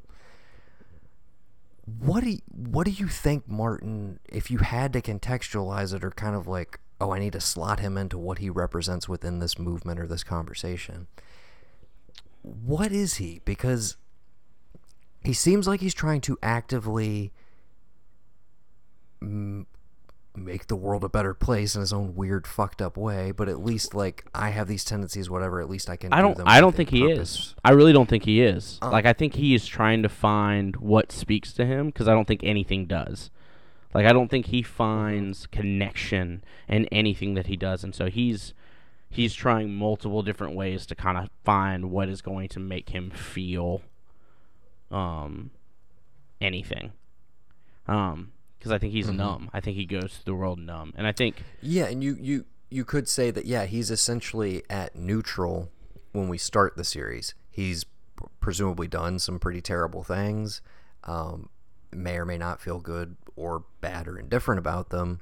[2.00, 6.12] What do you, what do you think Martin if you had to contextualize it or
[6.12, 9.58] kind of like oh I need to slot him into what he represents within this
[9.58, 11.08] movement or this conversation
[12.44, 13.98] what is he because
[15.24, 17.32] he seems like he's trying to actively
[20.36, 23.64] make the world a better place in his own weird fucked up way but at
[23.64, 26.38] least like I have these tendencies whatever at least I can I do don't.
[26.38, 27.54] them I don't think he is.
[27.66, 28.80] I really don't think he is.
[28.82, 28.92] Uh.
[28.92, 32.28] like I think he is trying to find what speaks to him because I don't
[32.28, 33.30] think anything does.
[33.94, 38.54] Like I don't think he finds connection in anything that he does, and so he's
[39.10, 43.12] he's trying multiple different ways to kind of find what is going to make him
[43.12, 43.82] feel
[44.90, 45.52] um
[46.40, 46.94] anything.
[47.88, 48.32] Um,
[48.62, 49.18] because I think he's Mm-hmm.
[49.18, 49.50] numb.
[49.54, 52.46] I think he goes through the world numb, and I think Yeah, and you you
[52.70, 55.72] you could say that yeah, he's essentially at neutral
[56.12, 57.34] when we start the series.
[57.50, 57.86] He's
[58.40, 60.62] presumably done some pretty terrible things,
[61.06, 61.50] um,
[61.92, 65.22] may or may not feel good or bad or indifferent about them.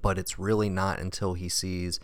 [0.00, 2.00] But it's really not until he sees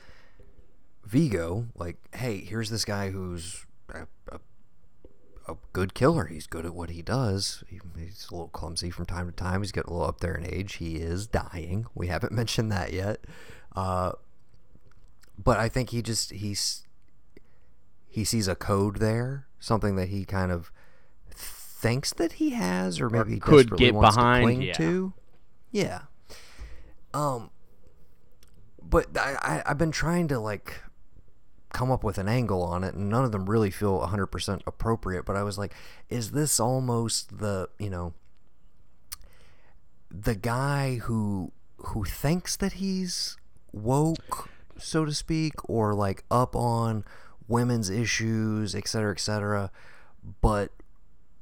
[1.05, 4.41] Viggo, like, hey, here's this guy who's a, a,
[5.49, 6.27] a good killer.
[6.27, 7.63] He's good at what he does.
[7.69, 9.63] He, he's a little clumsy from time to time.
[9.63, 10.75] He's getting a little up there in age.
[10.75, 11.87] He is dying.
[11.95, 13.25] We haven't mentioned that yet.
[13.75, 14.13] Uh,
[15.39, 16.87] but I think he just he's
[18.09, 20.73] he sees a code there, something that he kind of
[21.31, 24.47] thinks that he has, or maybe or could get behind.
[24.47, 24.73] to cling yeah.
[24.75, 25.13] to.
[25.71, 26.01] Yeah.
[27.13, 27.51] Um.
[28.83, 30.81] But I, I I've been trying to like
[31.77, 35.27] come up with an angle on it, and none of them really feel 100% appropriate.
[35.27, 35.75] But I was like,
[36.09, 38.15] is this almost the you know
[40.11, 43.37] the guy who who thinks that he's
[43.73, 44.49] woke,
[44.79, 47.05] so to speak, or like up on
[47.47, 49.71] women's issues, et cetera, et cetera,
[50.41, 50.73] but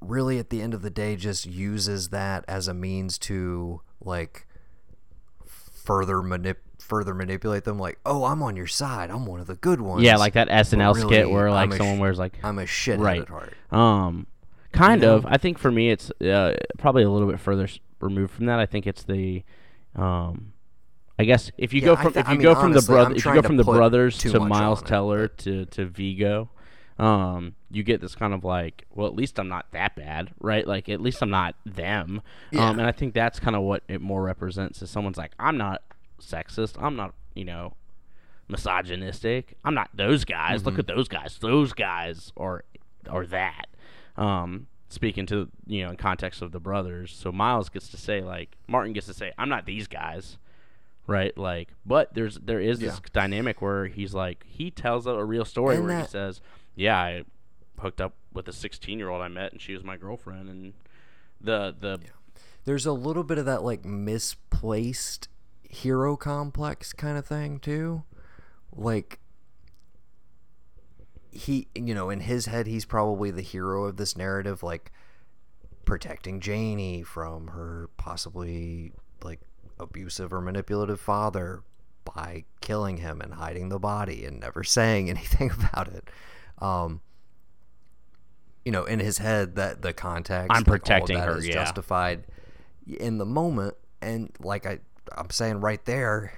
[0.01, 4.48] really at the end of the day just uses that as a means to like
[5.47, 9.56] further manip further manipulate them like oh i'm on your side i'm one of the
[9.56, 12.65] good ones Yeah, like that SNL skit where like someone sh- wears like i'm a
[12.65, 13.23] shithead Right.
[13.23, 14.27] at heart Um,
[14.73, 15.15] kind You know?
[15.16, 15.27] of.
[15.27, 17.69] I think for me, it's uh, probably a little bit further
[18.01, 18.59] removed from that.
[18.59, 19.44] I think it's the,
[19.94, 20.52] um,
[21.19, 22.78] I guess if you Yeah, go from th- if I you mean, go from the
[22.78, 25.65] honestly, I'm brother if you go from the brothers to Miles on it, Teller to
[25.66, 26.51] to Viggo,
[26.98, 30.66] um, you get this kind of like, well, at least I'm not that bad, right?
[30.66, 32.20] Like at least I'm not them.
[32.51, 32.69] Yeah.
[32.69, 34.82] Um, and I think that's kind of what it more represents.
[34.82, 35.82] Is someone's like, I'm not
[36.24, 36.76] sexist.
[36.82, 37.74] I'm not, you know,
[38.48, 39.56] misogynistic.
[39.64, 40.60] I'm not those guys.
[40.60, 40.68] Mm-hmm.
[40.70, 41.38] Look at those guys.
[41.40, 42.64] Those guys are
[43.09, 43.66] are that.
[44.16, 48.20] Um, speaking to you know in context of the brothers, so Miles gets to say
[48.22, 50.38] like Martin gets to say, I'm not these guys,
[51.06, 51.36] right?
[51.36, 53.09] Like, but there's there is this Yeah.
[53.12, 56.40] dynamic where he's like he tells a, a real story And where he says,
[56.76, 57.24] yeah, I
[57.80, 60.74] hooked up with a 16 year old I met and she was my girlfriend and
[61.40, 62.10] the the Yeah.
[62.64, 65.28] there's a little bit of that like misplaced
[65.74, 68.05] hero complex kind of thing too.
[68.72, 69.18] Like
[71.30, 74.92] he you know in his head he's probably the hero of this narrative like
[75.84, 78.92] protecting Janie from her possibly
[79.22, 79.40] like
[79.80, 81.62] abusive or manipulative father
[82.05, 86.09] by killing him and hiding the body and never saying anything about it.
[86.59, 87.01] Um
[88.64, 91.52] you know in his head that the context I'm like, all of protecting her, yeah.
[91.52, 92.24] justified
[92.86, 93.74] in the moment.
[94.01, 94.78] And like I
[95.16, 96.32] I'm saying right there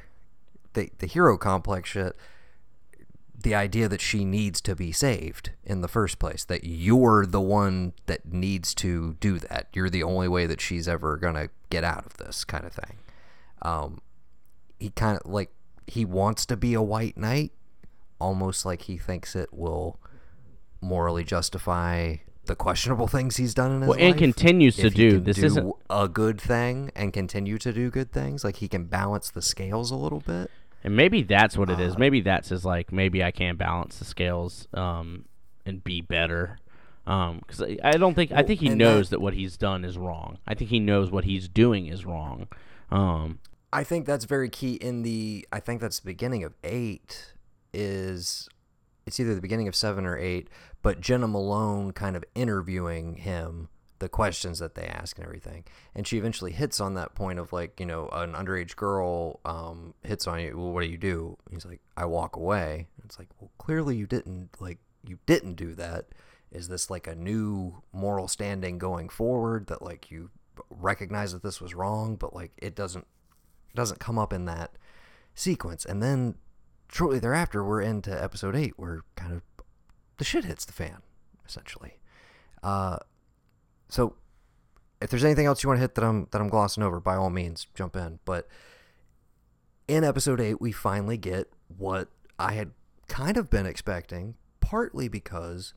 [0.74, 2.16] the the hero complex shit
[3.38, 7.40] the idea that she needs to be saved in the first place that you're the
[7.40, 9.68] one that needs to do that.
[9.72, 12.96] You're the only way that she's ever gonna get out of this kind of thing.
[13.62, 14.00] Um
[14.78, 15.50] he kind of like
[15.86, 17.52] he wants to be a white knight
[18.18, 20.00] almost like he thinks it will
[20.80, 22.16] morally justify
[22.46, 25.20] the questionable things he's done in his Well, life and continues to do.
[25.20, 28.84] This do isn't- a good thing and continue to do good things like he can
[28.84, 30.50] balance the scales a little bit
[30.84, 31.94] And maybe that's what it is.
[31.96, 32.92] Uh, Maybe that's his like.
[32.92, 35.24] Maybe I can balance the scales um,
[35.64, 36.58] and be better.
[37.04, 39.96] Because I, I don't think I think he knows that- that, what he's done is
[39.98, 40.38] wrong.
[40.46, 42.46] I think he knows what he's doing is wrong.
[42.90, 43.38] Um,
[43.72, 47.32] I think that's very key in the I think that's the beginning of 8
[47.72, 48.48] is
[49.06, 50.48] it's either the beginning of 7 or 8
[50.86, 55.64] but Jena Malone kind of interviewing him the questions that they ask and everything.
[55.96, 59.94] And she eventually hits on that point of like you know an underage girl um,
[60.04, 61.38] hits on you well what do you do?
[61.50, 62.86] He's like I walk away.
[63.04, 66.06] It's like well clearly you didn't like you didn't do that.
[66.52, 70.30] Is this like a new moral standing going forward that like you
[70.70, 73.08] recognize that this was wrong but like it doesn't
[73.70, 74.78] it doesn't come up in that
[75.34, 75.84] sequence.
[75.84, 76.36] And then
[76.92, 79.42] shortly thereafter, we're into episode eight, where kind of
[80.18, 81.02] the shit hits the fan,
[81.46, 81.98] essentially.
[82.62, 82.98] Uh,
[83.88, 84.14] so
[85.00, 87.16] if there's anything else you want to hit that I'm that I'm glossing over, by
[87.16, 88.18] all means, jump in.
[88.24, 88.48] But
[89.88, 92.72] in episode eight, we finally get what I had
[93.08, 95.74] kind of been expecting, partly because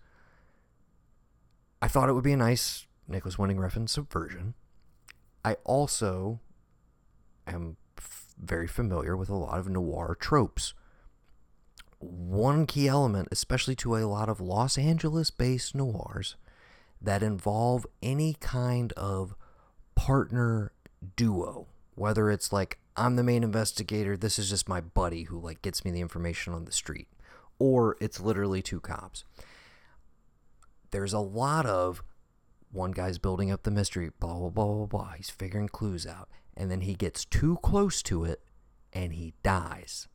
[1.82, 4.54] I thought it would be a nice Nicolas Winding Refn subversion.
[5.44, 6.40] I also
[7.48, 10.74] am f- very familiar with a lot of noir tropes.
[12.00, 16.36] One key element, especially to a lot of Los Angeles based noirs,
[17.02, 19.36] that involve any kind of
[19.96, 20.72] partner
[21.16, 21.68] duo.
[21.96, 25.84] Whether it's like, I'm the main investigator, this is just my buddy who like gets
[25.84, 27.08] me the information on the street.
[27.58, 29.26] Or it's literally two cops.
[30.92, 32.04] There's a lot of
[32.72, 35.12] one guy's building up the mystery, blah, blah, blah, blah, blah.
[35.18, 36.30] He's figuring clues out.
[36.56, 38.42] And then he gets too close to it
[38.92, 40.09] and he dies.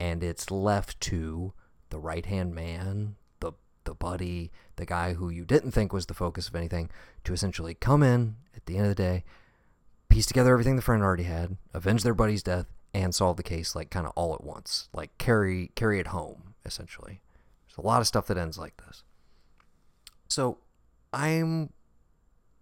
[0.00, 1.52] And it's left to
[1.90, 3.52] the right hand man, the
[3.84, 6.90] the buddy, the guy who you didn't think was the focus of anything,
[7.24, 9.24] to essentially come in at the end of the day,
[10.08, 13.76] piece together everything the friend already had, avenge their buddy's death, and solve the case
[13.76, 17.20] like kind of all at once, like carry carry it home essentially.
[17.68, 19.04] There's a lot of stuff that ends like this.
[20.28, 20.58] So,
[21.12, 21.72] I'm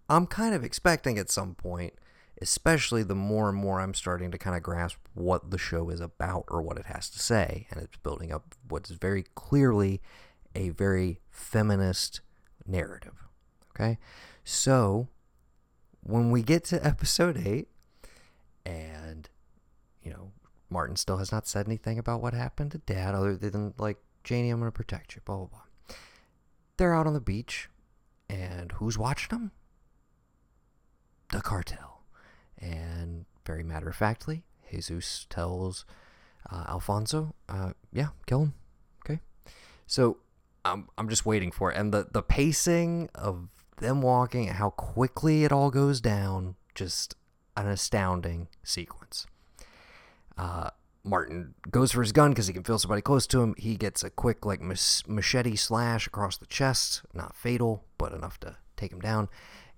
[0.08, 1.94] I'm kind of expecting at some point,
[2.40, 6.00] especially the more and more I'm starting to kind of grasp what the show is
[6.00, 10.00] about or what it has to say, and it's building up what's very clearly
[10.54, 12.20] a very feminist
[12.66, 13.24] narrative.
[13.70, 13.98] Okay?
[14.44, 15.08] So,
[16.02, 17.68] when we get to episode 8
[18.64, 19.28] and
[20.02, 20.32] you know,
[20.70, 24.50] Martin still has not said anything about what happened to dad other than like Janie,
[24.50, 25.96] I'm going to protect you, blah blah blah.
[26.76, 27.68] They're out on the beach
[28.28, 29.52] and who's watching them?
[31.32, 31.97] The cartel.
[32.60, 35.84] And very matter of factly, Jesus tells
[36.50, 38.54] uh, Alfonso, uh, yeah, kill him.
[39.04, 39.20] Okay.
[39.86, 40.18] So
[40.64, 41.78] I'm, I'm just waiting for it.
[41.78, 43.48] And the, the pacing of
[43.78, 47.14] them walking, how quickly it all goes down, just
[47.56, 49.26] an astounding sequence.
[50.36, 50.70] Uh,
[51.04, 53.54] Martin goes for his gun because he can feel somebody close to him.
[53.56, 57.02] He gets a quick, like, machete slash across the chest.
[57.14, 59.28] Not fatal, but enough to take him down.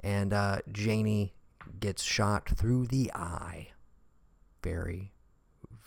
[0.02, 1.34] And uh, Janie
[1.78, 3.68] gets shot through the eye.
[4.62, 5.12] Very,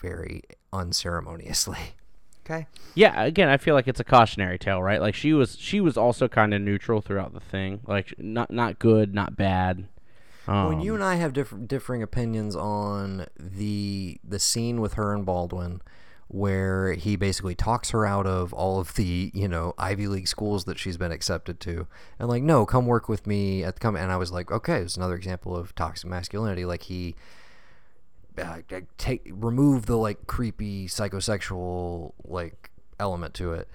[0.02, 1.96] very unceremoniously.
[2.46, 2.68] Okay.
[2.94, 5.00] Yeah, again, I feel like it's a cautionary tale, right?
[5.00, 7.80] Like she was she was also kind of neutral throughout the thing.
[7.88, 9.88] Like not not good, not bad.
[10.46, 15.14] Um, when you and I have different differing opinions on the the scene with her
[15.14, 15.82] and Baldwin
[16.28, 20.66] where he basically talks her out of all of the you know Ivy League schools
[20.66, 21.88] that she's been accepted to,
[22.20, 23.96] and like, no, come work with me at the come.
[23.96, 26.66] And I was like, okay, it's another example of toxic masculinity.
[26.66, 27.16] Like he
[28.42, 28.62] uh,
[28.98, 33.68] take remove the like creepy psychosexual like element to it.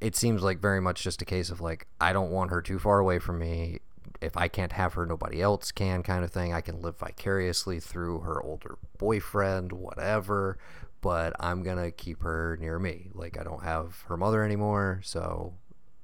[0.00, 2.78] It seems like very much just a case of like I don't want her too
[2.78, 3.78] far away from me.
[4.20, 6.52] If I can't have her, nobody else can, kind of thing.
[6.52, 10.58] I can live vicariously through her older boyfriend, whatever
[11.00, 13.10] but I'm gonna keep her near me.
[13.14, 15.54] Like I don't have her mother anymore, so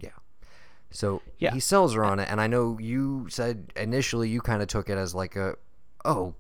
[0.01, 0.10] yeah.
[0.90, 1.52] So yeah.
[1.52, 4.89] he sells her on it, and I know you said initially you kind of took
[4.89, 5.56] it as like a,
[6.05, 6.35] oh,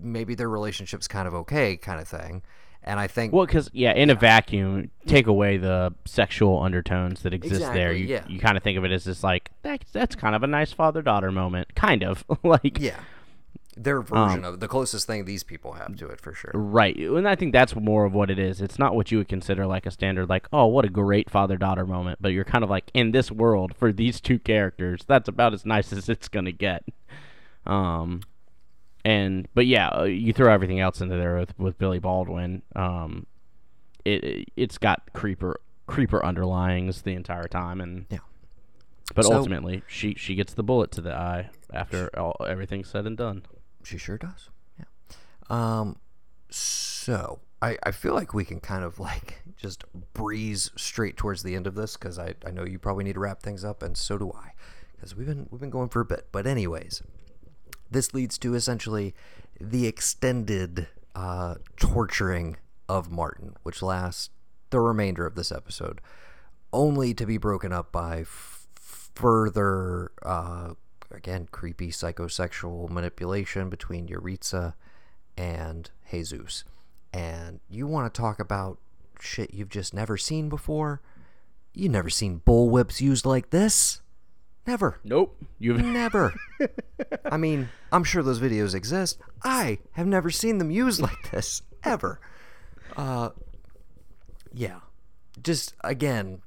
[0.00, 2.42] maybe their relationship's kind of okay, kind of thing.
[2.84, 7.34] And I think well, because yeah, in a vacuum, take away the sexual undertones that
[7.34, 7.92] exist exactly, there.
[7.92, 8.24] You yeah.
[8.28, 10.72] you kind of think of it as just like that, that's kind of a nice
[10.72, 13.00] father daughter moment, kind of like yeah
[13.84, 16.50] their version um, of the closest thing these people have to it for sure.
[16.54, 16.96] Right.
[16.96, 18.60] And I think that's more of what it is.
[18.60, 21.86] It's not what you would consider like a standard like, "Oh, what a great father-daughter
[21.86, 25.54] moment," but you're kind of like in this world for these two characters, that's about
[25.54, 26.84] as nice as it's going to get.
[27.66, 28.22] Um
[29.04, 32.62] and but yeah, uh, you throw everything else into there with, with Billy Baldwin.
[32.74, 33.26] Um
[34.04, 38.18] it it's got creeper creeper underlyings the entire time and Yeah.
[39.14, 43.06] But so, ultimately, she she gets the bullet to the eye after all, everything's said
[43.06, 43.42] and done.
[43.88, 44.50] She sure does.
[44.78, 44.84] Yeah.
[45.48, 45.96] Um,
[46.50, 51.54] so I, I feel like we can kind of like just breeze straight towards the
[51.54, 53.96] end of this because I, I know you probably need to wrap things up and
[53.96, 54.52] so do I
[54.94, 56.28] because we've been we've been going for a bit.
[56.32, 57.02] But anyways,
[57.90, 59.14] this leads to essentially
[59.58, 62.58] the extended uh, torturing
[62.90, 64.28] of Martin, which lasts
[64.68, 66.02] the remainder of this episode,
[66.74, 70.74] only to be broken up by f- further uh,
[71.18, 74.74] again, creepy psychosexual manipulation between Yaritza
[75.36, 76.64] and Jesus.
[77.12, 78.78] And you want to talk about
[79.20, 81.02] shit you've just never seen before?
[81.74, 84.00] You've never seen bullwhips used like this?
[84.66, 85.00] Never.
[85.02, 85.36] Nope.
[85.58, 86.34] You've never.
[87.24, 89.18] I mean, I'm sure those videos exist.
[89.42, 92.20] I have never seen them used like this ever.
[92.96, 93.30] Uh
[94.52, 94.80] yeah.
[95.42, 96.42] Just again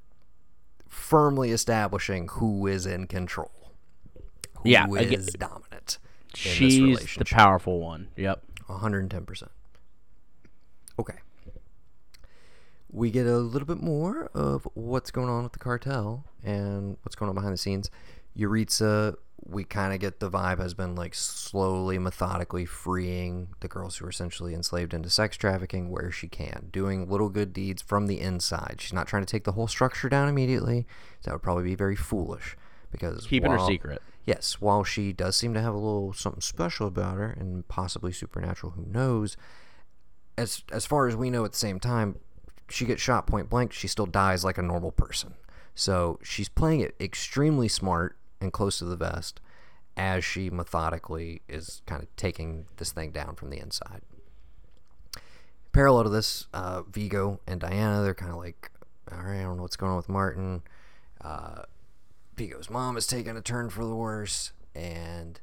[0.88, 3.61] firmly establishing who is in control
[4.64, 5.98] who yeah, is again, dominant.
[6.34, 8.10] She's the powerful one.
[8.16, 8.42] Yep.
[8.70, 9.48] 110%.
[11.00, 11.16] Okay.
[12.92, 17.16] We get a little bit more of what's going on with the cartel and what's
[17.16, 17.90] going on behind the scenes.
[18.38, 23.98] Yaritza, we kind of get the vibe has been like slowly, methodically freeing the girls
[23.98, 28.08] who are essentially enslaved into sex trafficking where she can, doing little good deeds from
[28.08, 28.78] the inside.
[28.80, 30.86] She's not trying to take the whole structure down immediately.
[31.24, 32.58] That would probably be very foolish
[32.92, 36.42] because keeping while, her secret yes, while she does seem to have a little something
[36.42, 39.38] special about her and possibly supernatural, who knows?
[40.38, 42.20] As as far as we know, at the same time,
[42.70, 43.74] she gets shot point blank.
[43.74, 45.34] She still dies like a normal person.
[45.76, 49.40] So she's playing it extremely smart and close to the vest
[49.98, 54.02] as she methodically is kind of taking this thing down from the inside.
[55.74, 58.72] Parallel to this, uh, Viggo and Diana, they're kind of like,
[59.12, 60.64] all right, I don't know what's going on with Martin.
[61.22, 61.64] uh,
[62.36, 65.40] Viggo's mom is taking a turn for the worse, and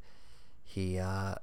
[0.63, 1.37] he uh,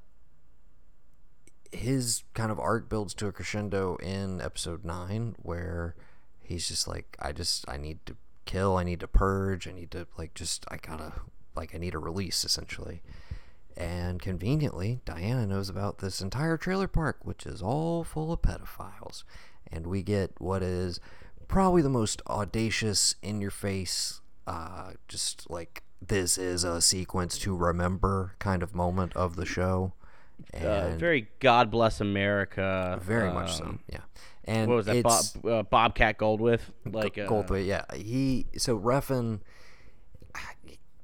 [1.72, 5.96] his kind of arc builds to a crescendo in episode nine, where
[6.42, 8.16] he's just like, I just I need to
[8.46, 11.14] kill, I need to purge, I need to like just I gotta
[11.56, 13.02] like I need a release essentially.
[13.78, 19.24] And conveniently, Diana knows about this entire trailer park, which is all full of pedophiles.
[19.70, 21.00] And we get what is
[21.50, 27.56] probably the most audacious, in your face, uh, just like this is a sequence to
[27.56, 29.94] remember kind of moment of the show.
[30.54, 33.00] Uh, very God bless America.
[33.02, 34.00] Very much so, um, yeah.
[34.44, 35.04] And What was that?
[35.04, 36.60] Bob, uh, Bobcat Goldthwait.
[36.86, 37.84] Like uh, Goldthwait, yeah.
[37.96, 39.40] He so Refn,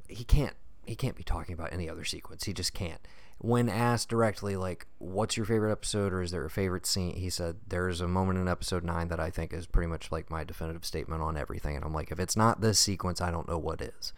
[0.07, 0.55] he can't
[0.85, 2.43] he can't be talking about any other sequence.
[2.43, 2.99] He just can't.
[3.43, 7.29] When asked directly, like, "What's your favorite episode?" or "Is there a favorite scene?" he
[7.31, 10.43] said, "There's a moment in episode nine that I think is pretty much like my
[10.43, 13.57] definitive statement on everything." And I'm like, if it's not this sequence, I don't know
[13.57, 14.13] what is.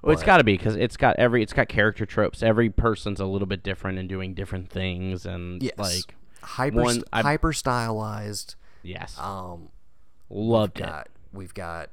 [0.00, 2.40] Well, it's got to be because it's got every it's got character tropes.
[2.40, 7.02] Every person's a little bit different and doing different things, and Yes, like hyper one-
[7.12, 8.54] hyper stylized.
[8.84, 9.70] yes, Um,
[10.30, 10.84] loved it.
[10.84, 11.90] got we've got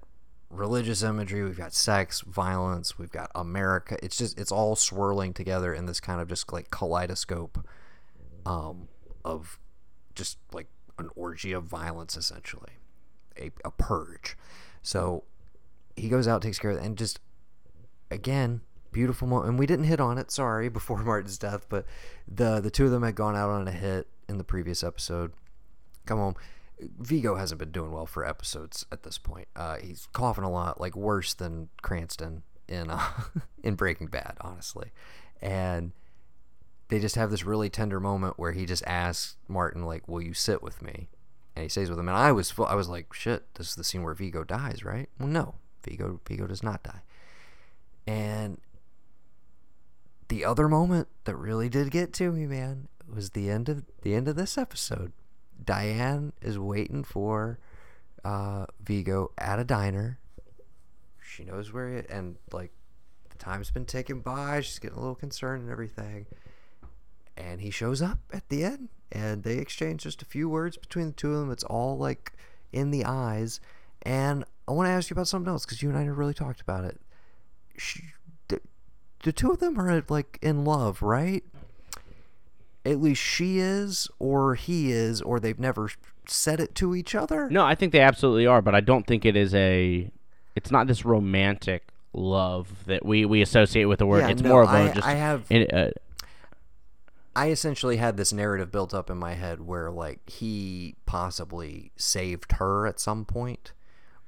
[0.50, 3.98] religious imagery, we've got sex, violence, we've got America.
[4.04, 7.68] It's just it's all swirling together in this kind of just like kaleidoscope
[8.46, 8.88] um
[9.24, 9.60] of
[10.14, 10.68] just like
[11.00, 12.74] an orgy of violence essentially.
[13.38, 14.38] A, a purge.
[14.82, 15.24] So
[15.96, 17.20] he goes out, takes care of it, and just
[18.10, 18.62] again,
[18.92, 19.50] beautiful moment.
[19.50, 21.86] And we didn't hit on it, sorry, before Martin's death, but
[22.28, 25.34] the the two of them had gone out on a hit in the previous episode.
[26.06, 26.36] Come home.
[26.80, 29.48] Viggo hasn't been doing well for episodes at this point.
[29.56, 33.02] Uh, he's coughing a lot, like worse than Cranston in uh,
[33.64, 34.92] in Breaking Bad, honestly.
[35.42, 35.92] And
[36.90, 40.34] they just have this really tender moment where he just asks Martin, like, "Will you
[40.34, 41.10] sit with me?"
[41.56, 42.10] And he stays with him.
[42.10, 45.10] And I was I was like, "Shit, this is the scene where Viggo dies, right?"
[45.20, 47.02] Well, no, Viggo Viggo does not die.
[48.08, 48.60] And
[50.28, 54.14] the other moment that really did get to me, man, was the end of the
[54.14, 55.14] end of this episode.
[55.66, 57.60] Diane is waiting for
[58.24, 60.20] uh, Viggo at a diner.
[61.22, 62.72] She knows where it and like
[63.30, 64.62] the time's been taken by.
[64.62, 66.26] She's getting a little concerned and everything.
[67.38, 71.08] And he shows up at the end, and they exchange just a few words between
[71.08, 71.52] the two of them.
[71.52, 72.32] It's all like
[72.72, 73.60] in the eyes.
[74.04, 76.34] And I want to ask you about something else because you and I never really
[76.34, 77.02] talked about it.
[77.78, 78.04] She,
[78.48, 78.62] the,
[79.24, 81.44] the two of them are like in love, right?
[82.86, 85.90] At least she is, or he is, or they've never
[86.28, 87.50] said it to each other.
[87.50, 90.10] No, I think they absolutely are, but I don't think it is a.
[90.56, 94.20] It's not this romantic love that we, we associate with the word.
[94.20, 95.08] Yeah, it's no, more of a I- just.
[95.08, 95.92] I have- in- uh,
[97.38, 102.54] I essentially had this narrative built up in my head where like he possibly saved
[102.54, 103.74] her at some point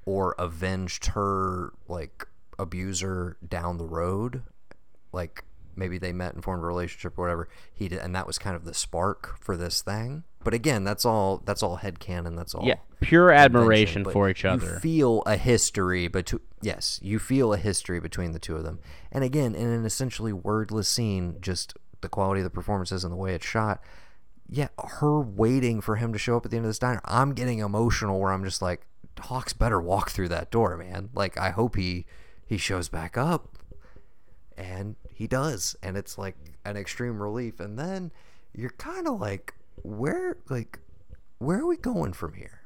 [0.06, 2.28] or avenged her like
[2.60, 4.42] abuser down the road.
[5.14, 5.46] Like
[5.78, 7.49] maybe they met and formed a relationship or whatever.
[7.74, 10.24] He did and that was kind of the spark for this thing.
[10.44, 14.52] But again, that's all that's all headcanon, that's all yeah, pure admiration for each You
[14.52, 14.80] other.
[14.80, 18.80] feel a history between yes, you feel a history between the two of them.
[19.12, 23.18] And again, in an essentially wordless scene, just the quality of the performances and the
[23.18, 23.82] way it's shot.
[24.49, 27.02] Yeah, her waiting for him to show up at the end of this diner.
[27.04, 28.86] I'm getting emotional where I'm just like,
[29.20, 31.10] Hawkes better walk through that door, man.
[31.14, 32.06] Like I hope he
[32.45, 33.58] he shows back up.
[34.56, 35.76] And he does.
[35.81, 37.60] And it's like an extreme relief.
[37.60, 38.11] And then
[38.53, 40.80] you're kind of like, where like
[41.39, 42.61] where are we going from here?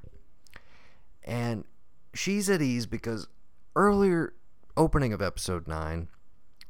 [1.23, 1.65] and
[2.13, 3.27] she's at ease because
[3.75, 4.33] earlier
[4.75, 6.07] opening of episode 9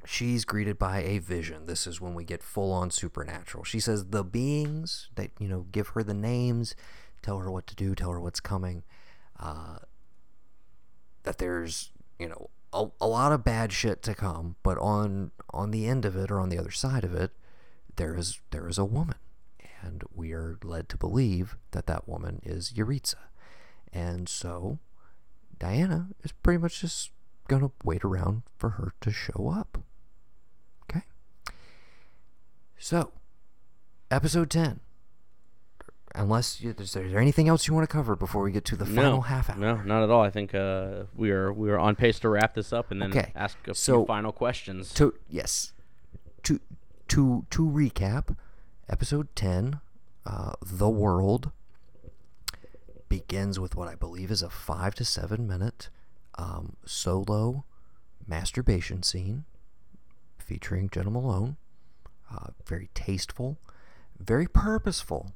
[0.05, 4.05] she's greeted by a vision this is when we get full on supernatural she says
[4.07, 6.75] the beings that you know give her the names
[7.21, 8.83] tell her what to do tell her what's coming
[9.39, 9.77] uh,
[11.23, 15.71] that there's you know a, a lot of bad shit to come but on on
[15.71, 17.31] the end of it or on the other side of it
[17.95, 19.17] there is there is a woman
[19.81, 23.15] and we are led to believe that that woman is Yaritza
[23.91, 24.79] and so
[25.59, 27.11] Diana is pretty much just
[27.59, 29.79] to wait around for her to show up.
[30.83, 31.03] Okay?
[32.77, 33.11] So,
[34.09, 34.79] episode 10.
[36.13, 38.85] Unless you, is there anything else you want to cover before we get to the
[38.85, 39.55] no, final half hour?
[39.57, 40.21] No, not at all.
[40.21, 43.11] I think uh, we are we are on pace to wrap this up and then
[43.11, 44.93] Okay, ask a so- few final questions.
[44.95, 45.71] To yes,
[46.43, 46.59] to
[47.09, 48.35] to to recap,
[48.89, 49.79] episode ten,
[50.25, 51.51] uh, the world
[53.07, 55.89] begins with what I believe is a five to seven minute
[56.37, 57.65] um, solo
[58.27, 59.45] masturbation scene
[60.37, 61.57] featuring Jena Malone.
[62.33, 63.57] Uh, very tasteful,
[64.17, 65.31] very purposeful,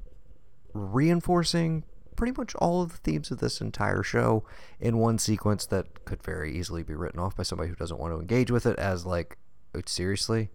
[0.76, 1.84] reinforcing
[2.15, 4.43] pretty much all of the themes of this entire show
[4.80, 8.14] in one sequence that could very easily be written off by somebody who doesn't want
[8.14, 9.38] to engage with it as like
[9.73, 10.49] oh, seriously?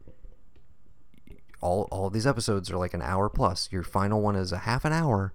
[1.60, 3.68] All all these episodes are like an hour plus.
[3.70, 5.34] Your final one is a half an hour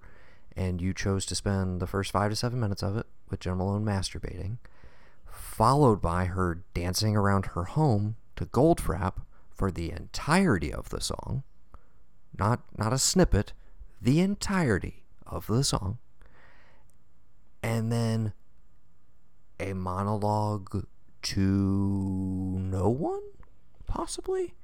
[0.56, 3.58] and you chose to spend the first five to seven minutes of it with Jen
[3.58, 4.58] Malone masturbating
[5.56, 11.44] followed by her dancing around her home to Goldfrapp for the entirety of the song.
[12.38, 13.52] Not not a snippet
[14.00, 15.98] the entirety of the song
[17.62, 18.32] and then
[19.58, 20.86] a monologue
[21.22, 23.22] to no one,
[23.86, 24.54] possibly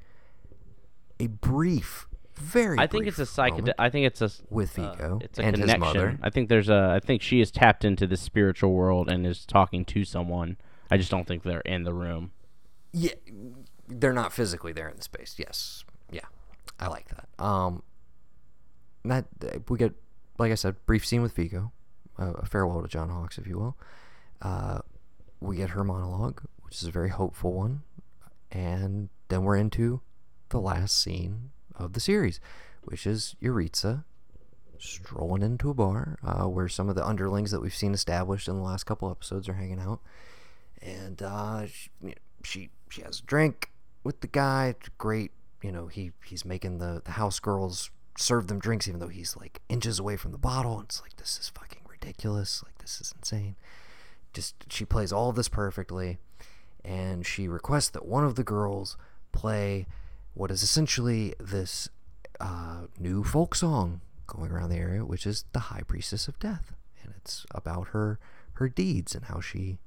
[1.19, 2.79] a brief, very.
[2.79, 3.73] I think it's a psychedelic.
[3.79, 5.81] I think it's a with uh, Viggo it's a and his connection.
[5.81, 6.19] mother.
[6.23, 6.93] I think there's a.
[6.97, 10.57] I think she is tapped into the spiritual world and is talking to someone.
[10.91, 12.33] I just don't think they're in the room.
[12.93, 13.13] Yeah,
[13.89, 15.35] they're not physically there in the space.
[15.39, 16.27] Yes, yeah,
[16.79, 17.45] I like that.
[17.45, 17.83] Um,
[19.05, 19.27] that
[19.69, 19.93] we get,
[20.39, 21.73] like I said, brief scene with Viggo,
[22.19, 23.77] uh, a farewell to John Hawkes, if you will.
[24.41, 24.81] Uh,
[25.41, 27.83] we get her monologue, which is a very hopeful one,
[28.51, 30.01] and then we're into
[30.51, 32.41] the last scene of the series,
[32.83, 34.05] which is Yaritza
[34.79, 38.57] strolling into a bar uh, where some of the underlings that we've seen established in
[38.57, 40.01] the last couple episodes are hanging out,
[40.81, 41.91] and uh, she,
[42.43, 43.71] she she has a drink
[44.05, 44.69] with the guy.
[44.69, 45.87] It's great, you know.
[45.87, 49.99] He he's making the the house girls serve them drinks, even though he's like inches
[49.99, 50.79] away from the bottle.
[50.79, 52.63] And it's like this is fucking ridiculous.
[52.65, 53.57] Like this is insane.
[54.33, 56.19] Just she plays all this perfectly,
[56.85, 58.97] and she requests that one of the girls
[59.33, 59.87] play
[60.35, 61.89] what is essentially this
[62.41, 66.75] uh, new folk song going around the area, which is the High Priestess of Death,
[67.03, 68.19] and it's about her
[68.55, 69.79] her deeds and how she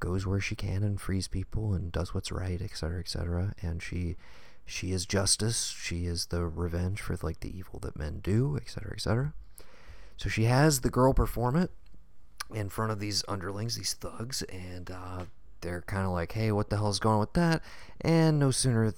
[0.00, 3.54] goes where she can and frees people and does what's right, etc., etc.
[3.62, 4.16] And she
[4.66, 5.74] she is justice.
[5.78, 9.34] She is the revenge for like the evil that men do, etc., etc.
[10.16, 11.70] So she has the girl perform it
[12.52, 15.24] in front of these underlings, these thugs, and uh,
[15.60, 17.62] they're kind of like, "Hey, what the hell's going on with that?"
[18.00, 18.94] And no sooner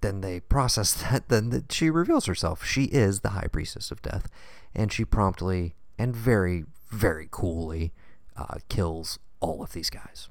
[0.00, 2.64] than they process that than that she reveals herself.
[2.64, 4.28] She is the High Priestess of Death,
[4.74, 7.92] and she promptly and very, very coolly
[8.36, 10.28] uh, kills all of these guys.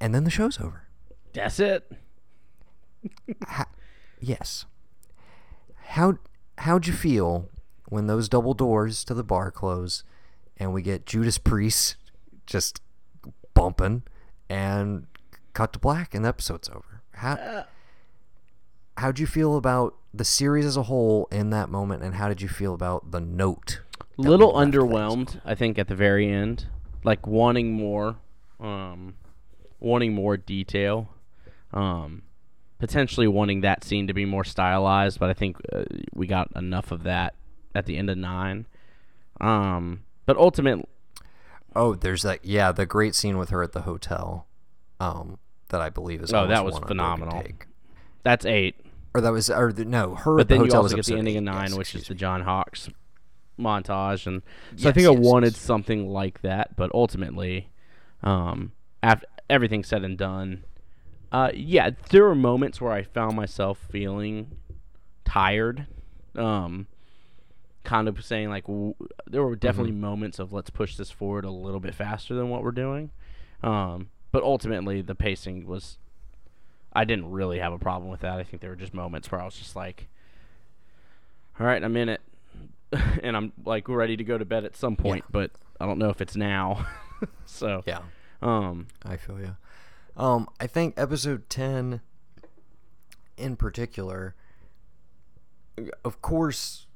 [0.00, 0.88] And then the show's over.
[1.32, 1.90] That's it.
[3.46, 3.66] Ha-
[4.20, 4.66] yes.
[5.88, 6.18] How
[6.58, 7.48] how'd you feel
[7.88, 10.04] when those double doors to the bar close,
[10.56, 11.96] and we get Judas Priest
[12.46, 12.80] just
[13.54, 14.02] bumping,
[14.48, 15.06] and
[15.52, 17.02] cut to black, and the episode's over?
[17.14, 17.64] How
[18.96, 22.40] how'd you feel about the series as a whole in that moment, and how did
[22.42, 23.80] you feel about the note?
[24.18, 26.66] little underwhelmed i think at the very end
[27.02, 28.16] like wanting more
[28.60, 29.14] um
[29.80, 31.08] wanting more detail
[31.72, 32.20] um
[32.82, 36.90] potentially wanting that scene to be more stylized but i think uh, we got enough
[36.90, 37.34] of that
[37.76, 38.66] at the end of 9
[39.40, 40.84] um but ultimately
[41.74, 42.44] Oh, there's that.
[42.44, 44.46] Yeah, the great scene with her at the hotel.
[45.00, 45.38] Um,
[45.70, 46.30] that I believe is.
[46.30, 47.42] Oh, that was phenomenal.
[48.24, 48.76] That's 8
[49.14, 50.34] Or that was, or the, no, her.
[50.36, 51.94] but at the then you hotel was also get the ending of 9 yes, which
[51.94, 52.14] is the.
[52.14, 52.90] John Hawkes
[53.58, 54.42] montage and
[54.76, 55.62] so I Yes, think I wanted yes.
[55.62, 57.70] something like that but ultimately
[58.22, 58.72] um
[59.02, 60.64] after everything said and done
[61.32, 64.52] uh yeah there were moments where I found myself feeling
[65.24, 65.86] tired
[66.36, 66.86] um
[67.84, 68.94] kind of saying like w-
[69.26, 70.00] there were definitely Mm-hmm.
[70.00, 73.10] moments of let's push this forward a little bit faster than what we're doing
[73.62, 75.98] um but ultimately the pacing was
[76.92, 79.40] I didn't really have a problem with that I think there were just moments where
[79.40, 80.08] I was just like
[81.60, 82.20] all right, I'm in it,
[83.22, 86.08] and I'm like ready to go to bed at some point, but I don't know
[86.08, 86.86] if it's now.
[87.44, 88.00] so, Yeah,
[88.40, 89.54] um, I feel you.
[90.16, 92.00] Um, I think episode ten,
[93.36, 94.34] in particular,
[96.04, 96.86] of course,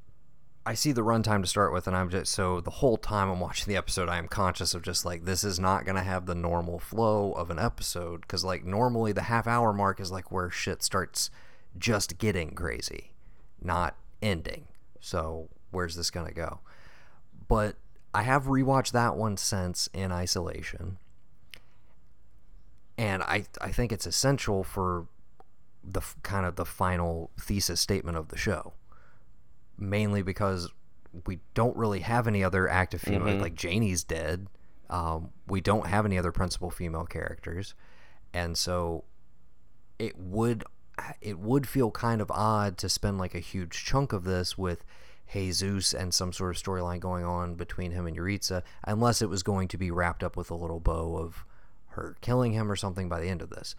[0.67, 3.41] I see the runtime to start with, and I'm just so the whole time I'm
[3.41, 6.35] watching the episode, I am conscious of just like this is not gonna have the
[6.35, 10.51] normal flow of an episode because like normally the half hour mark is like where
[10.51, 11.31] shit starts
[11.79, 13.13] just getting crazy,
[13.63, 14.67] not ending.
[15.01, 16.61] So where's this gonna go?
[17.49, 17.77] But
[18.13, 20.99] I have rewatched that one since in isolation,
[22.99, 25.07] and I I think it's essential for
[25.83, 28.73] the kind of the final thesis statement of the show
[29.79, 30.71] mainly because
[31.27, 33.39] we don't really have any other active female.
[33.39, 34.49] Like Janie's dead.
[34.89, 37.75] Um, we don't have any other principal female characters,
[38.33, 39.05] and so
[39.99, 40.65] it would
[41.21, 44.85] it would feel kind of odd to spend like a huge chunk of this with
[45.27, 49.43] Jesus and some sort of storyline going on between him and Yaritza, unless it was
[49.43, 51.45] going to be wrapped up with a little bow of
[51.97, 53.75] her killing him or something by the end of this.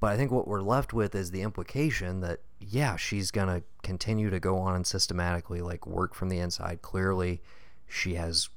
[0.00, 4.30] But I think what we're left with is the implication that yeah, she's gonna continue
[4.30, 6.82] to go on and systematically like work from the inside.
[6.82, 7.40] Clearly,
[7.86, 8.48] she has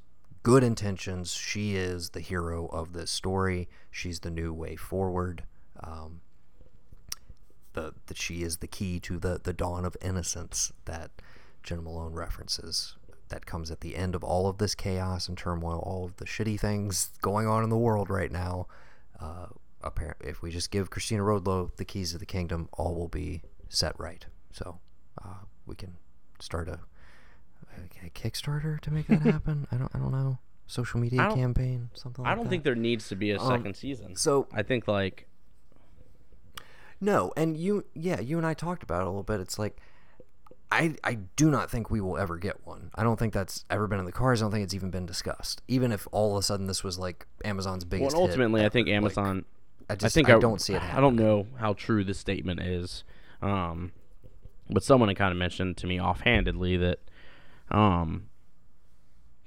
[0.44, 1.34] good intentions.
[1.34, 3.70] She is the hero of this story.
[3.90, 5.44] She's the new way forward.
[5.80, 6.22] Um,
[7.74, 11.12] the that she is the key to the the dawn of innocence that
[11.64, 12.96] Jen Malone references.
[13.30, 16.26] That comes at the end of all of this chaos and turmoil, all of the
[16.26, 18.68] shitty things going on in the world right now.
[19.22, 19.48] Uh,
[19.84, 23.42] apparently, if we just give Cristina Rodlo the keys to the kingdom, all will be
[23.70, 24.26] set right.
[24.52, 24.80] So
[25.24, 25.98] uh, we can
[26.40, 26.80] start a,
[28.04, 29.68] a, Kickstarter to make that happen.
[29.72, 32.24] I don't I don't know social media campaign something.
[32.24, 32.50] like I don't that.
[32.50, 34.16] think there needs to be a Um, second season.
[34.16, 35.28] so I think like
[37.00, 39.40] No, and you, yeah, you and I talked about it a little bit.
[39.40, 39.78] It's like,
[40.72, 42.92] I, I do not think we will ever get one.
[42.96, 44.42] I don't think that's ever been in the cards.
[44.42, 45.62] I don't think it's even been discussed.
[45.68, 48.16] Even if all of a sudden this was like Amazon's well, biggest.
[48.16, 49.46] hit ultimately, I think ever, like, Amazon.
[49.90, 50.82] I just, I think I, don't see it.
[50.82, 53.04] I don't know how true this statement is,
[53.42, 53.92] um,
[54.70, 57.00] but someone had kind of mentioned to me offhandedly that,
[57.70, 58.30] um,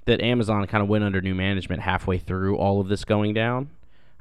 [0.05, 3.71] that Amazon kind of went under new management halfway through all of this going down,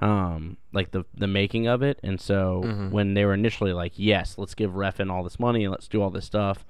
[0.01, 2.91] um, like the the making of it, and so Mm-hmm.
[2.91, 6.01] when they were initially like, yes, let's give Refn all this money and let's do
[6.01, 6.65] all this stuff.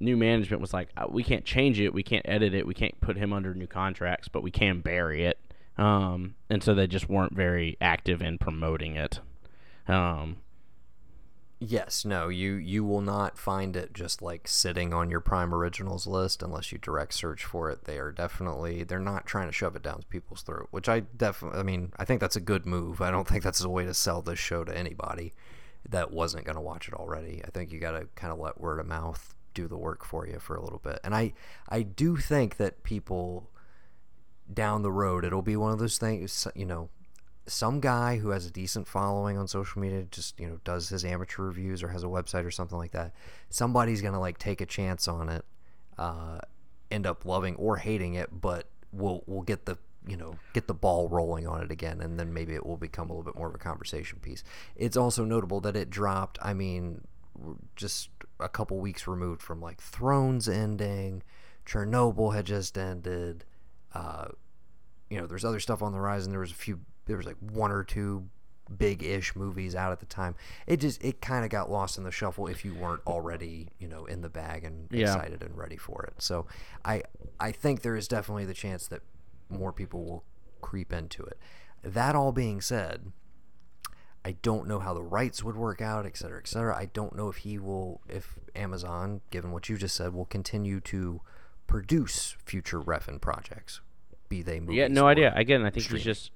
[0.00, 2.98] New management was like, "Uh, we can't change it, we can't edit it, we can't
[3.00, 5.38] put him under new contracts, but we can bury it.
[5.76, 9.20] Um, and so they just weren't very active in promoting it.
[9.86, 10.38] Um,
[11.62, 16.06] Yes, no, you you will not find it just like sitting on your Prime Originals
[16.06, 17.84] list unless you direct search for it.
[17.84, 21.60] They are definitely they're not trying to shove it down people's throat, which I definitely
[21.60, 23.02] I mean, I think that's a good move.
[23.02, 25.34] I don't think that's a way to sell this show to anybody
[25.86, 27.42] that wasn't going to watch it already.
[27.44, 30.26] I think you got to kind of let word of mouth do the work for
[30.26, 30.98] you for a little bit.
[31.04, 31.32] And I
[31.68, 33.50] I do think that people
[34.52, 36.90] down the road it'll be one of those things, you know,
[37.46, 41.04] some guy who has a decent following on social media just you know does his
[41.04, 43.12] amateur reviews or has a website or something like that
[43.48, 45.44] somebody's gonna like take a chance on it
[45.98, 46.38] uh,
[46.90, 49.76] end up loving or hating it but we'll we'll get the
[50.06, 53.10] you know get the ball rolling on it again and then maybe it will become
[53.10, 54.42] a little bit more of a conversation piece
[54.76, 57.02] it's also notable that it dropped i mean
[57.76, 61.22] just a couple weeks removed from like thrones ending
[61.66, 63.44] chernobyl had just ended
[63.92, 64.28] uh,
[65.08, 66.30] you know, there's other stuff on the horizon.
[66.30, 68.28] There was a few, there was like one or two
[68.78, 70.36] big-ish movies out at the time.
[70.68, 73.88] It just, it kind of got lost in the shuffle if you weren't already, you
[73.88, 75.12] know, in the bag and Yeah.
[75.16, 76.14] excited and ready for it.
[76.22, 76.46] So,
[76.84, 77.02] I,
[77.40, 79.02] I think there is definitely the chance that
[79.48, 80.24] more people will
[80.60, 81.36] creep into it.
[81.82, 83.10] That all being said,
[84.24, 86.76] I don't know how the rights would work out, et cetera, et cetera.
[86.76, 90.80] I don't know if he will, if Amazon, given what you just said, will continue
[90.80, 91.22] to
[91.66, 93.80] produce future Refn projects,
[94.28, 94.76] be they movies.
[94.76, 95.32] yeah, no idea.
[95.34, 96.00] Again, I think streaming.
[96.00, 96.32] he's just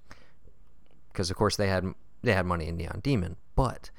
[1.12, 1.85] because of course they had
[2.23, 3.90] they had money in Neon Demon, but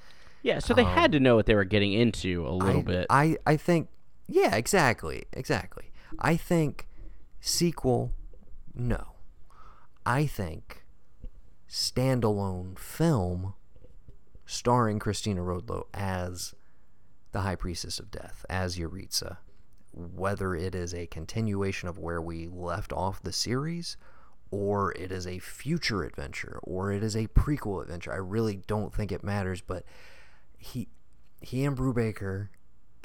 [0.42, 0.60] yeah.
[0.60, 3.08] So they had um, to know what they were getting into a little I, bit.
[3.10, 3.90] I I think
[4.28, 5.92] yeah, exactly, exactly.
[6.20, 6.88] I think
[7.40, 8.14] sequel,
[8.74, 9.14] no.
[10.06, 10.84] I think
[11.70, 13.54] standalone film
[14.46, 16.54] starring Cristina Rodlo as
[17.32, 19.38] the High Priestess of Death, as Yaritza,
[19.92, 23.98] whether it is a continuation of where we left off the series
[24.52, 28.14] or it is a future adventure or it is a prequel adventure.
[28.14, 29.84] I really don't think it matters, but
[30.58, 30.88] he
[31.42, 32.50] he and Brubaker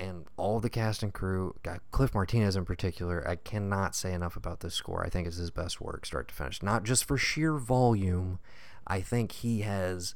[0.01, 4.35] and all the cast and crew, got Cliff Martinez in particular, I cannot say enough
[4.35, 5.05] about this score.
[5.05, 6.63] I think it's his best work, start to finish.
[6.63, 8.39] Not just for sheer volume.
[8.87, 10.15] I think he has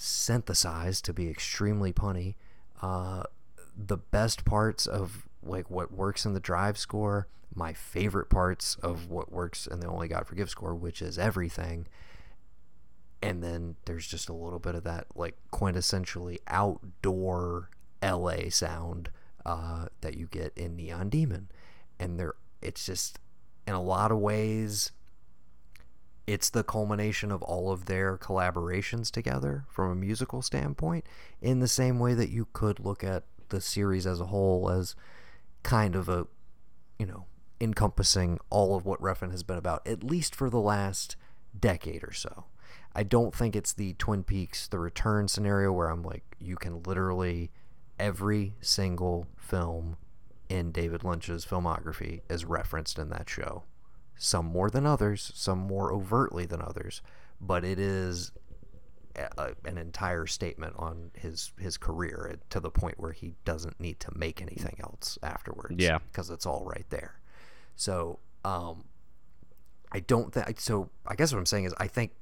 [0.00, 2.34] synthesized, to be extremely punny,
[2.80, 3.24] uh,
[3.76, 9.10] the best parts of like what works in the drive score, my favorite parts of
[9.10, 11.86] what works in the Only God Forgive score, which is everything.
[13.22, 17.68] And then there's just a little bit of that like quintessentially outdoor
[18.02, 19.10] LA sound
[19.44, 21.50] uh, that you get in Neon Demon,
[21.98, 23.18] and there it's just
[23.66, 24.92] in a lot of ways
[26.30, 31.04] it's the culmination of all of their collaborations together from a musical standpoint
[31.42, 34.94] in the same way that you could look at the series as a whole as
[35.64, 36.28] kind of a
[37.00, 37.26] you know
[37.60, 41.16] encompassing all of what Refn has been about at least for the last
[41.58, 42.44] decade or so.
[42.94, 46.84] I don't think it's the Twin Peaks the return scenario where I'm like you can
[46.84, 47.50] literally
[47.98, 49.96] every single film
[50.48, 53.64] in David Lynch's filmography is referenced in that show.
[54.22, 57.00] Some more than others, some more overtly than others,
[57.40, 58.32] but it is
[59.16, 63.80] a, a- an entire statement on his his career to the point where he doesn't
[63.80, 65.76] need to make anything else afterwards.
[65.78, 65.98] Yeah.
[66.12, 67.18] because it's all right there.
[67.76, 68.84] So, um,
[69.90, 70.90] I don't think so.
[71.06, 72.12] I guess what I'm saying is I think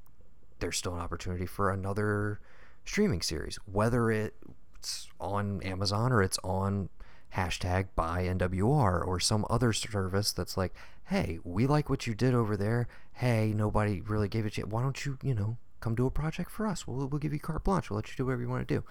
[0.61, 2.39] there's still an opportunity for another
[2.85, 6.91] streaming series, whether it's on Amazon or it's on
[7.37, 10.75] hashtag byNWR or some other service that's like,
[11.09, 12.86] hey, we like what you did over there.
[13.12, 14.66] Hey, nobody really gave it to you.
[14.66, 16.86] Why don't you, you know, come do a project for us?
[16.86, 17.89] We'll, we'll give you carte blanche.
[17.89, 18.85] We'll let you do whatever you want to do.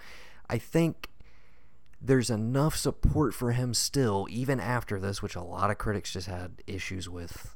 [0.50, 1.10] I think
[2.02, 6.28] there's enough support for him still, even after this, which a lot of critics just
[6.28, 7.56] had issues with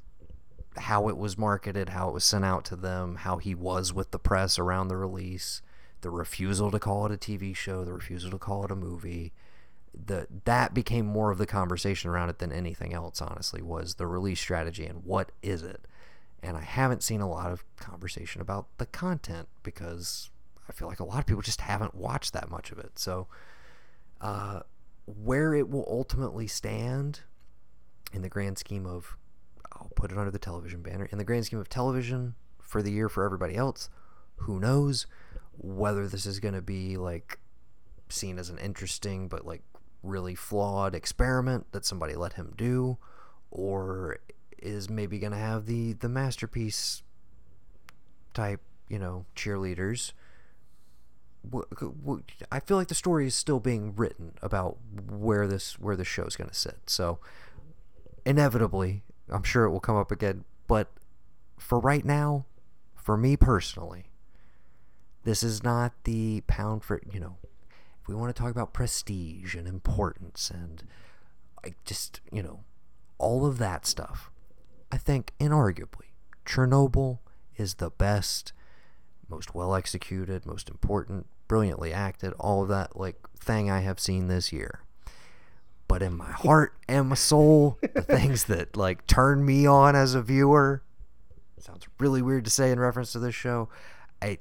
[0.77, 4.11] how it was marketed, how it was sent out to them, how he was with
[4.11, 5.63] the press around the release,
[6.01, 9.33] the refusal to call it a TV show, the refusal to call it a movie.
[9.93, 14.07] The that became more of the conversation around it than anything else, honestly, was the
[14.07, 15.85] release strategy and what is it?
[16.43, 20.31] And I haven't seen a lot of conversation about the content because
[20.67, 22.97] I feel like a lot of people just haven't watched that much of it.
[22.97, 23.27] So
[24.21, 24.61] uh,
[25.05, 27.21] where it will ultimately stand
[28.13, 29.17] in the grand scheme of,
[29.73, 32.91] I'll put it under the television banner, in the grand scheme of television for the
[32.91, 33.89] year for everybody else,
[34.37, 35.07] who knows
[35.57, 37.39] whether this is going to be like
[38.09, 39.61] seen as an interesting but like
[40.03, 42.97] really flawed experiment that somebody let him do
[43.49, 44.17] or
[44.57, 47.03] is maybe going to have the the masterpiece
[48.33, 50.13] type you know cheerleaders
[52.51, 54.77] I feel like the story is still being written about
[55.09, 56.77] where this where the show's going to sit.
[56.85, 57.19] So
[58.25, 60.43] inevitably, I'm sure it will come up again.
[60.67, 60.91] But
[61.57, 62.45] for right now,
[62.95, 64.11] for me personally,
[65.23, 67.37] this is not the pound for you know.
[68.01, 70.83] If we want to talk about prestige and importance and
[71.63, 72.61] I just you know
[73.17, 74.31] all of that stuff,
[74.91, 76.11] I think inarguably
[76.45, 77.19] Chernobyl
[77.55, 78.53] is the best
[79.29, 84.27] most well executed, most important, brilliantly acted, all of that like thing I have seen
[84.27, 84.81] this year.
[85.87, 90.13] But in my heart and my soul, the things that like turn me on as
[90.13, 90.83] a viewer,
[91.59, 93.69] sounds really weird to say in reference to this show.
[94.21, 94.39] I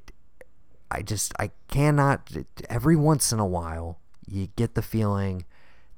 [0.90, 2.30] I just I cannot
[2.68, 5.44] every once in a while you get the feeling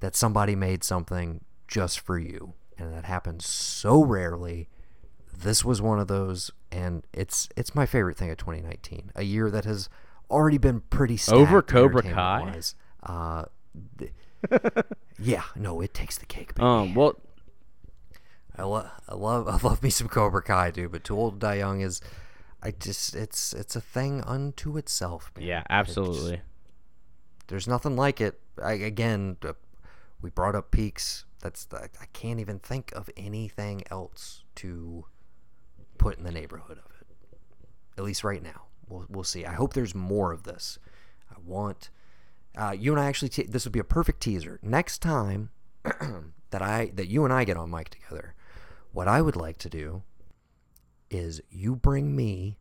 [0.00, 4.68] that somebody made something just for you and that happens so rarely
[5.42, 9.10] this was one of those, and it's it's my favorite thing of 2019.
[9.14, 9.88] A year that has
[10.30, 12.60] already been pretty over Cobra Kai.
[13.02, 13.44] Uh,
[15.18, 16.54] yeah, no, it takes the cake.
[16.54, 16.66] Baby.
[16.66, 17.18] Um, well,
[18.56, 20.92] I love I love I love me some Cobra Kai, dude.
[20.92, 22.00] But Too Old to Die Young is,
[22.62, 25.32] I just it's it's a thing unto itself.
[25.36, 25.46] Man.
[25.46, 26.36] Yeah, absolutely.
[26.36, 26.42] Just,
[27.48, 28.40] there's nothing like it.
[28.62, 29.36] I, again,
[30.22, 31.24] we brought up peaks.
[31.40, 35.04] That's the, I can't even think of anything else to
[35.98, 37.06] put in the neighborhood of it.
[37.98, 38.66] At least right now.
[38.88, 39.44] We'll, we'll see.
[39.44, 40.78] I hope there's more of this.
[41.30, 41.90] I want
[42.56, 43.30] uh, you and I actually.
[43.30, 44.60] T- this would be a perfect teaser.
[44.62, 45.50] Next time
[46.50, 48.34] that I that you and I get on mic together,
[48.92, 50.02] what I would like to do
[51.12, 52.58] is you bring me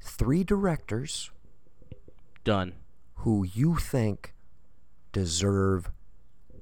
[0.00, 1.30] three directors.
[2.44, 2.74] Done.
[3.20, 4.34] Who you think
[5.12, 5.90] deserve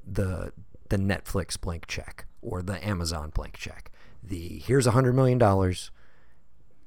[0.06, 0.52] the
[0.88, 3.90] the Netflix blank check or the Amazon blank check.
[4.22, 5.90] The here's a hundred million dollars.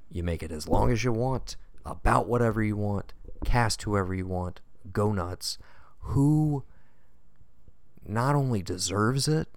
[0.10, 3.14] You make it as long as you want, about whatever you want,
[3.44, 4.61] cast whoever you want,
[4.94, 5.57] go nuts.
[5.99, 6.64] Who
[8.06, 9.49] not only deserves it,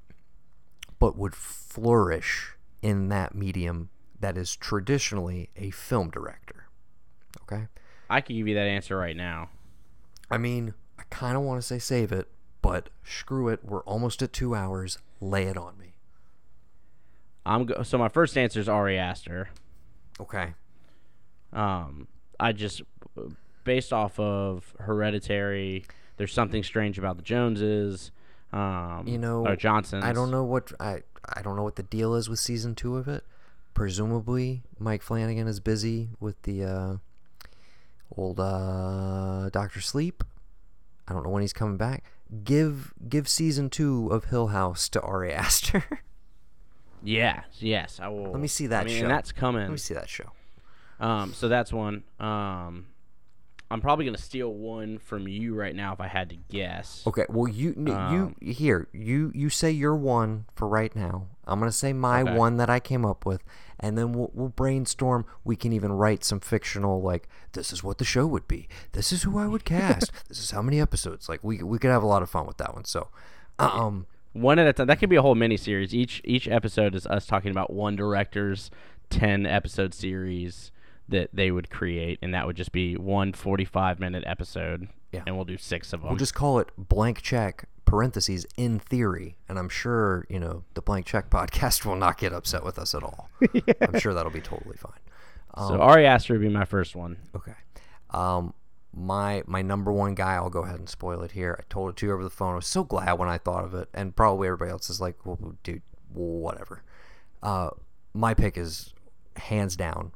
[0.99, 3.91] but would flourish in that medium
[4.21, 6.67] that is traditionally a film director.
[7.43, 7.67] Okay?
[8.09, 9.51] I can give you that answer right now.
[10.31, 12.29] I mean, I kind of want to say save it,
[12.63, 13.61] but screw it.
[13.65, 14.99] We're almost at two hours.
[15.21, 15.95] Lay it on me.
[17.45, 19.51] I'm go- so my first answer is Ari Aster.
[20.21, 20.55] Okay.
[21.53, 22.07] Um,
[22.39, 22.83] I just
[23.65, 25.85] based off of Hereditary.
[26.17, 28.11] There's something strange about the Joneses.
[28.53, 30.05] Um, you know, or Johnsons.
[30.05, 31.03] I don't know what I
[31.35, 33.25] I don't know what the deal is with season two of it.
[33.75, 36.97] Presumably, Mike Flanagan is busy with the uh,
[38.17, 40.25] old uh, Doctor Sleep.
[41.09, 42.05] I don't know when he's coming back.
[42.45, 45.85] Give give season two of Hill House to Ari Aster.
[47.03, 48.31] Yes, yes, I will.
[48.31, 49.09] Let me see that I mean, show.
[49.09, 49.63] That's coming.
[49.63, 50.31] Let me see that show.
[51.01, 52.05] Um, so that's one.
[52.21, 52.87] Um,
[53.71, 57.03] I'm probably gonna steal one from you right now if I had to guess.
[57.07, 57.25] Okay.
[57.29, 61.27] Well, you um, you here you you say your one for right now.
[61.51, 62.35] I'm gonna say my okay.
[62.35, 63.43] one that I came up with,
[63.79, 65.27] and then we'll we'll brainstorm.
[65.45, 68.69] We can even write some fictional like this is what the show would be.
[68.93, 70.13] This is who I would cast.
[70.29, 71.29] this is how many episodes.
[71.29, 72.85] Like we we could have a lot of fun with that one.
[72.85, 73.09] So,
[73.59, 74.87] um one at a time.
[74.87, 75.95] That could be a whole mini series.
[75.95, 78.71] Each each episode is us talking about one director's
[79.09, 80.71] ten episode series
[81.09, 84.89] that they would create, and that would just be one 45 minute episode.
[85.13, 85.23] Yeah.
[85.27, 86.11] And we'll do six of them.
[86.11, 90.83] We'll just call it blank check parentheses in theory, and I'm sure you know the
[90.83, 93.29] blank check podcast will not get upset with us at all.
[93.53, 93.63] yeah.
[93.81, 95.01] I'm sure that'll be totally fine.
[95.55, 97.17] Um, so Ari Aster would be my first one.
[97.35, 97.55] Okay.
[98.11, 98.55] Um,
[98.95, 101.57] my my number one guy, I'll go ahead and spoil it here.
[101.59, 102.53] I told it to you over the phone.
[102.53, 105.25] I was so glad when I thought of it, and probably everybody else is like,
[105.25, 105.83] well, dude,
[106.13, 106.83] whatever.
[107.43, 107.71] Uh,
[108.15, 108.93] my pick is
[109.37, 110.13] hands down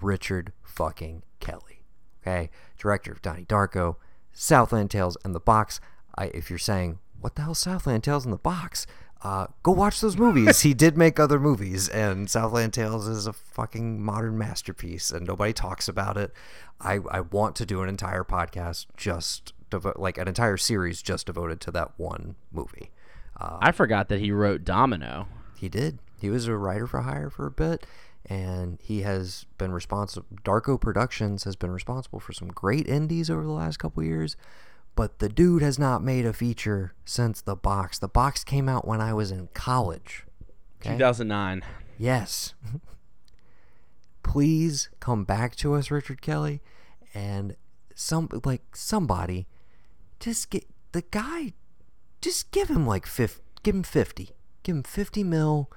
[0.00, 1.84] Richard fucking Kelly.
[2.22, 3.96] Okay, director of Donnie Darko,
[4.32, 5.80] Southland Tales, and The Box.
[6.16, 8.86] I, if you're saying what the hell Southland Tales in the Box,
[9.22, 10.60] uh, go watch those movies.
[10.60, 15.52] he did make other movies, and Southland Tales is a fucking modern masterpiece, and nobody
[15.52, 16.32] talks about it.
[16.80, 21.26] I, I want to do an entire podcast just devo- like an entire series just
[21.26, 22.90] devoted to that one movie.
[23.40, 25.28] Uh, I forgot that he wrote Domino.
[25.56, 25.98] He did.
[26.20, 27.86] He was a writer for hire for a bit,
[28.32, 30.26] and he has been responsible.
[30.44, 34.36] Darko Productions has been responsible for some great indies over the last couple years
[34.94, 37.98] but the dude has not made a feature since the box.
[37.98, 40.24] The box came out when I was in college.
[40.80, 40.92] Okay?
[40.92, 41.62] 2009.
[41.98, 42.54] Yes.
[44.22, 46.60] Please come back to us, Richard Kelly,
[47.14, 47.56] and
[47.94, 49.46] some like somebody,
[50.20, 51.54] just get the guy.
[52.20, 53.42] Just give him like fifty.
[53.62, 54.30] Give him fifty.
[54.62, 55.70] Give him fifty mil.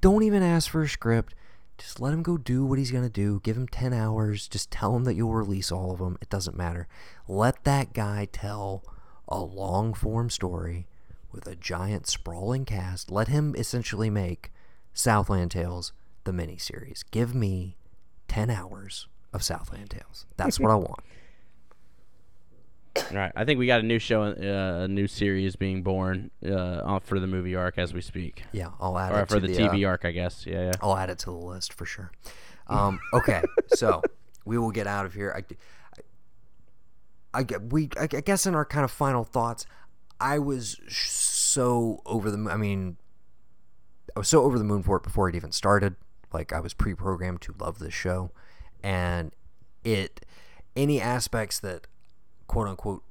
[0.00, 1.34] Don't even ask for a script.
[1.78, 3.40] Just let him go do what he's going to do.
[3.42, 4.48] Give him 10 hours.
[4.48, 6.16] Just tell him that you'll release all of them.
[6.20, 6.88] It doesn't matter.
[7.28, 8.82] Let that guy tell
[9.28, 10.86] a long form story
[11.32, 13.10] with a giant sprawling cast.
[13.10, 14.52] Let him essentially make
[14.94, 15.92] Southland Tales
[16.24, 17.04] the miniseries.
[17.10, 17.76] Give me
[18.28, 20.26] 10 hours of Southland Tales.
[20.36, 21.00] That's what I want.
[23.10, 26.30] All right, I think we got a new show, uh, a new series being born
[26.44, 28.44] uh, for the movie arc as we speak.
[28.52, 30.46] Yeah, I'll add or it for the, the TV uh, arc, I guess.
[30.46, 30.72] Yeah, yeah.
[30.80, 32.10] I'll add it to the list for sure.
[32.66, 33.42] Um, okay,
[33.74, 34.02] so
[34.44, 35.44] we will get out of here.
[37.34, 39.66] I, I, we, I guess in our kind of final thoughts,
[40.20, 42.50] I was so over the.
[42.50, 42.96] I mean,
[44.14, 45.96] I was so over the moon for it before it even started.
[46.32, 48.30] Like I was pre-programmed to love this show,
[48.82, 49.32] and
[49.84, 50.24] it
[50.74, 51.86] any aspects that
[52.46, 53.02] quote unquote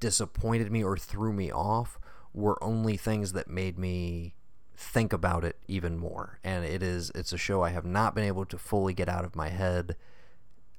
[0.00, 1.98] disappointed me or threw me off
[2.32, 4.34] were only things that made me
[4.76, 6.38] think about it even more.
[6.42, 9.24] And it is it's a show I have not been able to fully get out
[9.24, 9.96] of my head.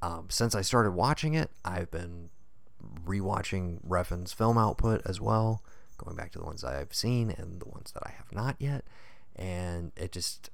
[0.01, 2.30] Um, since I started watching it, I've been
[3.05, 5.63] rewatching Refn's film output as well,
[5.97, 8.84] going back to the ones I've seen and the ones that I have not yet.
[9.35, 10.49] And it just,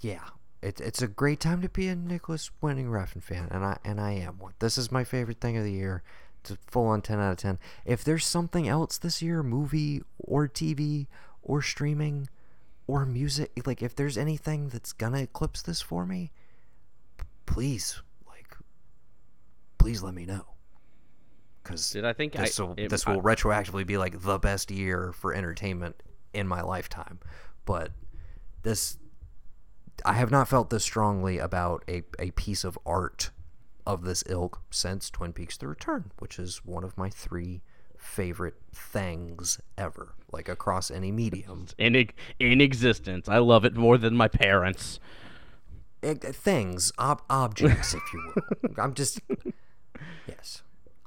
[0.00, 0.24] yeah,
[0.62, 4.00] it, it's a great time to be a Nicolas Winding Refn fan, and I and
[4.00, 4.54] I am one.
[4.60, 6.02] This is my favorite thing of the year.
[6.40, 7.58] It's a full on ten out of ten.
[7.84, 11.08] If there's something else this year, movie or TV
[11.42, 12.28] or streaming
[12.86, 16.30] or music, like if there's anything that's gonna eclipse this for me,
[17.44, 18.56] please, like,
[19.78, 20.46] please let me know.
[21.62, 24.38] Because did I think this I, will it, this will I, retroactively be like the
[24.38, 26.00] best year for entertainment
[26.32, 27.18] in my lifetime,
[27.64, 27.90] but
[28.62, 28.96] this
[30.04, 33.30] I have not felt this strongly about a, a piece of art
[33.86, 37.62] of this ilk since Twin Peaks The Return, which is one of my three
[37.96, 41.66] favorite things ever, like across any medium.
[41.78, 42.08] In,
[42.38, 43.28] in existence.
[43.28, 44.98] I love it more than my parents.
[46.02, 48.70] It, things, ob- objects, if you will.
[48.78, 49.20] I'm just.
[50.26, 50.62] Yes.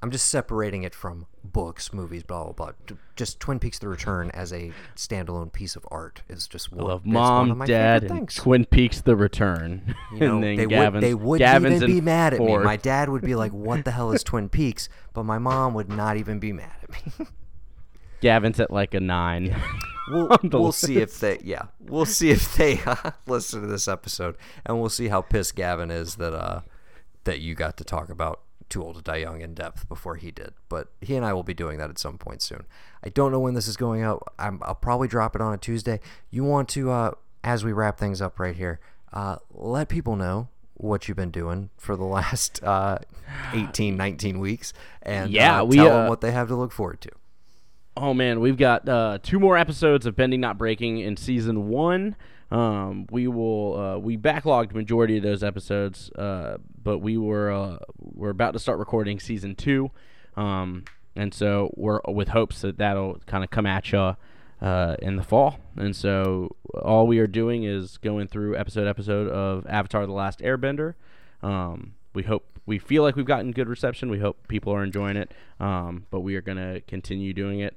[0.05, 2.97] I'm just separating it from books, movies, blah blah blah.
[3.15, 6.85] Just Twin Peaks: The Return as a standalone piece of art is just one.
[6.85, 9.95] I love Mom, Dad, and Twin Peaks: The Return.
[10.13, 12.55] You know, they Gavin's, would they would Gavin's even be mad at me.
[12.59, 15.89] My dad would be like, "What the hell is Twin Peaks?" But my mom would
[15.89, 17.25] not even be mad at me.
[18.21, 19.45] Gavin's at like a nine.
[19.45, 19.71] Yeah.
[20.11, 24.37] We'll, we'll see if they yeah we'll see if they uh, listen to this episode
[24.63, 26.61] and we'll see how pissed Gavin is that uh
[27.23, 30.31] that you got to talk about too old to die young in depth before he
[30.31, 30.53] did.
[30.69, 32.65] But he and I will be doing that at some point soon.
[33.03, 34.23] I don't know when this is going out.
[34.39, 35.99] i will probably drop it on a Tuesday.
[36.29, 37.11] You want to, uh,
[37.43, 38.79] as we wrap things up right here,
[39.13, 42.99] uh, let people know what you've been doing for the last uh,
[43.53, 46.71] 18, 19 weeks, and yeah, uh, we, tell them uh, what they have to look
[46.71, 47.09] forward to.
[47.97, 52.15] Oh man, we've got uh, two more episodes of Bending Not Breaking in season one.
[52.51, 57.77] Um, we will uh, we backlogged majority of those episodes, uh, but we were uh,
[57.99, 59.89] we're about to start recording season two,
[60.35, 60.83] um,
[61.15, 64.15] and so we're with hopes that that'll kind of come at you
[64.61, 65.59] uh, in the fall.
[65.75, 70.39] And so all we are doing is going through episode episode of Avatar: The Last
[70.39, 70.93] Airbender.
[71.41, 74.09] Um, we hope we feel like we've gotten good reception.
[74.09, 77.75] We hope people are enjoying it, um, but we are going to continue doing it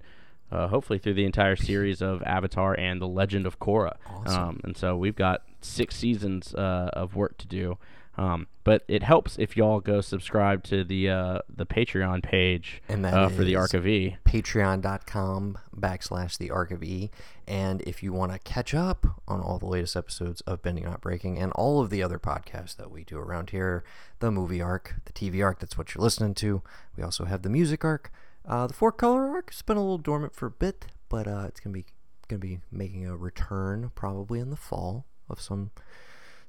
[0.50, 3.96] uh, hopefully through the entire series of Avatar and The Legend of Korra.
[4.06, 4.42] Awesome.
[4.42, 7.78] Um, and so we've got six seasons uh, of work to do.
[8.16, 13.04] Um, but it helps if y'all go subscribe to the uh, the Patreon page And
[13.04, 14.16] that uh, for the Arc of E.
[14.24, 17.10] patreon.com backslash the arc of e
[17.46, 21.00] and if you want to catch up on all the latest episodes of bending not
[21.00, 23.84] breaking and all of the other podcasts that we do around here
[24.18, 26.62] the movie arc the tv arc that's what you're listening to
[26.96, 28.10] we also have the music arc
[28.46, 31.44] uh, the four color arc has been a little dormant for a bit but uh,
[31.46, 31.86] it's gonna be
[32.28, 35.70] gonna be making a return probably in the fall of some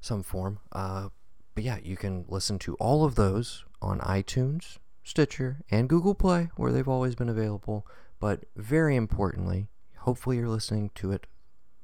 [0.00, 1.08] some form uh,
[1.54, 6.50] but yeah, you can listen to all of those on iTunes, Stitcher, and Google Play,
[6.56, 7.86] where they've always been available.
[8.18, 9.68] But very importantly,
[9.98, 11.26] hopefully you're listening to it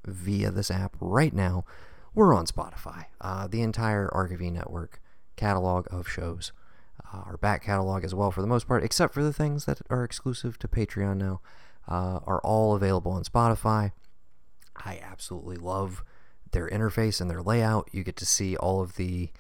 [0.06, 1.64] via this app right now.
[2.14, 3.06] We're on Spotify.
[3.20, 5.00] Uh, the entire RKV network
[5.36, 6.52] catalog of shows,
[7.16, 9.80] uh, our back catalog as well, for the most part, except for the things that
[9.90, 11.40] are exclusive to Patreon now,
[11.88, 13.92] uh, are all available on Spotify.
[14.76, 16.04] I absolutely love
[16.52, 17.88] their interface and their layout.
[17.92, 19.30] You get to see all of the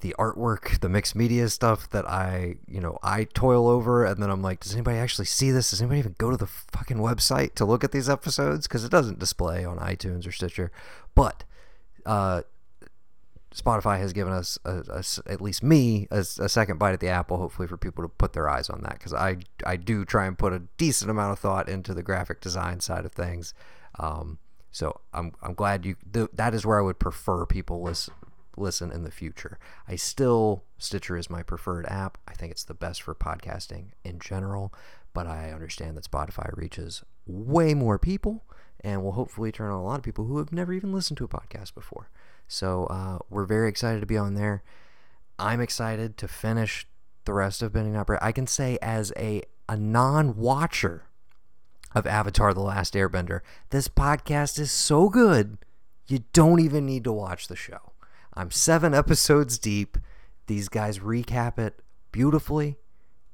[0.00, 4.28] the artwork, the mixed media stuff that I, you know, I toil over and then
[4.28, 5.70] I'm like, does anybody actually see this?
[5.70, 8.90] Does anybody even go to the fucking website to look at these episodes cuz it
[8.90, 10.70] doesn't display on iTunes or Stitcher.
[11.14, 11.44] But
[12.04, 12.42] uh
[13.54, 17.36] Spotify has given us, a, a at least me, a second bite at the apple.
[17.36, 20.36] Hopefully, for people to put their eyes on that, because I I do try and
[20.36, 23.54] put a decent amount of thought into the graphic design side of things.
[23.98, 24.38] Um,
[24.70, 25.96] so I'm I'm glad you.
[26.12, 28.14] Th- that is where I would prefer people listen
[28.56, 29.58] listen in the future.
[29.86, 32.18] I still Stitcher is my preferred app.
[32.26, 34.74] I think it's the best for podcasting in general,
[35.12, 38.44] but I understand that Spotify reaches way more people
[38.80, 41.24] and will hopefully turn on a lot of people who have never even listened to
[41.24, 42.10] a podcast before.
[42.48, 44.62] So uh, we're very excited to be on there.
[45.38, 46.86] I'm excited to finish
[47.24, 48.22] the rest of Bending Break.
[48.22, 51.04] I can say as a a non-watcher
[51.94, 53.40] of Avatar: The Last Airbender,
[53.70, 55.58] this podcast is so good
[56.06, 57.92] you don't even need to watch the show.
[58.34, 59.98] I'm seven episodes deep.
[60.46, 61.80] These guys recap it
[62.12, 62.76] beautifully.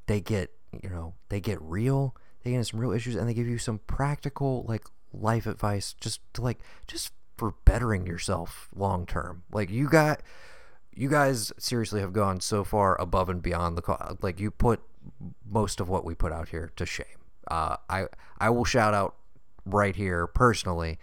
[0.06, 2.16] They get you know they get real.
[2.42, 5.94] They get into some real issues, and they give you some practical like life advice
[6.00, 9.42] just to like just for bettering yourself long term.
[9.50, 10.20] Like you got
[10.94, 14.18] you guys seriously have gone so far above and beyond the call.
[14.20, 14.82] like you put
[15.50, 17.06] most of what we put out here to shame.
[17.50, 18.08] Uh, I
[18.38, 19.14] I will shout out
[19.64, 20.98] right here personally.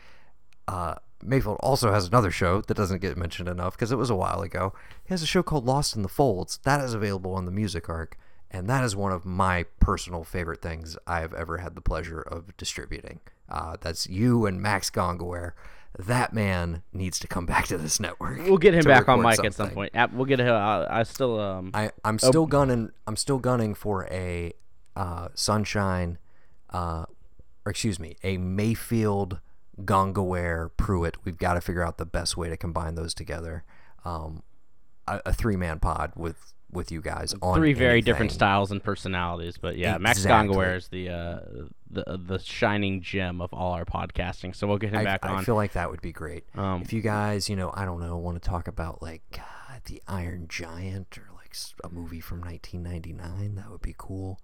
[0.68, 0.94] Uh,
[1.24, 4.42] Mayfield also has another show that doesn't get mentioned enough because it was a while
[4.42, 4.74] ago.
[5.06, 7.90] He has a show called Lost in the Folds that is available on the Music
[7.90, 8.16] Arc,
[8.52, 12.22] and that is one of my personal favorite things I have ever had the pleasure
[12.22, 13.22] of distributing.
[13.50, 15.54] Uh, that's you and Max Gongaware.
[16.00, 18.38] That man needs to come back to this network.
[18.46, 19.94] We'll get him back on mic at some point.
[20.14, 20.54] We'll get him.
[20.54, 21.72] I, I still um.
[21.74, 22.92] I, I'm still gunning.
[23.08, 24.54] I'm still gunning for a
[24.96, 26.20] uh, Sunshine,
[26.72, 27.06] uh,
[27.66, 29.40] or excuse me, a Mayfield
[29.82, 31.18] Gongaware Pruitt.
[31.26, 33.64] We've got to figure out the best way to combine those together.
[34.06, 34.44] Um,
[35.08, 38.84] a, a three man pod with with you guys on three very different styles and
[38.84, 40.56] personalities, but yeah, Max Exactly.
[40.56, 41.40] Gongaware is the uh,
[41.90, 44.56] the the shining gem of all our podcasting.
[44.56, 45.46] So we'll get him I, back I on.
[45.46, 46.44] feel like that would be great.
[46.56, 49.82] Um, if you guys, you know, I don't know, want to talk about like God,
[49.86, 54.40] the Iron Giant or like a movie from 1999, that would be cool.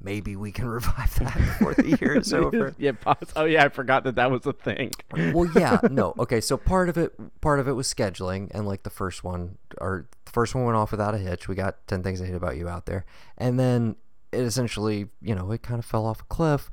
[0.00, 2.74] Maybe we can revive that before the year is over.
[2.78, 2.92] yeah.
[2.92, 3.32] pause.
[3.34, 4.92] Oh yeah, I forgot that that was a thing.
[5.12, 8.82] well yeah no okay so part of it part of it was scheduling and like
[8.84, 12.02] the first one or the first one went off without a hitch we got 10
[12.02, 13.04] things i hate about you out there
[13.36, 13.96] and then
[14.32, 16.70] it essentially you know it kind of fell off a cliff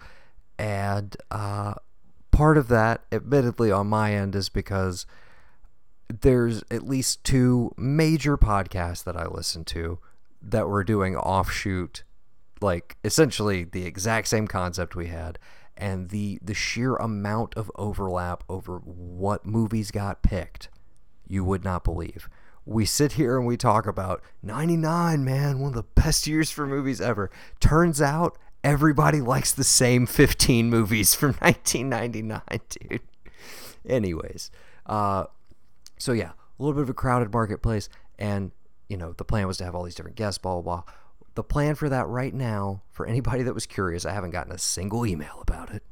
[0.60, 1.74] and uh
[2.32, 5.06] part of that admittedly on my end is because
[6.22, 10.00] there's at least two major podcasts that i listen to
[10.42, 12.04] that were doing offshoot
[12.66, 15.38] like essentially the exact same concept we had
[15.78, 20.70] and the the sheer amount of overlap over what movies got picked
[21.28, 22.28] you would not believe.
[22.66, 26.66] We sit here and we talk about 99 man one of the best years for
[26.66, 27.30] movies ever.
[27.60, 33.02] Turns out everybody likes the same 15 movies from 1999 dude.
[33.88, 34.50] Anyways
[34.88, 35.26] uh
[35.98, 37.90] so yeah, a little bit of a crowded marketplace,
[38.20, 38.52] and
[38.90, 40.94] you know the plan was to have all these different guests, blah blah blah.
[41.36, 44.58] The plan for that right now, for anybody that was curious, I haven't gotten a
[44.58, 45.84] single email about it.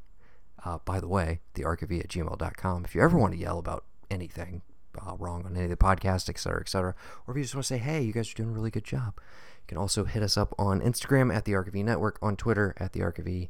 [0.65, 2.85] Uh, by the way, thearchive at gmail.com.
[2.85, 4.61] If you ever want to yell about anything
[5.05, 6.95] uh, wrong on any of the podcasts, et cetera, et cetera,
[7.27, 8.85] or if you just want to say, hey, you guys are doing a really good
[8.85, 12.73] job, you can also hit us up on Instagram at the Archive Network, on Twitter
[12.77, 13.49] at the Archive,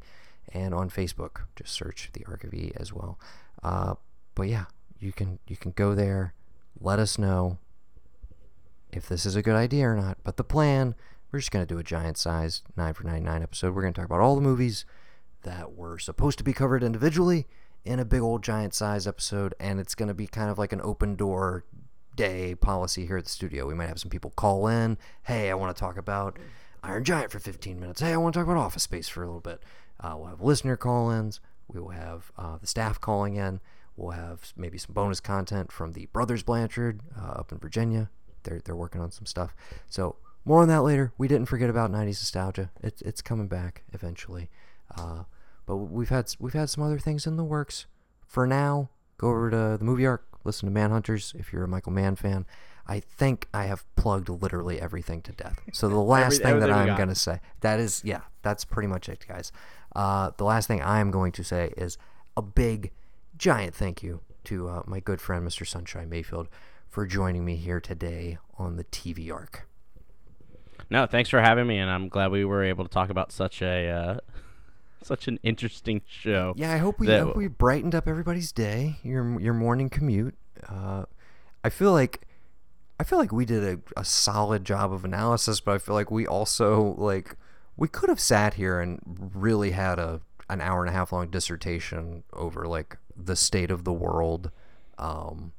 [0.52, 1.42] and on Facebook.
[1.56, 3.20] Just search the Archive as well.
[3.62, 3.94] Uh,
[4.34, 4.66] but yeah,
[5.00, 6.34] you can you can go there.
[6.80, 7.60] Let us know
[8.92, 10.18] if this is a good idea or not.
[10.24, 10.96] But the plan,
[11.34, 13.74] we're just gonna do a giant size nine for ninety nine episode.
[13.74, 14.86] We're gonna talk about all the movies
[15.42, 17.48] that were supposed to be covered individually
[17.84, 20.82] in a big old giant size episode, and it's gonna be kind of like an
[20.82, 21.66] open door
[22.16, 23.68] day policy here at the studio.
[23.68, 25.00] We might have some people call in.
[25.24, 26.38] Hey, I want to talk about
[26.84, 28.02] Iron Giant for 15 minutes.
[28.02, 29.64] Hey, I want to talk about Office Space for a little bit.
[30.00, 31.40] Uh, we'll have listener call ins.
[31.68, 33.60] We will have uh, the staff calling in.
[33.98, 38.12] We'll have maybe some bonus content from the Brothers Blanchard uh, up in Virginia.
[38.44, 39.56] They're, they're working on some stuff.
[39.90, 41.14] So, more on that later.
[41.18, 42.72] We didn't forget about 90s nostalgia.
[42.82, 44.50] It's, it's coming back eventually.
[44.98, 45.24] Uh,
[45.66, 47.86] but we've had we've had some other things in the works.
[48.28, 51.94] For now, go over to the movie arc, listen to Manhunters if you're a Michael
[51.94, 52.46] Mann fan.
[52.86, 55.62] I think I have plugged literally everything to death.
[55.72, 58.88] So the last Every- thing that I'm going to say, that is, yeah, that's pretty
[58.88, 59.52] much it, guys.
[59.96, 61.98] Uh, the last thing I am going to say is
[62.36, 62.92] a big,
[63.38, 65.66] giant thank you to uh, my good friend Mr.
[65.66, 66.50] Sunshine Mayfield
[66.90, 69.66] for joining me here today on the TV arc.
[70.90, 73.62] No, thanks for having me, and I'm glad we were able to talk about such
[73.62, 74.18] a uh,
[75.02, 76.54] such an interesting show.
[76.56, 80.36] Yeah, I hope we, that- hope we brightened up everybody's day, your your morning commute.
[80.68, 81.06] Uh,
[81.64, 82.22] I feel like
[83.00, 86.12] I feel like we did a, a solid job of analysis, but I feel like
[86.12, 87.36] we also like
[87.76, 91.30] we could have sat here and really had a an hour and a half long
[91.30, 94.52] dissertation over like the state of the world,
[95.00, 95.54] um,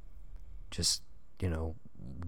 [0.71, 1.01] just
[1.41, 1.75] you know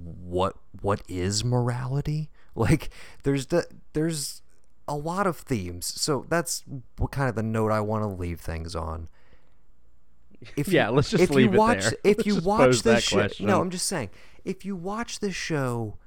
[0.04, 2.30] what what is morality?
[2.58, 2.90] Like
[3.24, 4.42] there's the there's
[4.88, 5.86] a lot of themes.
[5.86, 6.64] So that's
[6.98, 9.10] what kind of the note I want to leave things on.
[10.56, 11.94] If Yeah, let's just if leave you it watch, there.
[12.04, 14.10] If Let's you watch this show, no, I'm just saying,
[14.46, 15.98] if you watch this show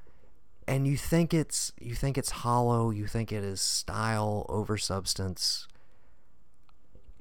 [0.67, 5.69] and you think it's you think it's hollow, you think it is style over substance,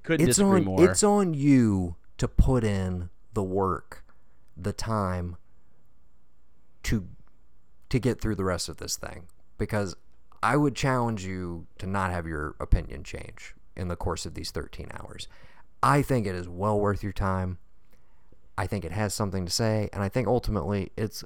[0.03, 0.89] Couldn't it's disagree on more.
[0.89, 4.03] it's on you to put in the work,
[4.57, 5.35] the time
[6.84, 7.07] to
[7.90, 9.95] to get through the rest of this thing because
[10.41, 14.52] I would challenge you to not have your opinion change in the course of these
[14.52, 15.28] 13 hours.
[15.82, 17.57] I think it is well worth your time.
[18.57, 21.24] I think it has something to say and I think ultimately it's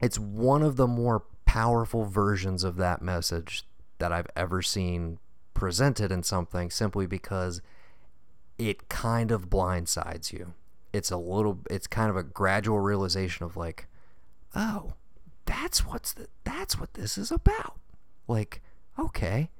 [0.00, 3.64] it's one of the more powerful versions of that message
[3.98, 5.18] that I've ever seen
[5.54, 7.62] presented in something simply because
[8.58, 10.54] it kind of blindsides you.
[10.92, 13.86] It's a little it's kind of a gradual realization of like,
[14.54, 14.94] oh,
[15.44, 17.78] that's what's the, that's what this is about.
[18.28, 18.62] Like,
[18.98, 19.50] okay.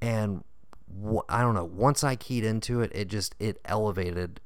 [0.00, 0.44] And
[1.04, 4.40] wh- I don't know, once I keyed into it, it just it elevated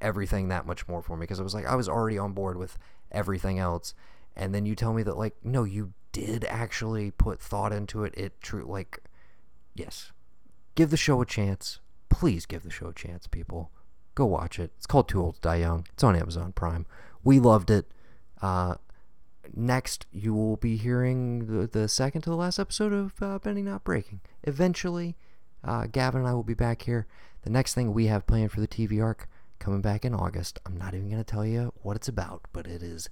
[0.00, 2.56] everything that much more for me because I was like I was already on board
[2.56, 2.78] with
[3.10, 3.94] everything else.
[4.36, 8.14] And then you tell me that like no you did actually put thought into it.
[8.16, 9.00] It true like
[9.74, 10.12] yes.
[10.74, 11.80] Give the show a chance.
[12.08, 13.70] Please give the show a chance people.
[14.14, 14.72] Go watch it.
[14.76, 15.86] It's called too old to die young.
[15.92, 16.86] It's on amazon prime.
[17.24, 17.90] We loved it.
[18.40, 18.76] Uh
[19.54, 23.64] next you will be hearing the, the second to the last episode of uh, bending
[23.64, 25.16] not breaking eventually
[25.64, 27.06] uh, gavin and i will be back here
[27.42, 30.76] the next thing we have planned for the tv arc coming back in august i'm
[30.76, 33.08] not even going to tell you what it's about but it is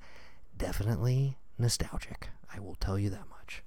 [0.56, 3.62] definitely nostalgic i will tell you that much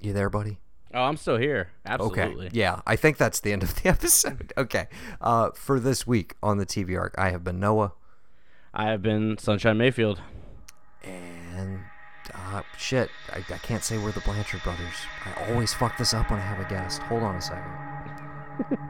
[0.00, 0.58] you there buddy
[0.94, 1.70] oh, I'm still here.
[1.86, 2.46] Absolutely.
[2.46, 2.58] Okay.
[2.58, 4.52] Yeah, I think that's the end of the episode.
[4.56, 4.88] Okay.
[5.20, 7.92] Uh, for this week on the TV arc, I have been Noah
[8.72, 10.20] I have been Sunshine Mayfield.
[11.02, 11.80] and
[12.34, 14.94] uh, shit, I, I can't say we're the Blanchard brothers.
[15.24, 17.02] I always fuck this up when I have a guest.
[17.02, 18.78] Hold on a second.